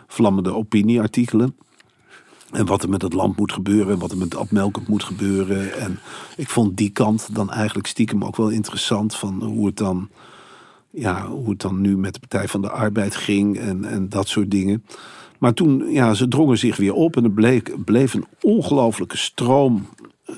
vlammende 0.07 0.55
opinieartikelen. 0.55 1.57
En 2.53 2.67
wat 2.67 2.83
er 2.83 2.89
met 2.89 3.03
het 3.03 3.13
land 3.13 3.37
moet 3.37 3.53
gebeuren 3.53 3.93
en 3.93 3.99
wat 3.99 4.11
er 4.11 4.17
met 4.17 4.37
Ab 4.37 4.51
Melkert 4.51 4.89
moet 4.89 5.05
gebeuren. 5.05 5.79
En 5.79 5.99
ik 6.37 6.49
vond 6.49 6.77
die 6.77 6.91
kant 6.91 7.29
dan 7.33 7.51
eigenlijk 7.51 7.87
stiekem 7.87 8.25
ook 8.25 8.37
wel 8.37 8.49
interessant 8.49 9.17
van 9.17 9.43
hoe 9.43 9.67
het 9.67 9.77
dan, 9.77 10.09
ja, 10.91 11.27
hoe 11.27 11.51
het 11.51 11.61
dan 11.61 11.81
nu 11.81 11.97
met 11.97 12.15
de 12.15 12.21
Partij 12.21 12.49
van 12.49 12.63
de 12.63 12.71
Arbeid 12.71 13.17
ging 13.17 13.59
en, 13.59 13.85
en 13.85 14.09
dat 14.09 14.29
soort 14.29 14.51
dingen. 14.51 14.85
Maar 15.39 15.55
toen, 15.55 15.93
ja, 15.93 16.15
ze 16.15 16.29
drongen 16.29 16.59
zich 16.59 16.77
weer 16.77 16.95
op 16.95 17.17
en 17.17 17.25
er 17.25 17.31
bleek, 17.31 17.85
bleef 17.85 18.15
een 18.15 18.27
ongelofelijke 18.41 19.17
stroom 19.17 19.87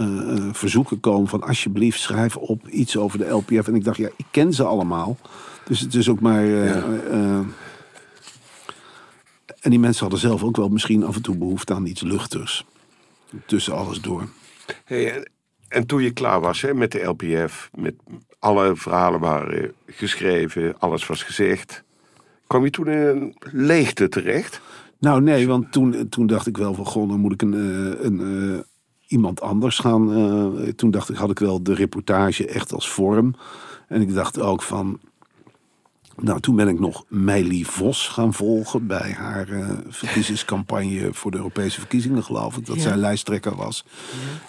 uh, 0.00 0.48
verzoeken 0.52 1.00
komen 1.00 1.28
van 1.28 1.42
alsjeblieft 1.42 2.00
schrijf 2.00 2.36
op 2.36 2.68
iets 2.68 2.96
over 2.96 3.18
de 3.18 3.28
LPF. 3.28 3.68
En 3.68 3.74
ik 3.74 3.84
dacht, 3.84 3.96
ja, 3.96 4.08
ik 4.16 4.26
ken 4.30 4.52
ze 4.52 4.64
allemaal. 4.64 5.16
Dus 5.64 5.80
het 5.80 5.94
is 5.94 6.08
ook 6.08 6.20
maar... 6.20 6.44
Uh, 6.44 6.66
ja. 6.66 7.44
En 9.60 9.70
die 9.70 9.78
mensen 9.78 10.00
hadden 10.00 10.20
zelf 10.20 10.42
ook 10.42 10.56
wel 10.56 10.68
misschien 10.68 11.04
af 11.04 11.16
en 11.16 11.22
toe 11.22 11.36
behoefte 11.36 11.74
aan 11.74 11.86
iets 11.86 12.00
luchters. 12.00 12.64
Tussen 13.46 13.74
alles 13.74 14.00
door. 14.00 14.28
Hey, 14.84 15.28
en 15.68 15.86
toen 15.86 16.02
je 16.02 16.10
klaar 16.10 16.40
was 16.40 16.60
hè, 16.60 16.74
met 16.74 16.92
de 16.92 17.02
LPF, 17.04 17.70
met 17.74 17.94
alle 18.38 18.76
verhalen 18.76 19.20
waren 19.20 19.72
geschreven, 19.86 20.78
alles 20.78 21.06
was 21.06 21.22
gezegd. 21.22 21.82
Kwam 22.46 22.64
je 22.64 22.70
toen 22.70 22.86
in 22.86 22.98
een 22.98 23.36
leegte 23.40 24.08
terecht? 24.08 24.60
Nou 24.98 25.20
nee, 25.20 25.46
want 25.46 25.72
toen, 25.72 26.08
toen 26.08 26.26
dacht 26.26 26.46
ik 26.46 26.56
wel 26.56 26.74
van, 26.74 26.86
goh, 26.86 27.08
dan 27.08 27.20
moet 27.20 27.32
ik 27.32 27.42
een, 27.42 27.54
eh, 27.54 28.04
een, 28.04 28.20
eh, 28.54 28.60
iemand 29.06 29.40
anders 29.40 29.78
gaan. 29.78 30.14
eh, 30.14 30.68
toen 30.68 30.90
dacht 30.90 31.08
ik, 31.10 31.16
had 31.16 31.30
ik 31.30 31.38
wel 31.38 31.62
de 31.62 31.74
reportage 31.74 32.46
echt 32.46 32.72
als 32.72 32.88
vorm. 32.88 33.34
En 33.88 34.00
ik 34.00 34.14
dacht 34.14 34.40
ook 34.40 34.62
van, 34.62 35.00
nou 36.20 36.40
toen 36.40 36.56
ben 36.56 36.68
ik 36.68 36.80
nog 36.80 37.04
Meili 37.08 37.64
Vos 37.64 38.08
gaan 38.08 38.34
volgen 38.34 38.86
bij 38.86 39.14
haar 39.18 39.48
eh, 39.48 39.68
verkiezingscampagne 39.88 41.08
voor 41.12 41.30
de 41.30 41.36
Europese 41.36 41.78
verkiezingen, 41.80 42.22
geloof 42.24 42.56
ik. 42.56 42.66
Dat 42.66 42.76
Ja. 42.76 42.82
zij 42.82 42.96
lijsttrekker 42.96 43.54
was. 43.56 43.84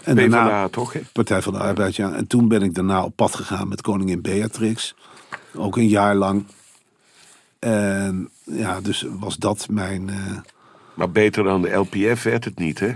En 0.03 0.15
PvdA 0.15 0.67
toch? 0.67 0.95
Partij 1.13 1.41
van 1.41 1.53
de 1.53 1.59
Arbeid, 1.59 1.95
ja. 1.95 2.13
En 2.13 2.27
toen 2.27 2.47
ben 2.47 2.61
ik 2.61 2.73
daarna 2.75 3.03
op 3.03 3.15
pad 3.15 3.35
gegaan 3.35 3.67
met 3.67 3.81
koningin 3.81 4.21
Beatrix. 4.21 4.95
Ook 5.55 5.77
een 5.77 5.87
jaar 5.87 6.15
lang. 6.15 6.45
En 7.59 8.29
ja, 8.43 8.81
dus 8.81 9.05
was 9.19 9.37
dat 9.37 9.67
mijn... 9.69 10.09
eh, 10.09 10.15
Maar 10.93 11.11
beter 11.11 11.43
dan 11.43 11.61
de 11.61 11.73
LPF 11.73 12.23
werd 12.23 12.45
het 12.45 12.59
niet, 12.59 12.79
hè? 12.79 12.87
Ik 12.87 12.95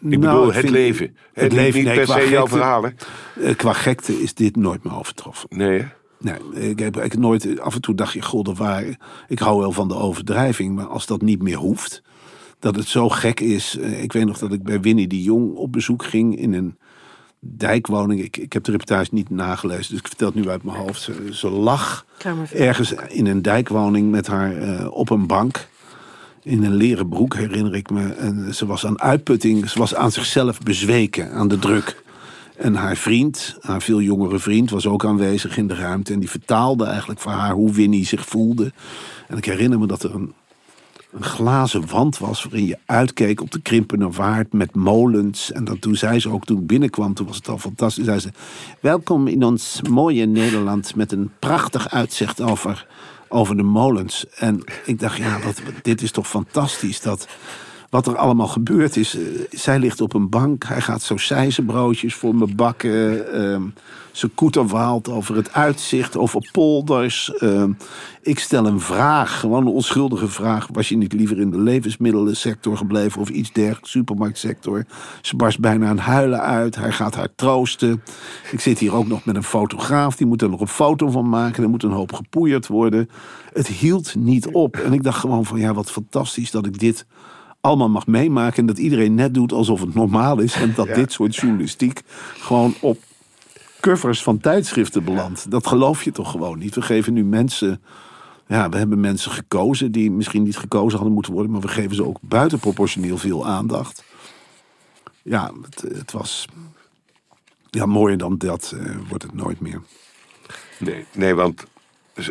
nou, 0.00 0.20
bedoel, 0.20 0.48
ik 0.48 0.54
het 0.54 0.70
leven. 0.70 1.16
Het, 1.32 1.52
leven, 1.52 1.78
niet 1.78 1.88
nee, 1.88 1.96
per 1.96 2.06
se 2.20 2.28
jouw 2.28 2.46
verhalen. 2.48 2.96
eh, 3.40 3.56
qua 3.56 3.72
gekte 3.72 4.22
is 4.22 4.34
dit 4.34 4.56
nooit 4.56 4.84
meer 4.84 4.96
overtroffen. 4.98 5.48
Nee, 5.56 5.78
hè? 5.80 5.86
Nee, 6.26 6.68
ik 6.70 6.78
heb, 6.78 6.96
ik 6.96 7.18
nooit... 7.18 7.60
Af 7.60 7.74
en 7.74 7.80
toe 7.80 7.94
dacht 7.94 8.12
je, 8.12 8.22
god, 8.22 8.44
dat 8.44 8.56
waar... 8.58 8.84
Ik 9.28 9.38
hou 9.38 9.60
wel 9.60 9.72
van 9.72 9.88
de 9.88 9.94
overdrijving, 9.94 10.74
maar 10.74 10.86
als 10.86 11.06
dat 11.06 11.22
niet 11.22 11.42
meer 11.42 11.56
hoeft... 11.56 12.02
Dat 12.58 12.76
het 12.76 12.86
zo 12.86 13.08
gek 13.08 13.40
is... 13.40 13.76
eh, 13.78 14.02
Ik 14.02 14.12
weet 14.12 14.26
nog 14.26 14.38
dat 14.38 14.52
ik 14.52 14.62
bij 14.62 14.80
Winnie 14.80 15.06
de 15.06 15.22
Jong 15.22 15.54
op 15.54 15.72
bezoek 15.72 16.04
ging 16.04 16.38
in 16.38 16.52
een 16.52 16.76
dijkwoning. 17.40 18.22
Ik, 18.22 18.36
ik 18.36 18.52
heb 18.52 18.64
de 18.64 18.70
reportage 18.70 19.08
niet 19.12 19.30
nagelezen, 19.30 19.90
dus 19.90 19.98
ik 20.00 20.06
vertel 20.08 20.26
het 20.26 20.36
nu 20.36 20.48
uit 20.48 20.62
mijn 20.62 20.76
hoofd. 20.76 21.02
Ze, 21.02 21.28
ze 21.32 21.48
lag 21.50 22.06
ergens 22.52 22.92
in 23.08 23.26
een 23.26 23.42
dijkwoning 23.42 24.10
met 24.10 24.26
haar 24.26 24.56
eh, 24.56 24.90
op 24.90 25.10
een 25.10 25.26
bank. 25.26 25.68
In 26.42 26.64
een 26.64 26.74
leren 26.74 27.08
broek, 27.08 27.34
herinner 27.36 27.74
ik 27.74 27.90
me. 27.90 28.12
En 28.12 28.54
ze 28.54 28.66
was 28.66 28.86
aan 28.86 29.00
uitputting, 29.00 29.70
ze 29.70 29.78
was 29.78 29.94
aan 29.94 30.12
zichzelf 30.12 30.58
bezweken, 30.60 31.30
aan 31.32 31.48
de 31.48 31.58
druk. 31.58 32.04
En 32.56 32.74
haar 32.74 32.96
vriend, 32.96 33.56
haar 33.60 33.82
veel 33.82 34.00
jongere 34.00 34.38
vriend, 34.38 34.70
was 34.70 34.86
ook 34.86 35.04
aanwezig 35.04 35.56
in 35.56 35.66
de 35.66 35.74
ruimte. 35.74 36.12
En 36.12 36.20
die 36.20 36.30
vertaalde 36.30 36.84
eigenlijk 36.84 37.20
voor 37.20 37.32
haar 37.32 37.52
hoe 37.52 37.72
Winnie 37.72 38.06
zich 38.06 38.26
voelde. 38.26 38.72
En 39.28 39.36
ik 39.36 39.44
herinner 39.44 39.78
me 39.78 39.86
dat 39.86 40.02
er 40.02 40.14
een, 40.14 40.32
een 41.12 41.24
glazen 41.24 41.88
wand 41.88 42.18
was 42.18 42.42
waarin 42.42 42.66
je 42.66 42.78
uitkeek 42.86 43.40
op 43.40 43.50
de 43.50 43.60
krimpende 43.60 44.10
waard 44.10 44.52
met 44.52 44.74
molens. 44.74 45.52
En 45.52 45.64
dat 45.64 45.80
toen 45.80 45.96
zei 45.96 46.20
ze 46.20 46.30
ook, 46.30 46.44
toen 46.44 46.66
binnenkwam, 46.66 47.14
toen 47.14 47.26
was 47.26 47.36
het 47.36 47.48
al 47.48 47.58
fantastisch. 47.58 48.04
Zei 48.04 48.18
ze, 48.18 48.30
welkom 48.80 49.26
in 49.26 49.44
ons 49.44 49.80
mooie 49.88 50.26
Nederland 50.26 50.94
met 50.94 51.12
een 51.12 51.30
prachtig 51.38 51.90
uitzicht 51.90 52.40
over, 52.40 52.86
over 53.28 53.56
de 53.56 53.62
molens. 53.62 54.26
En 54.36 54.64
ik 54.84 54.98
dacht, 54.98 55.16
ja, 55.16 55.40
wat, 55.40 55.62
dit 55.82 56.02
is 56.02 56.10
toch 56.10 56.28
fantastisch 56.28 57.00
dat 57.00 57.28
wat 57.90 58.06
er 58.06 58.16
allemaal 58.16 58.48
gebeurd 58.48 58.96
is. 58.96 59.16
eh, 59.16 59.22
zij 59.50 59.78
ligt 59.78 60.00
op 60.00 60.14
een 60.14 60.28
bank, 60.28 60.64
hij 60.64 60.80
gaat 60.80 61.02
sausijzenbroodjes 61.02 62.14
voor 62.14 62.34
me 62.34 62.54
bakken. 62.54 63.32
ehm 63.32 63.62
ze 64.16 64.28
koeterwaalt 64.28 65.08
over 65.08 65.36
het 65.36 65.52
uitzicht, 65.52 66.16
over 66.16 66.48
polders. 66.52 67.34
ehm, 67.34 67.72
ik 68.22 68.38
stel 68.38 68.66
een 68.66 68.80
vraag, 68.80 69.40
gewoon 69.40 69.66
een 69.66 69.72
onschuldige 69.72 70.28
vraag. 70.28 70.68
Was 70.72 70.88
je 70.88 70.96
niet 70.96 71.12
liever 71.12 71.40
in 71.40 71.50
de 71.50 71.60
levensmiddelensector 71.60 72.76
gebleven 72.76 73.20
of 73.20 73.28
iets 73.28 73.52
dergelijks, 73.52 73.90
supermarktsector? 73.90 74.84
Ze 75.20 75.36
barst 75.36 75.60
bijna 75.60 75.88
aan 75.88 75.98
huilen 75.98 76.40
uit, 76.40 76.76
hij 76.76 76.92
gaat 76.92 77.14
haar 77.14 77.28
troosten. 77.34 78.02
Ik 78.50 78.60
zit 78.60 78.78
hier 78.78 78.94
ook 78.94 79.06
nog 79.06 79.24
met 79.24 79.36
een 79.36 79.42
fotograaf, 79.42 80.16
die 80.16 80.26
moet 80.26 80.42
er 80.42 80.50
nog 80.50 80.60
een 80.60 80.68
foto 80.68 81.10
van 81.10 81.28
maken. 81.28 81.62
Er 81.62 81.70
moet 81.70 81.82
een 81.82 81.90
hoop 81.90 82.12
gepoeierd 82.12 82.66
worden. 82.66 83.08
Het 83.52 83.66
hield 83.66 84.14
niet 84.14 84.46
op. 84.46 84.76
En 84.76 84.92
ik 84.92 85.02
dacht 85.02 85.18
gewoon 85.18 85.44
van, 85.44 85.58
ja, 85.58 85.74
wat 85.74 85.90
fantastisch 85.90 86.50
dat 86.50 86.66
ik 86.66 86.78
dit 86.78 87.06
allemaal 87.66 87.88
mag 87.88 88.06
meemaken. 88.06 88.58
En 88.58 88.66
dat 88.66 88.78
iedereen 88.78 89.14
net 89.14 89.34
doet 89.34 89.52
alsof 89.52 89.80
het 89.80 89.94
normaal 89.94 90.38
is. 90.40 90.54
En 90.54 90.72
dat 90.74 90.94
dit 90.94 91.12
soort 91.12 91.36
journalistiek 91.36 92.02
gewoon 92.38 92.74
op 92.80 92.98
covers 93.80 94.22
van 94.22 94.38
tijdschriften 94.38 95.04
belandt. 95.04 95.50
Dat 95.50 95.66
geloof 95.66 96.02
je 96.02 96.12
toch 96.12 96.30
gewoon 96.30 96.58
niet. 96.58 96.74
We 96.74 96.82
geven 96.82 97.12
nu 97.12 97.24
mensen. 97.24 97.82
Ja, 98.46 98.68
we 98.68 98.76
hebben 98.76 99.00
mensen 99.00 99.30
gekozen 99.30 99.92
die 99.92 100.10
misschien 100.10 100.42
niet 100.42 100.56
gekozen 100.56 100.94
hadden 100.94 101.14
moeten 101.14 101.32
worden. 101.32 101.52
Maar 101.52 101.60
we 101.60 101.68
geven 101.68 101.96
ze 101.96 102.04
ook 102.04 102.18
buitenproportioneel 102.20 103.18
veel 103.18 103.46
aandacht. 103.46 104.04
Ja, 105.22 105.52
het, 105.62 105.96
het 105.96 106.12
was. 106.12 106.46
Ja, 107.70 107.86
mooier 107.86 108.18
dan 108.18 108.38
dat 108.38 108.74
eh, 108.78 108.96
wordt 109.08 109.22
het 109.22 109.34
nooit 109.34 109.60
meer. 109.60 109.82
Nee, 110.78 111.04
nee, 111.12 111.34
want 111.34 111.64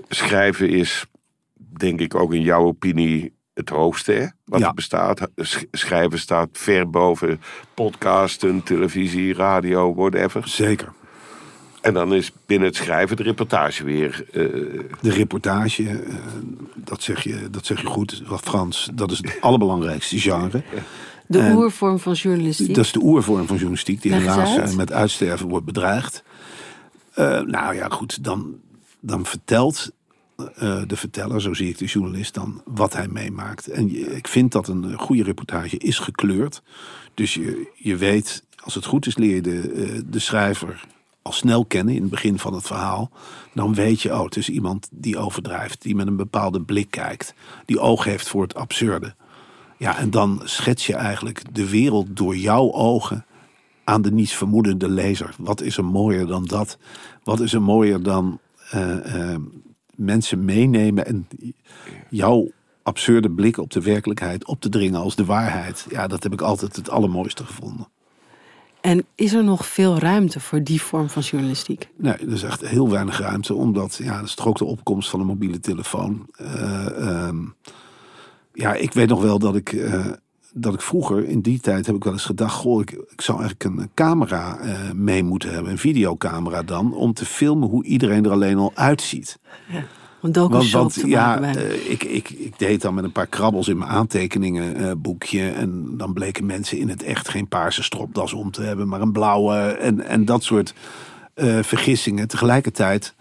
schrijven 0.10 0.70
is, 0.70 1.06
denk 1.54 2.00
ik, 2.00 2.16
ook 2.16 2.34
in 2.34 2.42
jouw 2.42 2.64
opinie 2.64 3.34
het 3.56 3.70
hoogste, 3.70 4.12
hè? 4.12 4.26
Wat 4.46 4.60
Ja. 4.60 4.68
er 4.68 4.74
bestaat. 4.74 5.28
Sch- 5.38 5.64
Schrijven 5.72 6.20
staat 6.20 6.50
ver 6.52 6.90
boven 6.90 7.42
podcasten, 7.74 8.64
televisie, 8.64 9.34
radio, 9.34 9.96
whatever. 9.96 10.48
Zeker. 10.48 10.92
En 11.82 11.94
dan 11.94 12.14
is 12.14 12.32
binnen 12.46 12.68
het 12.68 12.78
schrijven 12.78 13.16
de 13.18 13.24
reportage 13.24 13.84
weer. 13.84 14.26
eh, 14.32 14.42
De 15.02 15.12
reportage, 15.12 15.90
eh, 15.90 15.96
dat, 16.76 17.02
zeg 17.04 17.24
je, 17.24 17.50
dat 17.52 17.66
zeg 17.66 17.82
je 17.82 17.88
goed, 17.88 18.24
wat 18.28 18.42
Frans. 18.42 18.90
Dat 18.94 19.12
is 19.12 19.18
het 19.18 19.38
allerbelangrijkste 19.42 20.20
genre. 20.20 20.64
De 21.28 21.40
En- 21.40 21.56
oervorm 21.56 22.00
van 22.00 22.14
journalistiek. 22.14 22.76
Dat 22.76 22.86
is 22.86 22.92
de 22.92 23.02
oervorm 23.04 23.46
van 23.48 23.56
journalistiek, 23.56 24.02
die 24.02 24.14
helaas 24.14 24.58
uit. 24.60 24.70
eh, 24.70 24.76
met 24.76 24.92
uitsterven 24.92 25.48
wordt 25.48 25.66
bedreigd. 25.66 26.24
Eh, 27.14 27.42
nou 27.42 27.76
ja, 27.76 27.88
goed, 27.90 28.24
dan, 28.24 28.56
dan 29.00 29.26
vertelt 29.26 29.92
eh, 30.36 30.82
de 30.88 30.96
verteller, 30.96 31.42
zo 31.42 31.54
zie 31.54 31.70
ik 31.70 31.78
de 31.78 31.86
journalist 31.86 32.34
dan, 32.34 32.62
wat 32.66 32.94
hij 32.94 33.08
meemaakt. 33.08 33.68
En 33.68 34.16
ik 34.16 34.28
vind 34.28 34.52
dat 34.52 34.68
een 34.68 34.92
eh, 34.92 34.98
goede 34.98 35.24
reportage 35.24 35.78
is 35.78 36.00
gekleurd. 36.00 36.62
Dus 37.14 37.34
je, 37.34 37.72
je 37.76 37.96
weet, 37.96 38.44
als 38.64 38.76
het 38.76 38.86
goed 38.86 39.06
is, 39.06 39.18
leer 39.18 39.36
je 39.36 39.42
de, 39.42 39.72
eh, 39.72 40.02
de 40.06 40.20
schrijver 40.20 40.86
al 41.22 41.32
snel 41.32 41.66
kennen 41.66 41.96
in 41.96 42.02
het 42.02 42.10
begin 42.10 42.40
van 42.40 42.54
het 42.54 42.66
verhaal. 42.66 43.12
Dan 43.54 43.74
weet 43.74 44.02
je, 44.02 44.14
oh, 44.14 44.24
het 44.24 44.38
is 44.38 44.50
iemand 44.50 44.88
die 44.92 45.18
overdrijft, 45.18 45.82
die 45.82 45.96
met 45.96 46.08
een 46.08 46.16
bepaalde 46.16 46.62
blik 46.62 46.92
kijkt, 46.92 47.34
die 47.66 47.80
oog 47.80 48.04
heeft 48.04 48.28
voor 48.28 48.42
het 48.42 48.56
absurde. 48.56 49.16
Ja, 49.78 49.98
en 49.98 50.10
dan 50.10 50.42
schets 50.44 50.88
je 50.88 50.96
eigenlijk 50.96 51.56
de 51.56 51.70
wereld 51.70 52.18
door 52.18 52.36
jouw 52.36 52.72
ogen 52.72 53.26
aan 53.84 54.02
de 54.02 54.12
niets 54.12 54.34
vermoedende 54.34 54.90
lezer. 54.90 55.36
Wat 55.38 55.62
is 55.62 55.78
er 55.78 55.86
mooier 55.86 56.28
dan 56.28 56.46
dat? 56.46 56.78
Wat 57.24 57.40
is 57.40 57.54
er 57.54 57.62
mooier 57.62 58.04
dan 58.04 58.40
mensen 59.98 60.46
meenemen 60.46 61.06
en 61.06 61.28
jouw 62.10 62.52
absurde 62.84 63.32
blik 63.32 63.58
op 63.58 63.72
de 63.72 63.82
werkelijkheid 63.82 64.46
op 64.46 64.62
te 64.62 64.70
dringen 64.70 65.00
als 65.00 65.16
de 65.16 65.26
waarheid? 65.26 65.86
Ja, 65.90 66.08
dat 66.08 66.24
heb 66.24 66.34
ik 66.34 66.42
altijd 66.42 66.76
het 66.76 66.90
allermooiste 66.90 67.46
gevonden. 67.46 67.88
En 68.86 69.06
is 69.16 69.34
er 69.34 69.44
nog 69.44 69.66
veel 69.66 69.98
ruimte 69.98 70.40
voor 70.40 70.64
die 70.64 70.82
vorm 70.82 71.10
van 71.10 71.22
journalistiek? 71.22 71.90
Nee, 71.98 72.14
er 72.14 72.32
is 72.32 72.44
echt 72.44 72.68
heel 72.68 72.90
weinig 72.90 73.20
ruimte, 73.20 73.54
omdat 73.54 73.96
ja, 73.96 74.16
dat 74.20 74.28
is 74.28 74.36
toch 74.36 74.48
ook 74.48 74.58
de 74.58 74.66
opkomst 74.66 75.10
van 75.10 75.20
een 75.20 75.26
mobiele 75.26 75.60
telefoon. 75.60 76.28
Eh, 76.32 77.08
ehm, 77.08 77.38
ja, 78.54 78.74
ik 78.74 78.94
weet 78.94 79.10
nog 79.10 79.22
wel 79.22 79.40
dat 79.40 79.56
ik, 79.56 79.74
eh, 79.74 80.06
dat 80.58 80.74
ik 80.74 80.82
vroeger, 80.82 81.28
in 81.28 81.42
die 81.42 81.60
tijd, 81.60 81.86
heb 81.86 81.96
ik 81.96 82.04
wel 82.04 82.14
eens 82.14 82.26
gedacht: 82.26 82.54
goh, 82.54 82.82
ik, 82.82 82.92
ik 82.92 83.22
zou 83.22 83.40
eigenlijk 83.40 83.80
een 83.80 83.90
camera 83.94 84.60
eh, 84.60 84.92
mee 84.92 85.24
moeten 85.24 85.54
hebben, 85.54 85.72
een 85.72 85.78
videocamera 85.78 86.64
dan, 86.64 86.94
om 86.94 87.14
te 87.14 87.26
filmen 87.26 87.70
hoe 87.70 87.84
iedereen 87.84 88.26
er 88.26 88.32
alleen 88.32 88.58
al 88.58 88.72
uitziet. 88.76 89.40
Om 90.22 90.32
docu-shop 90.32 90.62
Want, 90.62 90.72
want 90.72 90.94
te 90.94 91.08
ja, 91.08 91.42
eh, 91.42 91.92
ik, 91.92 92.04
ik, 92.04 92.30
ik 92.30 92.60
deed 92.60 92.82
dan 92.82 92.94
met 92.94 93.04
een 93.04 93.12
paar 93.12 93.28
krabbels 93.28 93.68
in 93.68 93.78
mijn 93.78 93.90
aantekeningenboekje. 93.90 95.50
en 95.52 95.98
dan 95.98 96.14
bleken 96.14 96.46
mensen 96.46 96.78
in 96.78 96.90
het 96.90 97.04
echt 97.04 97.30
geen 97.30 97.48
paarse 97.48 97.84
stropdas 97.84 98.34
om 98.34 98.52
te 98.52 98.62
hebben, 98.62 98.88
maar 98.88 99.02
een 99.02 99.12
blauwe. 99.12 99.56
En, 99.56 100.02
en 100.02 100.26
dat 100.26 100.44
soort 100.44 100.74
eh, 101.34 101.60
vergissingen. 101.62 102.28
Tegelijkertijd, 102.28 103.16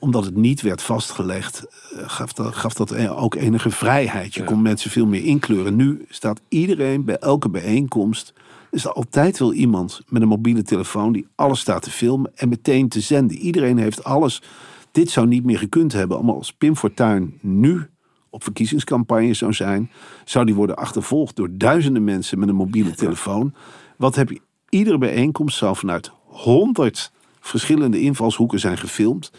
omdat 0.00 0.24
het 0.24 0.36
niet 0.36 0.60
werd 0.60 0.82
vastgelegd, 0.82 1.66
eh, 1.96 2.08
gaf 2.08 2.32
dat, 2.32 2.54
gaf 2.54 2.74
dat 2.74 2.90
eh, 2.90 3.22
ook 3.22 3.34
enige 3.34 3.70
vrijheid. 3.70 4.34
Je 4.34 4.44
kon 4.44 4.62
mensen 4.62 4.90
veel 4.90 5.06
meer 5.06 5.24
inkleuren. 5.24 5.76
Nu 5.76 6.04
staat 6.08 6.40
iedereen 6.48 7.04
bij 7.04 7.16
elke 7.16 7.48
bijeenkomst. 7.48 8.32
Is 8.70 8.84
er 8.84 8.92
altijd 8.92 9.38
wel 9.38 9.52
iemand 9.52 10.00
met 10.08 10.22
een 10.22 10.28
mobiele 10.28 10.62
telefoon 10.62 11.12
die 11.12 11.26
alles 11.34 11.60
staat 11.60 11.82
te 11.82 11.90
filmen 11.90 12.30
en 12.34 12.48
meteen 12.48 12.88
te 12.88 13.00
zenden. 13.00 13.36
Iedereen 13.36 13.78
heeft 13.78 14.04
alles. 14.04 14.42
Dit 14.90 15.10
zou 15.10 15.26
niet 15.26 15.44
meer 15.44 15.58
gekund 15.58 15.92
hebben. 15.92 16.24
Maar 16.24 16.34
als 16.34 16.52
Pim 16.52 16.76
Fortuyn 16.76 17.38
nu 17.40 17.88
op 18.30 18.42
verkiezingscampagne 18.42 19.34
zou 19.34 19.52
zijn, 19.52 19.90
zou 20.24 20.44
die 20.44 20.54
worden 20.54 20.76
achtervolgd 20.76 21.36
door 21.36 21.48
duizenden 21.52 22.04
mensen 22.04 22.38
met 22.38 22.48
een 22.48 22.54
mobiele 22.54 22.94
telefoon. 22.94 23.54
Wat 23.96 24.14
heb 24.14 24.30
je? 24.30 24.40
Iedere 24.68 24.98
bijeenkomst 24.98 25.56
zou 25.56 25.76
vanuit 25.76 26.10
honderd 26.24 27.12
verschillende 27.40 28.00
invalshoeken 28.00 28.60
zijn 28.60 28.78
gefilmd. 28.78 29.30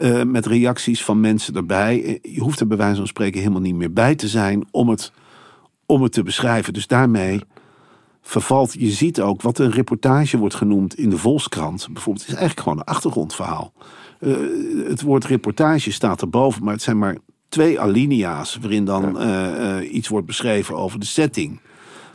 Eh, 0.00 0.22
met 0.22 0.46
reacties 0.46 1.04
van 1.04 1.20
mensen 1.20 1.54
erbij. 1.54 2.04
Eh, 2.04 2.34
Je 2.34 2.40
hoeft 2.40 2.60
er 2.60 2.66
bij 2.66 2.76
wijze 2.76 2.96
van 2.96 3.06
spreken 3.06 3.40
helemaal 3.40 3.60
niet 3.60 3.74
meer 3.74 3.92
bij 3.92 4.14
te 4.14 4.28
zijn 4.28 4.68
om 4.70 4.88
het, 4.88 5.12
om 5.86 6.02
het 6.02 6.12
te 6.12 6.22
beschrijven. 6.22 6.72
Dus 6.72 6.86
daarmee 6.86 7.40
vervalt. 8.22 8.72
Je 8.72 8.90
ziet 8.90 9.20
ook 9.20 9.42
wat 9.42 9.58
een 9.58 9.70
reportage 9.70 10.38
wordt 10.38 10.54
genoemd 10.54 10.98
in 10.98 11.10
de 11.10 11.18
Volkskrant. 11.18 11.88
Bijvoorbeeld, 11.92 12.26
het 12.26 12.34
is 12.34 12.38
eigenlijk 12.40 12.60
gewoon 12.60 12.78
een 12.78 12.94
achtergrondverhaal. 12.94 13.72
Eh, 14.20 14.36
het 14.88 15.02
woord 15.02 15.24
reportage 15.24 15.92
staat 15.92 16.20
erboven, 16.20 16.64
maar 16.64 16.72
het 16.72 16.82
zijn 16.82 16.98
maar 16.98 17.16
twee 17.48 17.80
alinea's 17.80 18.58
waarin 18.60 18.84
dan 18.84 19.18
eh, 19.18 19.78
eh, 19.78 19.94
iets 19.94 20.08
wordt 20.08 20.26
beschreven 20.26 20.76
over 20.76 21.00
de 21.00 21.06
setting. 21.06 21.60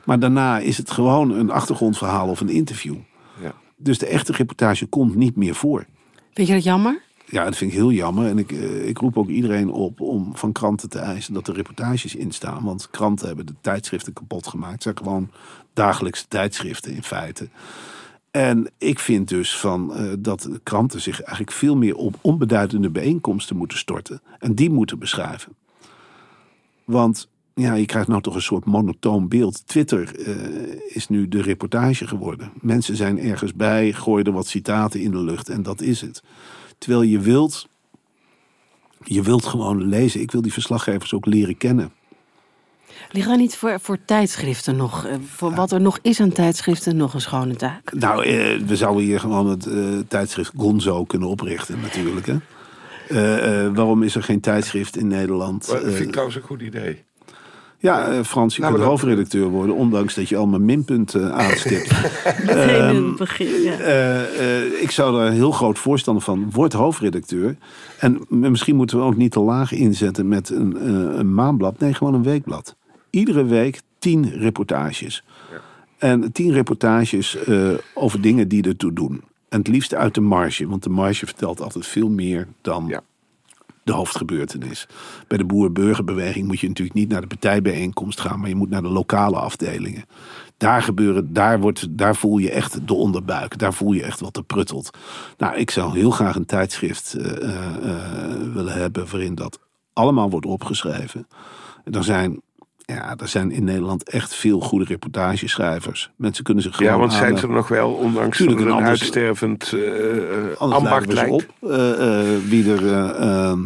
Maar 0.04 0.20
daarna 0.20 0.60
is 0.60 0.78
het 0.78 0.92
gewoon 0.92 1.32
een 1.32 1.50
achtergrondverhaal 1.50 2.30
of 2.30 2.40
een 2.40 2.50
interview. 2.50 2.96
Ja. 3.42 3.54
Dus 3.78 3.98
de 3.98 4.06
echte 4.06 4.32
reportage 4.32 4.86
komt 4.86 5.16
niet 5.16 5.36
meer 5.36 5.56
voor. 5.56 5.86
Vind 6.34 6.48
je 6.48 6.54
dat 6.54 6.64
jammer? 6.64 7.02
Ja, 7.26 7.44
dat 7.44 7.56
vind 7.56 7.72
ik 7.72 7.78
heel 7.78 7.92
jammer. 7.92 8.28
En 8.28 8.38
ik, 8.38 8.52
eh, 8.52 8.88
ik 8.88 8.98
roep 8.98 9.18
ook 9.18 9.30
iedereen 9.30 9.72
op 9.72 10.02
om 10.02 10.36
van 10.36 10.52
kranten 10.52 10.90
te 10.90 11.00
eisen 11.00 11.34
dat 11.34 11.48
er 11.48 11.56
reportages 11.56 12.16
in 12.16 12.32
staan. 12.32 12.64
Want 12.64 12.90
kranten 12.90 13.28
hebben 13.28 13.46
de 13.46 13.56
tijdschriften 13.62 14.14
kapot 14.14 14.48
gemaakt. 14.48 14.74
Het 14.74 14.84
zijn 14.84 14.98
gewoon 14.98 15.32
dagelijkse 15.74 16.28
tijdschriften 16.28 16.94
in 16.94 17.04
feite. 17.04 17.50
En 18.32 18.70
ik 18.78 19.00
vind 19.00 19.28
dus 19.28 19.58
van, 19.58 19.96
eh, 19.96 20.12
dat 20.20 20.50
kranten 20.64 21.02
zich 21.02 21.22
eigenlijk 21.22 21.52
veel 21.52 21.76
meer 21.76 21.96
op 21.96 22.16
onbeduidende 22.22 22.90
bijeenkomsten 22.90 23.56
moeten 23.56 23.78
storten. 23.78 24.22
En 24.40 24.56
die 24.56 24.70
moeten 24.70 25.00
beschrijven. 25.00 25.56
Want 26.84 27.28
ja, 27.54 27.74
je 27.74 27.86
krijgt 27.86 28.08
nou 28.08 28.22
toch 28.22 28.36
een 28.36 28.42
soort 28.42 28.66
monotoon 28.66 29.28
beeld. 29.28 29.68
Twitter 29.68 30.20
eh, 30.20 30.96
is 30.96 31.08
nu 31.08 31.28
de 31.28 31.42
reportage 31.42 32.08
geworden. 32.08 32.52
Mensen 32.62 32.96
zijn 32.96 33.20
ergens 33.20 33.54
bij, 33.54 33.94
gooien 33.94 34.26
er 34.26 34.32
wat 34.32 34.48
citaten 34.48 35.02
in 35.02 35.12
de 35.12 35.24
lucht 35.24 35.50
en 35.50 35.64
dat 35.64 35.82
is 35.82 36.02
het. 36.02 36.24
Terwijl 36.78 37.02
je 37.02 37.20
wilt, 37.20 37.68
je 39.04 39.22
wilt 39.22 39.46
gewoon 39.46 39.84
lezen. 39.88 40.22
Ik 40.22 40.32
wil 40.32 40.42
die 40.42 40.54
verslaggevers 40.54 41.14
ook 41.14 41.26
leren 41.26 41.58
kennen. 41.58 41.94
Liggen 43.12 43.32
er 43.32 43.40
niet 43.40 43.56
voor, 43.56 43.80
voor 43.80 43.98
tijdschriften 44.06 44.76
nog, 44.76 45.06
eh, 45.06 45.16
voor 45.26 45.56
wat 45.56 45.72
er 45.72 45.82
nog 45.82 46.00
is 46.02 46.20
aan 46.20 46.32
tijdschriften, 46.32 46.98
nog 46.98 47.14
een 47.14 47.22
schone 47.22 47.56
taak? 47.56 47.94
Nou, 47.94 48.26
eh, 48.26 48.60
we 48.60 48.76
zouden 48.76 49.04
hier 49.04 49.20
gewoon 49.20 49.50
het 49.50 49.66
eh, 49.66 50.00
tijdschrift 50.08 50.52
Gonzo 50.58 51.04
kunnen 51.04 51.28
oprichten 51.28 51.80
natuurlijk. 51.82 52.26
Hè? 52.26 52.38
Eh, 53.10 53.66
eh, 53.66 53.76
waarom 53.76 54.04
is 54.04 54.16
er 54.16 54.24
geen 54.24 54.40
tijdschrift 54.40 54.98
in 54.98 55.08
Nederland? 55.08 55.68
Dat 55.68 55.82
vind 55.84 56.00
ik 56.00 56.12
trouwens 56.12 56.38
een 56.38 56.44
goed 56.44 56.62
idee. 56.62 57.04
Ja, 57.86 58.08
eh, 58.08 58.24
Frans, 58.24 58.56
je 58.56 58.62
Nou, 58.62 58.74
kunt 58.74 58.84
maar 58.86 58.92
dat- 58.92 59.02
hoofdredacteur 59.02 59.48
worden, 59.48 59.76
ondanks 59.76 60.14
dat 60.16 60.30
je 60.30 60.38
allemaal 60.38 60.60
minpunten 60.60 61.34
aanstipt. 61.34 61.92
Meteen 62.46 62.96
in 62.96 63.04
het 63.06 63.16
begin, 63.18 63.62
ja. 63.62 63.78
Eh, 63.78 64.62
eh, 64.66 64.82
ik 64.82 64.92
zou 64.92 65.16
daar 65.18 65.28
een 65.28 65.34
heel 65.34 65.52
groot 65.52 65.80
voorstander 65.80 66.24
van. 66.24 66.52
Word 66.52 66.74
hoofdredacteur. 66.74 67.56
En 68.00 68.22
misschien 68.30 68.76
moeten 68.76 68.98
we 68.98 69.04
ook 69.04 69.16
niet 69.18 69.32
te 69.32 69.40
laag 69.40 69.72
inzetten 69.72 70.28
met 70.28 70.50
een, 70.50 70.78
eh, 70.78 71.18
een 71.18 71.34
maandblad. 71.34 71.80
Nee, 71.80 71.94
gewoon 71.94 72.14
een 72.14 72.24
weekblad. 72.24 72.76
Iedere 73.10 73.46
week 73.46 73.82
tien 74.00 74.30
reportages. 74.32 75.24
En 75.98 76.32
tien 76.32 76.52
reportages 76.52 77.38
eh, 77.44 77.70
over 77.94 78.22
dingen 78.22 78.48
die 78.48 78.64
ertoe 78.68 78.94
doen. 78.94 79.22
En 79.50 79.58
het 79.60 79.68
liefst 79.68 79.94
uit 79.94 80.14
de 80.14 80.22
marge. 80.22 80.68
Want 80.68 80.84
de 80.84 80.90
marge 80.90 81.26
vertelt 81.26 81.62
altijd 81.62 81.88
veel 81.88 82.10
meer 82.10 82.48
dan 82.62 82.86
Ja. 82.88 83.02
De 83.86 83.94
hoofdgebeurtenis. 83.94 84.88
Bij 85.28 85.38
de 85.38 85.46
boer-burgerbeweging 85.46 86.48
moet 86.48 86.60
je 86.60 86.68
natuurlijk 86.68 86.98
niet 86.98 87.10
naar 87.10 87.22
de 87.22 87.28
partijbijeenkomst 87.28 88.20
gaan, 88.20 88.40
maar 88.40 88.50
je 88.50 88.56
moet 88.56 88.70
naar 88.70 88.82
de 88.82 88.90
lokale 88.90 89.38
afdelingen. 89.38 90.06
Daar 90.58 90.82
gebeuren, 90.82 91.34
daar, 91.34 91.60
wordt, 91.60 91.98
daar 91.98 92.16
voel 92.16 92.38
je 92.38 92.52
echt 92.52 92.88
de 92.88 92.94
onderbuik. 92.94 93.58
Daar 93.58 93.74
voel 93.74 93.92
je 93.92 94.04
echt 94.04 94.20
wat 94.20 94.38
er 94.38 94.44
pruttelt. 94.44 94.98
Nou, 95.38 95.56
ik 95.56 95.72
zou 95.72 95.98
heel 95.98 96.12
graag 96.12 96.36
een 96.36 96.46
tijdschrift 96.46 97.14
eh, 97.14 97.44
eh, 97.44 97.92
eh, 97.92 98.54
willen 98.54 98.74
hebben 98.74 99.10
waarin 99.12 99.36
dat 99.36 99.60
allemaal 99.94 100.30
wordt 100.30 100.46
opgeschreven. 100.46 101.28
Er 101.84 102.04
zijn, 102.04 102.42
ja, 102.86 103.16
er 103.18 103.28
zijn 103.28 103.52
in 103.52 103.64
Nederland 103.64 104.10
echt 104.10 104.36
veel 104.36 104.60
goede 104.60 104.86
reportageschrijvers. 104.86 106.10
Mensen 106.16 106.44
kunnen 106.44 106.64
zich 106.64 106.76
gewoon 106.76 106.92
Ja, 106.92 106.98
want 107.00 107.14
zijn 107.14 107.38
ze 107.38 107.48
er 107.48 107.54
nog 107.54 107.68
wel, 107.68 107.92
ondanks 107.92 108.38
dat 108.38 108.48
een 108.48 108.72
anders- 108.72 108.90
uitstervend 109.02 109.74
ambacht 110.58 111.10
ze 111.10 111.14
lijkt. 111.14 111.32
op. 111.32 111.46
Eh, 111.62 112.24
wie, 112.48 112.72
er, 112.72 112.88
eh, 112.88 113.50
ehm, 113.50 113.60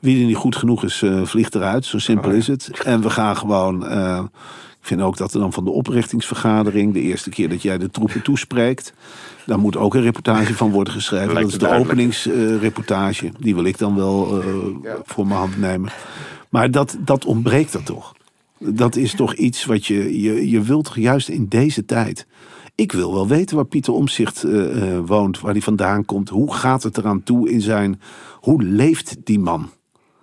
wie 0.00 0.20
er 0.20 0.26
niet 0.26 0.36
goed 0.36 0.56
genoeg 0.56 0.84
is, 0.84 1.02
vliegt 1.22 1.54
eruit. 1.54 1.84
Zo 1.84 1.98
simpel 1.98 2.30
Oh, 2.30 2.36
is 2.36 2.46
het. 2.46 2.70
En 2.84 3.00
we 3.02 3.10
gaan 3.10 3.36
gewoon... 3.36 3.82
ik 4.80 4.92
vind 4.92 5.00
ook 5.00 5.16
dat 5.16 5.34
er 5.34 5.40
dan 5.40 5.52
van 5.52 5.64
de 5.64 5.70
oprichtingsvergadering... 5.70 6.92
de 6.92 7.00
eerste 7.00 7.30
keer 7.30 7.48
dat 7.48 7.62
jij 7.62 7.78
de 7.78 7.90
troepen 7.90 8.22
toespreekt... 8.22 8.92
daar 9.46 9.58
moet 9.58 9.76
ook 9.76 9.94
een 9.94 10.02
reportage 10.02 10.54
van 10.54 10.70
worden 10.70 10.92
geschreven. 10.92 11.32
Lijkt 11.34 11.50
Dat 11.60 11.62
is 11.62 11.68
de 11.68 11.74
openingsreportage. 11.78 13.32
Die 13.38 13.54
wil 13.54 13.64
ik 13.64 13.78
dan 13.78 13.96
wel 13.96 14.42
Ja. 14.82 14.96
voor 15.04 15.26
mijn 15.26 15.38
hand 15.38 15.58
nemen. 15.58 15.90
Maar 16.48 16.70
dat, 16.70 16.96
dat 17.00 17.24
ontbreekt 17.24 17.74
er 17.74 17.82
toch. 17.82 18.14
Dat 18.58 18.96
is 18.96 19.14
toch 19.14 19.34
iets 19.34 19.64
wat 19.64 19.86
je, 19.86 20.20
je... 20.20 20.50
Je 20.50 20.60
wilt 20.60 20.92
juist 20.94 21.28
in 21.28 21.46
deze 21.48 21.84
tijd... 21.84 22.26
Ik 22.74 22.92
wil 22.92 23.12
wel 23.12 23.28
weten 23.28 23.56
waar 23.56 23.64
Pieter 23.64 23.92
Omzicht 23.92 24.44
woont, 25.06 25.40
waar 25.40 25.52
hij 25.52 25.60
vandaan 25.60 26.04
komt. 26.04 26.28
Hoe 26.28 26.54
gaat 26.54 26.82
het 26.82 26.98
eraan 26.98 27.22
toe 27.22 27.50
in 27.50 27.60
zijn. 27.60 28.00
Hoe 28.40 28.62
leeft 28.62 29.16
die 29.24 29.38
man? 29.38 29.70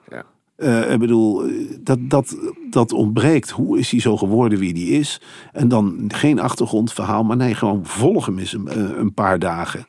Ja. 0.09 0.25
Eh, 0.55 0.91
ik 0.91 0.99
bedoel, 0.99 1.45
eh, 1.45 1.53
dat, 1.79 1.99
dat, 2.01 2.37
dat 2.69 2.91
ontbreekt. 2.91 3.49
Hoe 3.49 3.79
is 3.79 3.91
hij 3.91 3.99
zo 3.99 4.17
geworden 4.17 4.59
wie 4.59 4.73
hij 4.73 4.99
is? 4.99 5.21
En 5.51 5.67
dan 5.67 6.05
geen 6.07 6.39
achtergrondverhaal, 6.39 7.23
maar 7.23 7.37
nee, 7.37 7.55
gewoon 7.55 7.85
volg 7.85 8.25
hem 8.25 8.39
eens 8.39 8.53
een, 8.53 8.67
eh, 8.67 8.97
een 8.97 9.13
paar 9.13 9.39
dagen. 9.39 9.87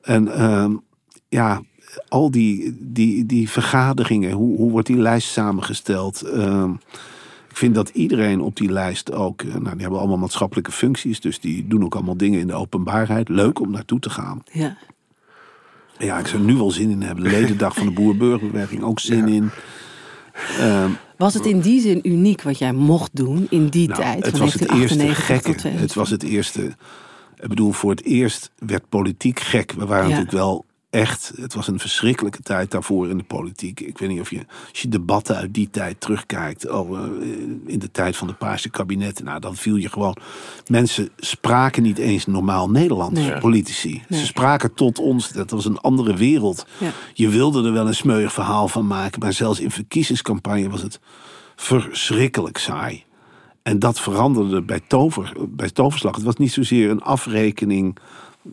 En 0.00 0.34
ehm, 0.34 0.76
ja, 1.28 1.62
al 2.08 2.30
die, 2.30 2.76
die, 2.80 3.26
die 3.26 3.50
vergaderingen, 3.50 4.32
hoe, 4.32 4.56
hoe 4.56 4.70
wordt 4.70 4.86
die 4.86 4.98
lijst 4.98 5.28
samengesteld? 5.28 6.22
Ik 7.58 7.64
vind 7.64 7.74
dat 7.76 7.88
iedereen 7.88 8.40
op 8.40 8.56
die 8.56 8.70
lijst 8.72 9.12
ook, 9.12 9.42
eh, 9.42 9.48
nou, 9.54 9.70
die 9.72 9.80
hebben 9.80 9.98
allemaal 9.98 10.16
maatschappelijke 10.18 10.72
functies, 10.72 11.20
dus 11.20 11.40
die 11.40 11.66
doen 11.66 11.84
ook 11.84 11.94
allemaal 11.94 12.16
dingen 12.16 12.40
in 12.40 12.46
de 12.46 12.52
openbaarheid. 12.54 13.28
Leuk 13.28 13.60
om 13.60 13.70
naartoe 13.70 14.00
te 14.00 14.10
gaan. 14.10 14.42
ja. 14.52 14.76
Ja, 15.98 16.18
ik 16.18 16.26
zou 16.26 16.38
er 16.42 16.48
nu 16.48 16.54
wel 16.56 16.70
zin 16.70 16.90
in 16.90 17.02
hebben. 17.02 17.24
De 17.24 17.30
ledendag 17.30 17.74
van 17.74 17.86
de 17.86 17.92
Boer-Burgerbeweging 17.92 18.82
ook 18.82 19.00
zin 19.00 19.28
in. 19.28 19.50
Ehm, 20.58 20.90
Was 21.16 21.34
het 21.34 21.46
in 21.46 21.60
die 21.60 21.80
zin 21.80 22.00
uniek 22.08 22.42
wat 22.42 22.58
jij 22.58 22.72
mocht 22.72 23.10
doen 23.16 23.46
in 23.50 23.66
die 23.68 23.88
nou, 23.88 24.00
tijd? 24.00 24.24
het 24.24 24.30
van 24.36 24.40
was 24.40 24.52
het 24.52 24.60
eerste 24.62 24.96
1998 24.96 25.26
gekke. 25.26 25.42
tot 25.50 25.58
2000? 25.58 25.80
Het 25.80 25.94
was 25.94 26.10
het 26.10 26.22
eerste. 26.22 26.62
Ik 27.42 27.48
bedoel, 27.48 27.72
voor 27.72 27.90
het 27.90 28.04
eerst 28.04 28.50
werd 28.58 28.88
politiek 28.88 29.40
gek. 29.40 29.72
We 29.72 29.86
waren 29.86 30.02
Ja. 30.08 30.08
natuurlijk 30.08 30.36
wel 30.36 30.64
echt. 30.90 31.32
Het 31.40 31.54
was 31.54 31.68
een 31.68 31.78
verschrikkelijke 31.78 32.42
tijd 32.42 32.70
daarvoor 32.70 33.08
in 33.08 33.18
de 33.18 33.24
politiek. 33.24 33.80
Ik 33.80 33.98
weet 33.98 34.08
niet 34.08 34.20
of 34.20 34.30
je, 34.30 34.46
als 34.70 34.80
je 34.80 34.88
debatten 34.88 35.36
uit 35.36 35.54
die 35.54 35.70
tijd 35.70 36.00
terugkijkt. 36.00 36.70
Oh, 36.70 36.98
eh, 36.98 37.04
in 37.66 37.78
de 37.78 37.90
tijd 37.90 38.16
van 38.16 38.26
de 38.26 38.32
Paarse 38.34 38.70
kabinetten. 38.70 39.24
Nou, 39.24 39.40
dan 39.40 39.56
viel 39.56 39.76
je 39.76 39.88
gewoon. 39.88 40.16
Mensen 40.66 41.08
spraken 41.16 41.82
niet 41.82 41.98
eens 41.98 42.26
normaal 42.26 42.70
Nederlands, 42.70 43.20
Nee. 43.20 43.38
politici. 43.38 44.02
Nee. 44.08 44.20
Ze 44.20 44.26
spraken 44.26 44.74
tot 44.74 44.98
ons. 44.98 45.32
Dat 45.32 45.50
was 45.50 45.64
een 45.64 45.78
andere 45.78 46.16
wereld. 46.16 46.66
Ja. 46.78 46.90
Je 47.14 47.28
wilde 47.28 47.66
er 47.66 47.72
wel 47.72 47.86
een 47.86 47.94
smeuig 47.94 48.32
verhaal 48.32 48.68
van 48.68 48.86
maken. 48.86 49.20
Maar 49.20 49.32
zelfs 49.32 49.60
in 49.60 49.70
verkiezingscampagne 49.70 50.68
was 50.70 50.82
het 50.82 51.00
verschrikkelijk 51.56 52.58
saai. 52.58 53.04
En 53.62 53.78
dat 53.78 54.00
veranderde 54.00 54.62
bij, 54.62 54.80
tover, 54.86 55.32
bij 55.48 55.70
toverslag. 55.70 56.14
Het 56.14 56.24
was 56.24 56.36
niet 56.36 56.52
zozeer 56.52 56.90
een 56.90 57.02
afrekening. 57.02 57.98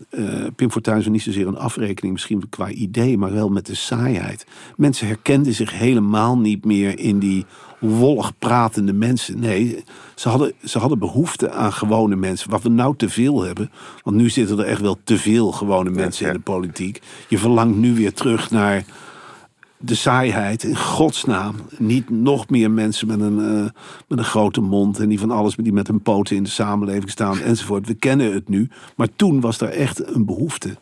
Eh, 0.09 0.23
Pim 0.55 0.71
Fortuyn 0.71 0.95
was 0.95 1.07
niet 1.07 1.21
zozeer 1.21 1.47
een 1.47 1.57
afrekening, 1.57 2.13
misschien 2.13 2.49
qua 2.49 2.69
idee, 2.69 3.17
maar 3.17 3.33
wel 3.33 3.49
met 3.49 3.65
de 3.65 3.75
saaiheid. 3.75 4.45
Mensen 4.75 5.07
herkenden 5.07 5.53
zich 5.53 5.79
helemaal 5.79 6.37
niet 6.37 6.65
meer 6.65 6.99
in 6.99 7.19
die 7.19 7.45
wollig 7.79 8.37
pratende 8.39 8.93
mensen. 8.93 9.39
Nee, 9.39 9.83
ze 10.15 10.29
hadden, 10.29 10.53
ze 10.63 10.79
hadden 10.79 10.99
behoefte 10.99 11.51
aan 11.51 11.73
gewone 11.73 12.15
mensen. 12.15 12.49
Wat 12.49 12.63
we 12.63 12.69
nou 12.69 12.95
te 12.95 13.09
veel 13.09 13.43
hebben, 13.43 13.71
want 14.03 14.15
nu 14.15 14.29
zitten 14.29 14.59
er 14.59 14.65
echt 14.65 14.81
wel 14.81 14.97
te 15.03 15.17
veel 15.17 15.51
gewone 15.51 15.89
mensen 15.89 16.25
ja. 16.25 16.31
in 16.31 16.37
de 16.37 16.43
politiek. 16.43 17.01
Je 17.27 17.37
verlangt 17.37 17.77
nu 17.77 17.95
weer 17.95 18.13
terug 18.13 18.51
naar 18.51 18.85
de 19.77 19.95
saaiheid, 19.95 20.63
in 20.63 20.77
godsnaam. 20.77 21.55
Niet 21.77 22.09
nog 22.09 22.49
meer 22.49 22.71
mensen 22.71 23.07
met 23.07 23.19
een, 23.19 23.39
eh, 23.39 23.71
met 24.07 24.19
een 24.19 24.23
grote 24.23 24.61
mond 24.61 24.99
en 24.99 25.09
die 25.09 25.19
van 25.19 25.31
alles 25.31 25.55
die 25.55 25.73
met 25.73 25.87
hun 25.87 26.01
poten 26.01 26.35
in 26.35 26.43
de 26.43 26.49
samenleving 26.49 27.09
staan 27.09 27.39
enzovoort. 27.39 27.87
We 27.87 27.93
kennen 27.93 28.33
het 28.33 28.49
nu, 28.49 28.69
maar 28.95 29.09
toen 29.15 29.41
was 29.41 29.61
er 29.61 29.69
echt 29.69 30.15
een 30.15 30.25
behoefte. 30.25 30.75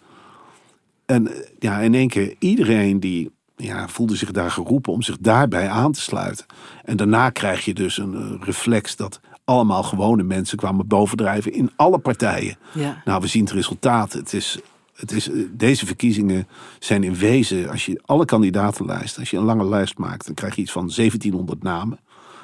En 1.05 1.31
ja, 1.59 1.79
in 1.79 1.93
één 1.93 2.07
keer 2.07 2.35
iedereen 2.39 2.99
die 2.99 3.31
ja, 3.55 3.87
voelde 3.87 4.15
zich 4.15 4.31
daar 4.31 4.51
geroepen 4.51 4.93
om 4.93 5.01
zich 5.01 5.17
daarbij 5.19 5.69
aan 5.69 5.91
te 5.91 6.01
sluiten. 6.01 6.45
En 6.83 6.97
daarna 6.97 7.29
krijg 7.29 7.65
je 7.65 7.73
dus 7.73 7.97
een 7.97 8.15
eh, 8.15 8.45
reflex 8.45 8.95
dat 8.95 9.19
allemaal 9.43 9.83
gewone 9.83 10.23
mensen 10.23 10.57
kwamen 10.57 10.87
bovendrijven 10.87 11.53
in 11.53 11.71
alle 11.75 11.97
partijen. 11.97 12.57
Ja. 12.73 13.01
Nou, 13.05 13.21
we 13.21 13.27
zien 13.27 13.43
het 13.43 13.53
resultaat. 13.53 14.13
Het 14.13 14.33
is, 14.33 14.59
het 14.95 15.11
is, 15.11 15.29
eh, 15.29 15.35
deze 15.51 15.85
verkiezingen 15.85 16.47
zijn 16.79 17.03
in 17.03 17.15
wezen, 17.15 17.69
als 17.69 17.85
je 17.85 18.01
alle 18.05 18.25
kandidatenlijst, 18.25 19.19
als 19.19 19.29
je 19.29 19.37
een 19.37 19.43
lange 19.43 19.65
lijst 19.65 19.97
maakt, 19.97 20.25
dan 20.25 20.35
krijg 20.35 20.55
je 20.55 20.61
iets 20.61 20.71
van 20.71 20.89
1700 20.89 21.63
namen. 21.63 21.99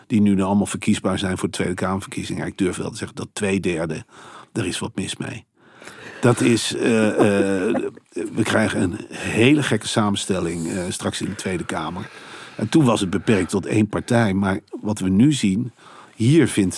Die 0.07 0.21
nu 0.21 0.41
allemaal 0.41 0.65
verkiesbaar 0.65 1.19
zijn 1.19 1.37
voor 1.37 1.49
de 1.49 1.55
Tweede 1.55 1.73
Kamerverkiezingen. 1.73 2.47
Ik 2.47 2.57
durf 2.57 2.77
wel 2.77 2.89
te 2.89 2.97
zeggen 2.97 3.15
dat 3.17 3.29
twee 3.33 3.59
derde, 3.59 4.05
er 4.53 4.65
is 4.65 4.79
wat 4.79 4.95
mis 4.95 5.17
mee. 5.17 5.45
Dat 6.21 6.41
is, 6.41 6.75
eh, 6.75 7.07
eh, 7.07 7.75
we 8.11 8.43
krijgen 8.43 8.81
een 8.81 8.99
hele 9.09 9.63
gekke 9.63 9.87
samenstelling 9.87 10.69
straks 10.89 11.21
in 11.21 11.29
de 11.29 11.35
Tweede 11.35 11.65
Kamer. 11.65 12.09
En 12.55 12.69
toen 12.69 12.85
was 12.85 12.99
het 12.99 13.09
beperkt 13.09 13.49
tot 13.49 13.65
één 13.65 13.87
partij. 13.87 14.33
Maar 14.33 14.59
wat 14.81 14.99
we 14.99 15.09
nu 15.09 15.33
zien, 15.33 15.71
hier, 16.15 16.47
vindt, 16.47 16.77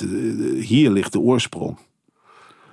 hier 0.59 0.91
ligt 0.91 1.11
de 1.11 1.19
oorsprong. 1.19 1.77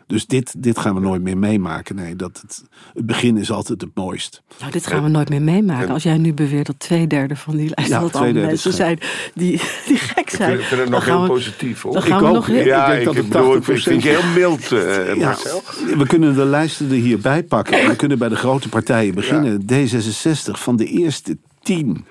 Dus 0.09 0.27
dit, 0.27 0.55
dit 0.63 0.79
gaan 0.79 0.95
we 0.95 1.01
nooit 1.01 1.23
meer 1.23 1.39
meemaken. 1.39 1.97
Nee, 1.97 2.17
dat 2.17 2.41
het, 2.43 2.63
het 2.95 3.07
begin 3.07 3.37
is 3.37 3.51
altijd 3.51 3.81
het 3.81 3.91
mooist. 3.95 4.43
Nou, 4.61 4.73
dit 4.73 4.87
gaan 4.87 5.03
we 5.03 5.09
nooit 5.09 5.29
meer 5.29 5.43
meemaken. 5.43 5.89
Als 5.89 6.03
jij 6.03 6.19
nu 6.19 6.35
beweert 6.35 6.67
dat 6.67 6.79
twee 6.79 7.07
derde 7.07 7.37
van 7.37 7.57
die 7.57 7.71
lijst 7.75 7.91
Ja, 7.91 8.01
dat 8.01 8.09
twee 8.09 8.23
allemaal 8.23 8.33
derde 8.33 8.49
mensen 8.49 8.73
zijn 8.73 8.99
die, 9.35 9.61
die 9.87 9.97
gek 9.97 10.19
Ik 10.19 10.31
zijn. 10.31 10.51
vind, 10.57 10.65
vind 10.69 10.81
het 10.81 10.91
Dan 10.91 10.91
nog 10.91 11.05
gaan 11.05 11.13
heel 11.17 11.23
we- 11.23 11.29
positief 11.33 11.83
hoor. 11.83 11.93
dan 11.93 12.03
gaan 12.03 12.21
we 12.21 12.27
ook. 12.27 12.35
nog 12.35 12.47
heel- 12.47 12.57
Ja, 12.65 12.65
ja, 12.65 12.87
ik 12.93 12.99
ik, 12.99 13.05
denk 13.05 13.05
dat 13.05 13.15
het 13.15 13.29
bedoel, 13.29 13.57
ik 13.57 13.63
80% 13.81 13.83
vind 13.83 14.03
je 14.03 14.09
heel 14.09 14.33
mild, 14.35 14.69
Ja, 14.69 15.15
Marcel. 15.25 15.63
we 15.97 16.05
kunnen 16.07 16.35
de 16.35 16.45
lijsten 16.45 16.87
er 16.91 16.95
hierbij 16.97 17.43
pakken. 17.43 17.81
En 17.81 17.89
we 17.89 17.97
kunnen 17.97 18.19
bij 18.19 18.29
de 18.29 18.37
grote 18.37 18.69
partijen 18.69 19.15
beginnen. 19.15 19.63
D66 19.73 20.51
van 20.61 20.77
de 20.77 20.85
eerste 20.87 21.39
tien. 21.63 22.05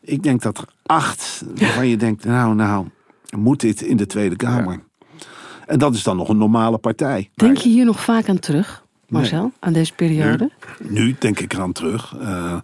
Ik 0.00 0.22
denk 0.22 0.42
dat 0.42 0.58
er 0.58 0.64
acht 0.86 1.44
waarvan 1.54 1.88
je 1.88 1.96
denkt, 1.96 2.24
nou, 2.24 2.54
nou, 2.54 2.86
moet 3.36 3.60
dit 3.60 3.80
in 3.82 3.96
de 3.96 4.06
Tweede 4.06 4.36
Kamer? 4.36 4.80
En 5.66 5.78
dat 5.78 5.94
is 5.94 6.02
dan 6.02 6.16
nog 6.16 6.28
een 6.28 6.36
normale 6.36 6.78
partij. 6.78 7.30
Denk 7.34 7.56
je 7.56 7.68
hier 7.68 7.84
nog 7.84 8.00
vaak 8.00 8.28
aan 8.28 8.38
terug, 8.38 8.84
Marcel, 9.08 9.52
aan 9.58 9.72
deze 9.72 9.94
periode? 9.94 10.50
Nu 10.78 11.16
denk 11.18 11.40
ik 11.40 11.52
eraan 11.52 11.72
terug. 11.72 12.16
Eh, 12.20 12.56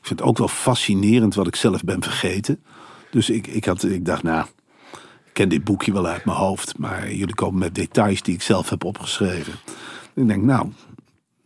ik 0.00 0.06
vind 0.06 0.18
het 0.18 0.28
ook 0.28 0.38
wel 0.38 0.48
fascinerend 0.48 1.34
wat 1.34 1.46
ik 1.46 1.56
zelf 1.56 1.82
ben 1.82 2.02
vergeten. 2.02 2.62
Dus 3.10 3.30
ik, 3.30 3.46
ik, 3.46 3.64
had, 3.64 3.84
ik 3.84 4.04
dacht, 4.04 4.22
nou, 4.22 4.46
ik 5.24 5.32
ken 5.32 5.48
dit 5.48 5.64
boekje 5.64 5.92
wel 5.92 6.06
uit 6.06 6.24
mijn 6.24 6.36
hoofd. 6.36 6.78
Maar 6.78 7.12
jullie 7.12 7.34
komen 7.34 7.58
met 7.58 7.74
details 7.74 8.22
die 8.22 8.34
ik 8.34 8.42
zelf 8.42 8.70
heb 8.70 8.84
opgeschreven. 8.84 9.52
En 10.14 10.22
ik 10.22 10.28
denk, 10.28 10.42
nou, 10.42 10.72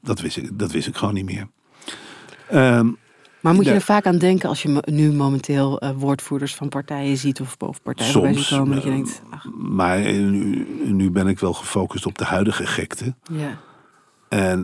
dat 0.01 0.21
wist 0.21 0.37
ik, 0.37 0.59
dat 0.59 0.73
wist 0.73 0.87
ik 0.87 0.97
gewoon 0.97 1.15
niet 1.15 1.25
meer. 1.25 1.49
Ehm, 2.49 2.89
Maar 3.43 3.55
moet 3.55 3.65
je 3.65 3.71
er 3.73 3.81
vaak 3.81 4.07
aan 4.07 4.19
denken 4.19 4.49
als 4.49 4.63
je 4.63 4.83
nu 4.85 5.13
momenteel 5.13 5.81
eh, 5.81 5.91
woordvoerders 5.97 6.55
van 6.55 6.69
partijen 6.69 7.17
ziet 7.17 7.41
of 7.41 7.57
boven 7.57 7.83
partijen 7.83 8.13
soms. 8.13 8.49
komen? 8.49 8.75
Dat 8.75 8.85
je 8.85 8.91
eh, 8.91 8.95
denkt, 8.95 9.23
ach, 9.31 9.47
maar 9.57 9.99
eh, 9.99 10.13
nu, 10.15 10.67
nu 10.85 11.11
ben 11.11 11.27
ik 11.27 11.39
wel 11.39 11.53
gefocust 11.53 12.07
op 12.07 12.19
de 12.19 12.25
huidige 12.25 12.67
gekte. 12.67 13.15
ja. 13.33 13.59
En 14.29 14.61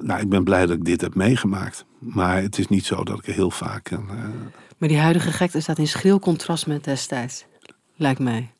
nou, 0.00 0.20
ik 0.20 0.28
ben 0.28 0.44
blij 0.44 0.66
dat 0.66 0.76
ik 0.76 0.84
dit 0.84 1.00
heb 1.00 1.14
meegemaakt. 1.14 1.84
Maar 1.98 2.42
het 2.42 2.58
is 2.58 2.68
niet 2.68 2.84
zo 2.84 3.04
dat 3.04 3.18
ik 3.18 3.26
er 3.26 3.34
heel 3.34 3.50
vaak... 3.50 3.90
eh, 3.90 3.98
Maar 4.78 4.88
die 4.88 4.98
huidige 4.98 5.32
gekte 5.32 5.60
staat 5.60 5.78
in 5.78 5.88
schril 5.88 6.18
contrast 6.18 6.66
met 6.66 6.84
destijds. 6.84 7.44
Lijkt 7.96 8.20
mij. 8.20 8.50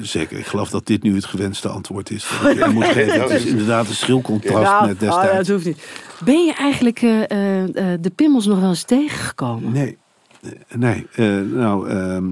Zeker, 0.00 0.38
ik 0.38 0.46
geloof 0.46 0.70
dat 0.70 0.86
dit 0.86 1.02
nu 1.02 1.14
het 1.14 1.24
gewenste 1.24 1.68
antwoord 1.68 2.10
is. 2.10 2.30
Dat 2.42 2.56
ik 2.56 2.72
moet 2.72 2.84
geven. 2.84 3.30
Is 3.30 3.44
inderdaad 3.44 3.88
een 3.88 3.94
schril 3.94 4.20
contrast 4.20 4.80
met 4.80 4.94
oh 4.94 5.00
ja, 5.00 5.06
destijds. 5.06 5.36
dat 5.36 5.46
hoeft 5.46 5.64
niet. 5.64 5.86
Ben 6.24 6.44
je 6.44 6.54
eigenlijk 6.54 7.02
eh, 7.02 7.30
eh, 7.30 7.92
eh, 7.92 8.00
de 8.00 8.10
pimmels 8.10 8.46
nog 8.46 8.60
wel 8.60 8.68
eens 8.68 8.82
tegengekomen? 8.82 9.72
Nee, 9.72 9.98
nee. 10.74 11.06
eh, 11.14 11.40
nou, 11.40 11.88
ehm 11.88 12.24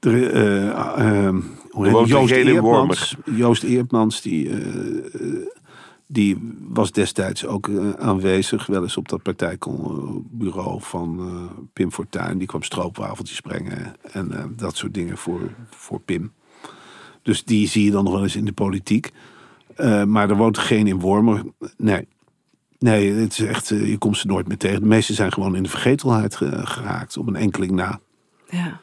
er, 0.00 0.32
eh, 0.32 0.68
ehm, 0.98 1.40
hoe? 1.70 2.06
Joost 2.06 2.32
Eertmans. 2.32 3.16
Joost 3.24 3.62
Eertmans, 3.62 4.20
die, 4.22 4.50
die 6.12 6.54
was 6.68 6.92
destijds 6.92 7.46
ook 7.46 7.68
eh, 7.68 7.90
aanwezig. 7.90 8.66
Wel 8.66 8.82
eens 8.82 8.96
op 8.96 9.08
dat 9.08 9.22
partijbureau 9.22 10.80
van 10.82 11.18
eh, 11.18 11.62
Pim 11.72 11.92
Fortuyn. 11.92 12.38
Die 12.38 12.46
kwam 12.46 12.62
stroopwafeltjes 12.62 13.40
brengen 13.40 13.94
en 14.12 14.32
eh, 14.32 14.44
dat 14.56 14.76
soort 14.76 14.94
dingen 14.94 15.16
voor, 15.16 15.40
voor 15.70 16.00
Pim. 16.00 16.32
Dus 17.22 17.44
die 17.44 17.68
zie 17.68 17.84
je 17.84 17.90
dan 17.90 18.04
nog 18.04 18.12
wel 18.12 18.22
eens 18.22 18.36
in 18.36 18.44
de 18.44 18.52
politiek. 18.52 19.10
Maar 20.06 20.30
er 20.30 20.36
woont 20.36 20.58
geen 20.58 20.86
in 20.86 20.98
Wormer. 21.00 21.42
Nee. 21.76 22.08
Nee, 22.78 23.12
het 23.12 23.32
is 23.38 23.44
echt, 23.44 23.68
je 23.68 23.98
komt 23.98 24.16
ze 24.16 24.26
nooit 24.26 24.48
meer 24.48 24.56
tegen. 24.56 24.80
De 24.80 24.86
meeste 24.86 25.14
zijn 25.14 25.32
gewoon 25.32 25.56
in 25.56 25.62
de 25.62 25.68
vergetelheid 25.68 26.36
ge- 26.36 26.66
geraakt, 26.66 27.16
op 27.16 27.26
een 27.26 27.36
enkeling 27.36 27.72
na. 27.72 28.00
Ja. 28.48 28.80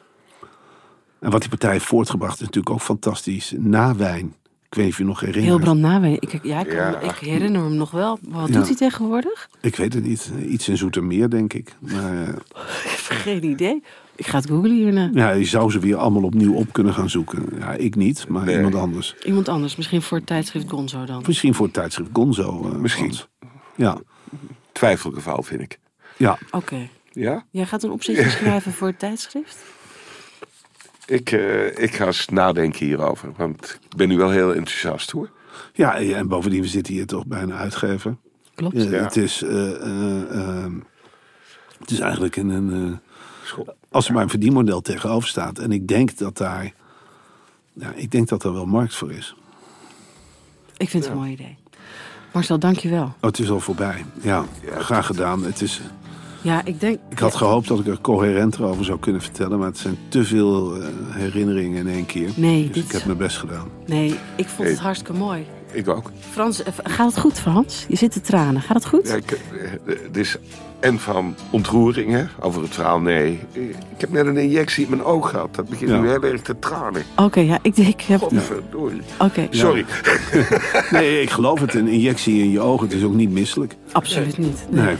En 1.18 1.30
wat 1.30 1.40
die 1.40 1.48
partij 1.50 1.72
heeft 1.72 1.84
voortgebracht 1.84 2.34
is 2.34 2.40
natuurlijk 2.40 2.70
ook 2.74 2.80
fantastisch. 2.80 3.54
Nawijn. 3.56 4.34
Ik 4.70 4.74
weet 4.74 4.84
niet 4.84 4.92
of 4.92 4.98
je 4.98 5.04
nog 5.04 5.20
herinnert. 5.20 5.64
Heel 5.64 5.74
Nawijn. 5.74 6.16
Ik, 6.20 6.38
ja, 6.42 6.60
ik, 6.60 6.66
kan- 6.66 6.76
Ja. 6.76 7.00
ik 7.00 7.14
herinner 7.16 7.62
hem 7.62 7.74
nog 7.74 7.90
wel. 7.90 8.18
Wat 8.22 8.48
Ja. 8.48 8.54
doet 8.54 8.66
hij 8.66 8.76
tegenwoordig? 8.76 9.48
Ik 9.60 9.76
weet 9.76 9.94
het 9.94 10.04
niet. 10.04 10.30
Iets 10.48 10.68
in 10.68 10.76
Zoetermeer, 10.76 11.30
denk 11.30 11.52
ik. 11.52 11.74
Maar 11.78 12.22
eh, 12.22 12.28
Ik 12.84 13.06
heb 13.08 13.18
geen 13.18 13.44
idee. 13.44 13.82
Ik 14.16 14.26
ga 14.26 14.36
het 14.38 14.46
googlen 14.48 14.74
hierna. 14.76 15.10
ja, 15.12 15.30
je 15.30 15.44
zou 15.44 15.70
ze 15.70 15.78
weer 15.78 15.96
allemaal 15.96 16.22
opnieuw 16.22 16.54
op 16.54 16.72
kunnen 16.72 16.94
gaan 16.94 17.10
zoeken. 17.10 17.46
Ja, 17.58 17.72
ik 17.72 17.94
niet, 17.94 18.28
maar 18.28 18.44
Nee. 18.44 18.56
iemand 18.56 18.74
anders. 18.74 19.14
Iemand 19.24 19.48
anders. 19.48 19.76
Misschien 19.76 20.02
voor 20.02 20.16
het 20.18 20.26
tijdschrift 20.26 20.70
Gonzo 20.70 21.04
dan. 21.04 21.22
Misschien 21.26 21.54
voor 21.54 21.64
het 21.64 21.74
tijdschrift 21.74 22.10
Gonzo. 22.12 22.70
eh, 22.72 22.78
Misschien. 22.78 23.12
Ja, 23.76 23.98
Twijfelgeval 24.72 25.42
vind 25.42 25.60
ik. 25.60 25.78
ja. 26.16 26.38
Oké. 26.50 26.88
Ja? 27.12 27.44
Jij 27.50 27.66
gaat 27.66 27.82
een 27.82 27.90
opzetje 27.90 28.28
schrijven 28.38 28.72
voor 28.72 28.86
het 28.88 28.98
tijdschrift? 28.98 29.56
Ik, 31.08 31.32
eh, 31.32 31.78
ik 31.78 31.94
ga 31.94 32.06
eens 32.06 32.28
nadenken 32.28 32.86
hierover. 32.86 33.32
Want 33.36 33.78
ik 33.90 33.96
ben 33.96 34.08
nu 34.08 34.16
wel 34.16 34.30
heel 34.30 34.54
enthousiast 34.54 35.10
hoor. 35.10 35.30
ja, 35.72 35.96
en 35.96 36.28
bovendien, 36.28 36.60
we 36.60 36.68
zitten 36.68 36.94
hier 36.94 37.06
toch 37.06 37.26
bij 37.26 37.42
een 37.42 37.54
uitgever. 37.54 38.16
Klopt. 38.58 38.82
Ja. 38.82 39.02
het, 39.02 39.16
is, 39.16 39.42
eh, 39.42 39.74
eh, 39.74 40.30
ehm, 40.30 40.72
het 41.78 41.90
is 41.90 42.00
eigenlijk 42.00 42.36
een... 42.36 42.48
een 42.48 43.00
eh, 43.56 43.68
als 43.90 44.06
er 44.08 44.12
maar 44.12 44.22
een 44.22 44.28
verdienmodel 44.28 44.80
tegenover 44.80 45.28
staat. 45.28 45.58
En 45.58 45.72
ik 45.72 45.88
denk 45.88 46.18
dat 46.18 46.36
daar, 46.36 46.72
ja, 47.72 47.92
ik 47.94 48.10
denk 48.10 48.28
dat 48.28 48.44
er 48.44 48.52
wel 48.52 48.66
markt 48.66 48.94
voor 48.94 49.12
is. 49.12 49.34
Ik 50.76 50.88
vind 50.88 51.04
het 51.04 51.12
een 51.12 51.18
mooi 51.18 51.32
idee. 51.32 51.56
Marcel, 52.32 52.58
dank 52.58 52.78
je 52.78 52.88
wel. 52.88 53.04
Oh, 53.04 53.14
het 53.20 53.38
is 53.38 53.50
al 53.50 53.60
voorbij. 53.60 54.04
Ja, 54.20 54.44
graag 54.78 55.06
gedaan. 55.06 55.44
Het 55.44 55.60
is, 55.60 55.80
Ja, 56.40 56.60
ik 56.64 56.80
denk... 56.80 56.98
ik 57.08 57.18
had 57.18 57.34
gehoopt 57.34 57.68
dat 57.68 57.78
ik 57.78 57.86
er 57.86 57.98
coherenter 58.00 58.64
over 58.64 58.84
zou 58.84 58.98
kunnen 58.98 59.22
vertellen. 59.22 59.58
Maar 59.58 59.68
het 59.68 59.78
zijn 59.78 59.98
te 60.08 60.24
veel 60.24 60.76
eh, 60.76 60.86
herinneringen 61.10 61.86
in 61.86 61.92
één 61.94 62.06
keer. 62.06 62.28
Nee, 62.34 62.64
dus 62.66 62.72
dit- 62.74 62.84
ik 62.84 62.92
heb 62.92 63.04
mijn 63.04 63.18
best 63.18 63.36
gedaan. 63.36 63.68
Nee, 63.86 64.14
ik 64.36 64.46
vond 64.48 64.68
het 64.68 64.76
Hey. 64.76 64.84
hartstikke 64.86 65.12
mooi. 65.18 65.46
Ik 65.72 65.88
ook. 65.88 66.10
Frans, 66.30 66.62
eh, 66.62 66.72
gaat 66.82 67.06
het 67.10 67.18
goed, 67.20 67.40
Frans? 67.40 67.84
Je 67.88 67.96
zit 67.96 68.12
te 68.12 68.20
tranen. 68.20 68.62
Gaat 68.62 68.76
het 68.76 68.86
goed? 68.86 69.08
Ja, 69.08 69.14
ik, 69.14 69.30
eh, 69.30 69.70
het 70.02 70.16
is 70.16 70.36
en 70.80 70.98
van 70.98 71.34
ontroering 71.50 72.10
hè, 72.12 72.24
over 72.40 72.62
het 72.62 72.74
verhaal. 72.74 73.00
Nee, 73.00 73.40
ik 73.52 73.74
heb 74.00 74.10
net 74.12 74.26
een 74.26 74.36
injectie 74.36 74.84
in 74.84 74.90
mijn 74.90 75.04
oog 75.04 75.30
gehad. 75.30 75.54
Dat 75.54 75.68
begint 75.68 75.90
Ja. 75.90 76.00
nu 76.00 76.08
heel 76.08 76.22
erg 76.22 76.42
te 76.42 76.58
tranen. 76.58 77.02
Oké, 77.16 77.40
ja, 77.40 77.58
ik, 77.62 77.76
ik 77.76 78.00
heb... 78.00 78.22
Oké, 78.22 78.34
Godverdorie. 78.36 79.00
Oké, 79.18 79.46
Sorry. 79.50 79.84
Nee, 80.90 81.20
ik 81.22 81.30
geloof 81.30 81.60
het. 81.60 81.74
Een 81.74 81.88
injectie 81.88 82.42
in 82.42 82.50
je 82.50 82.60
ogen, 82.60 82.86
het 82.86 82.96
is 82.96 83.02
ook 83.04 83.14
niet 83.14 83.30
misselijk. 83.30 83.76
absoluut 83.92 84.38
niet. 84.38 84.66
Nee. 84.70 84.84
Nee. 84.84 84.96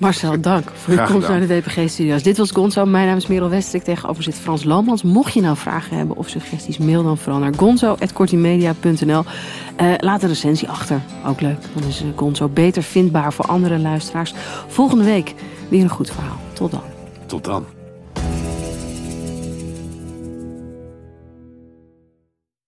Marcel, 0.00 0.40
dank 0.40 0.70
voor 0.74 0.94
Graag 0.94 1.10
komst 1.10 1.28
naar 1.28 1.40
de 1.40 1.46
WPG-studio's. 1.46 2.22
Dit 2.22 2.38
was 2.38 2.50
Gonzo. 2.50 2.84
Mijn 2.84 3.06
naam 3.06 3.16
is 3.16 3.26
Merel 3.26 3.48
Westrik. 3.48 3.82
Tegenover 3.82 4.22
zit 4.22 4.34
Frans 4.34 4.64
Lomans. 4.64 5.02
Mocht 5.02 5.32
je 5.32 5.40
nou 5.40 5.56
vragen 5.56 5.96
hebben 5.96 6.16
of 6.16 6.28
suggesties, 6.28 6.78
mail 6.78 7.02
dan 7.02 7.18
vooral 7.18 7.40
naar 7.40 7.54
gonzo.kortimedia.nl. 7.56 9.24
Eh 9.76 9.92
laat 9.96 10.22
een 10.22 10.28
recensie 10.28 10.68
achter. 10.68 11.00
Ook 11.26 11.40
leuk. 11.40 11.58
Dan 11.74 11.88
is 11.88 12.00
eh, 12.00 12.06
Gonzo 12.16 12.48
beter 12.48 12.82
vindbaar 12.82 13.32
voor 13.32 13.44
andere 13.44 13.78
luisteraars. 13.78 14.34
Volgende 14.66 15.04
week 15.04 15.34
weer 15.68 15.82
een 15.82 15.88
goed 15.88 16.10
verhaal. 16.10 16.40
Tot 16.52 16.70
dan. 16.70 16.82
Tot 17.26 17.44
dan. 17.44 17.79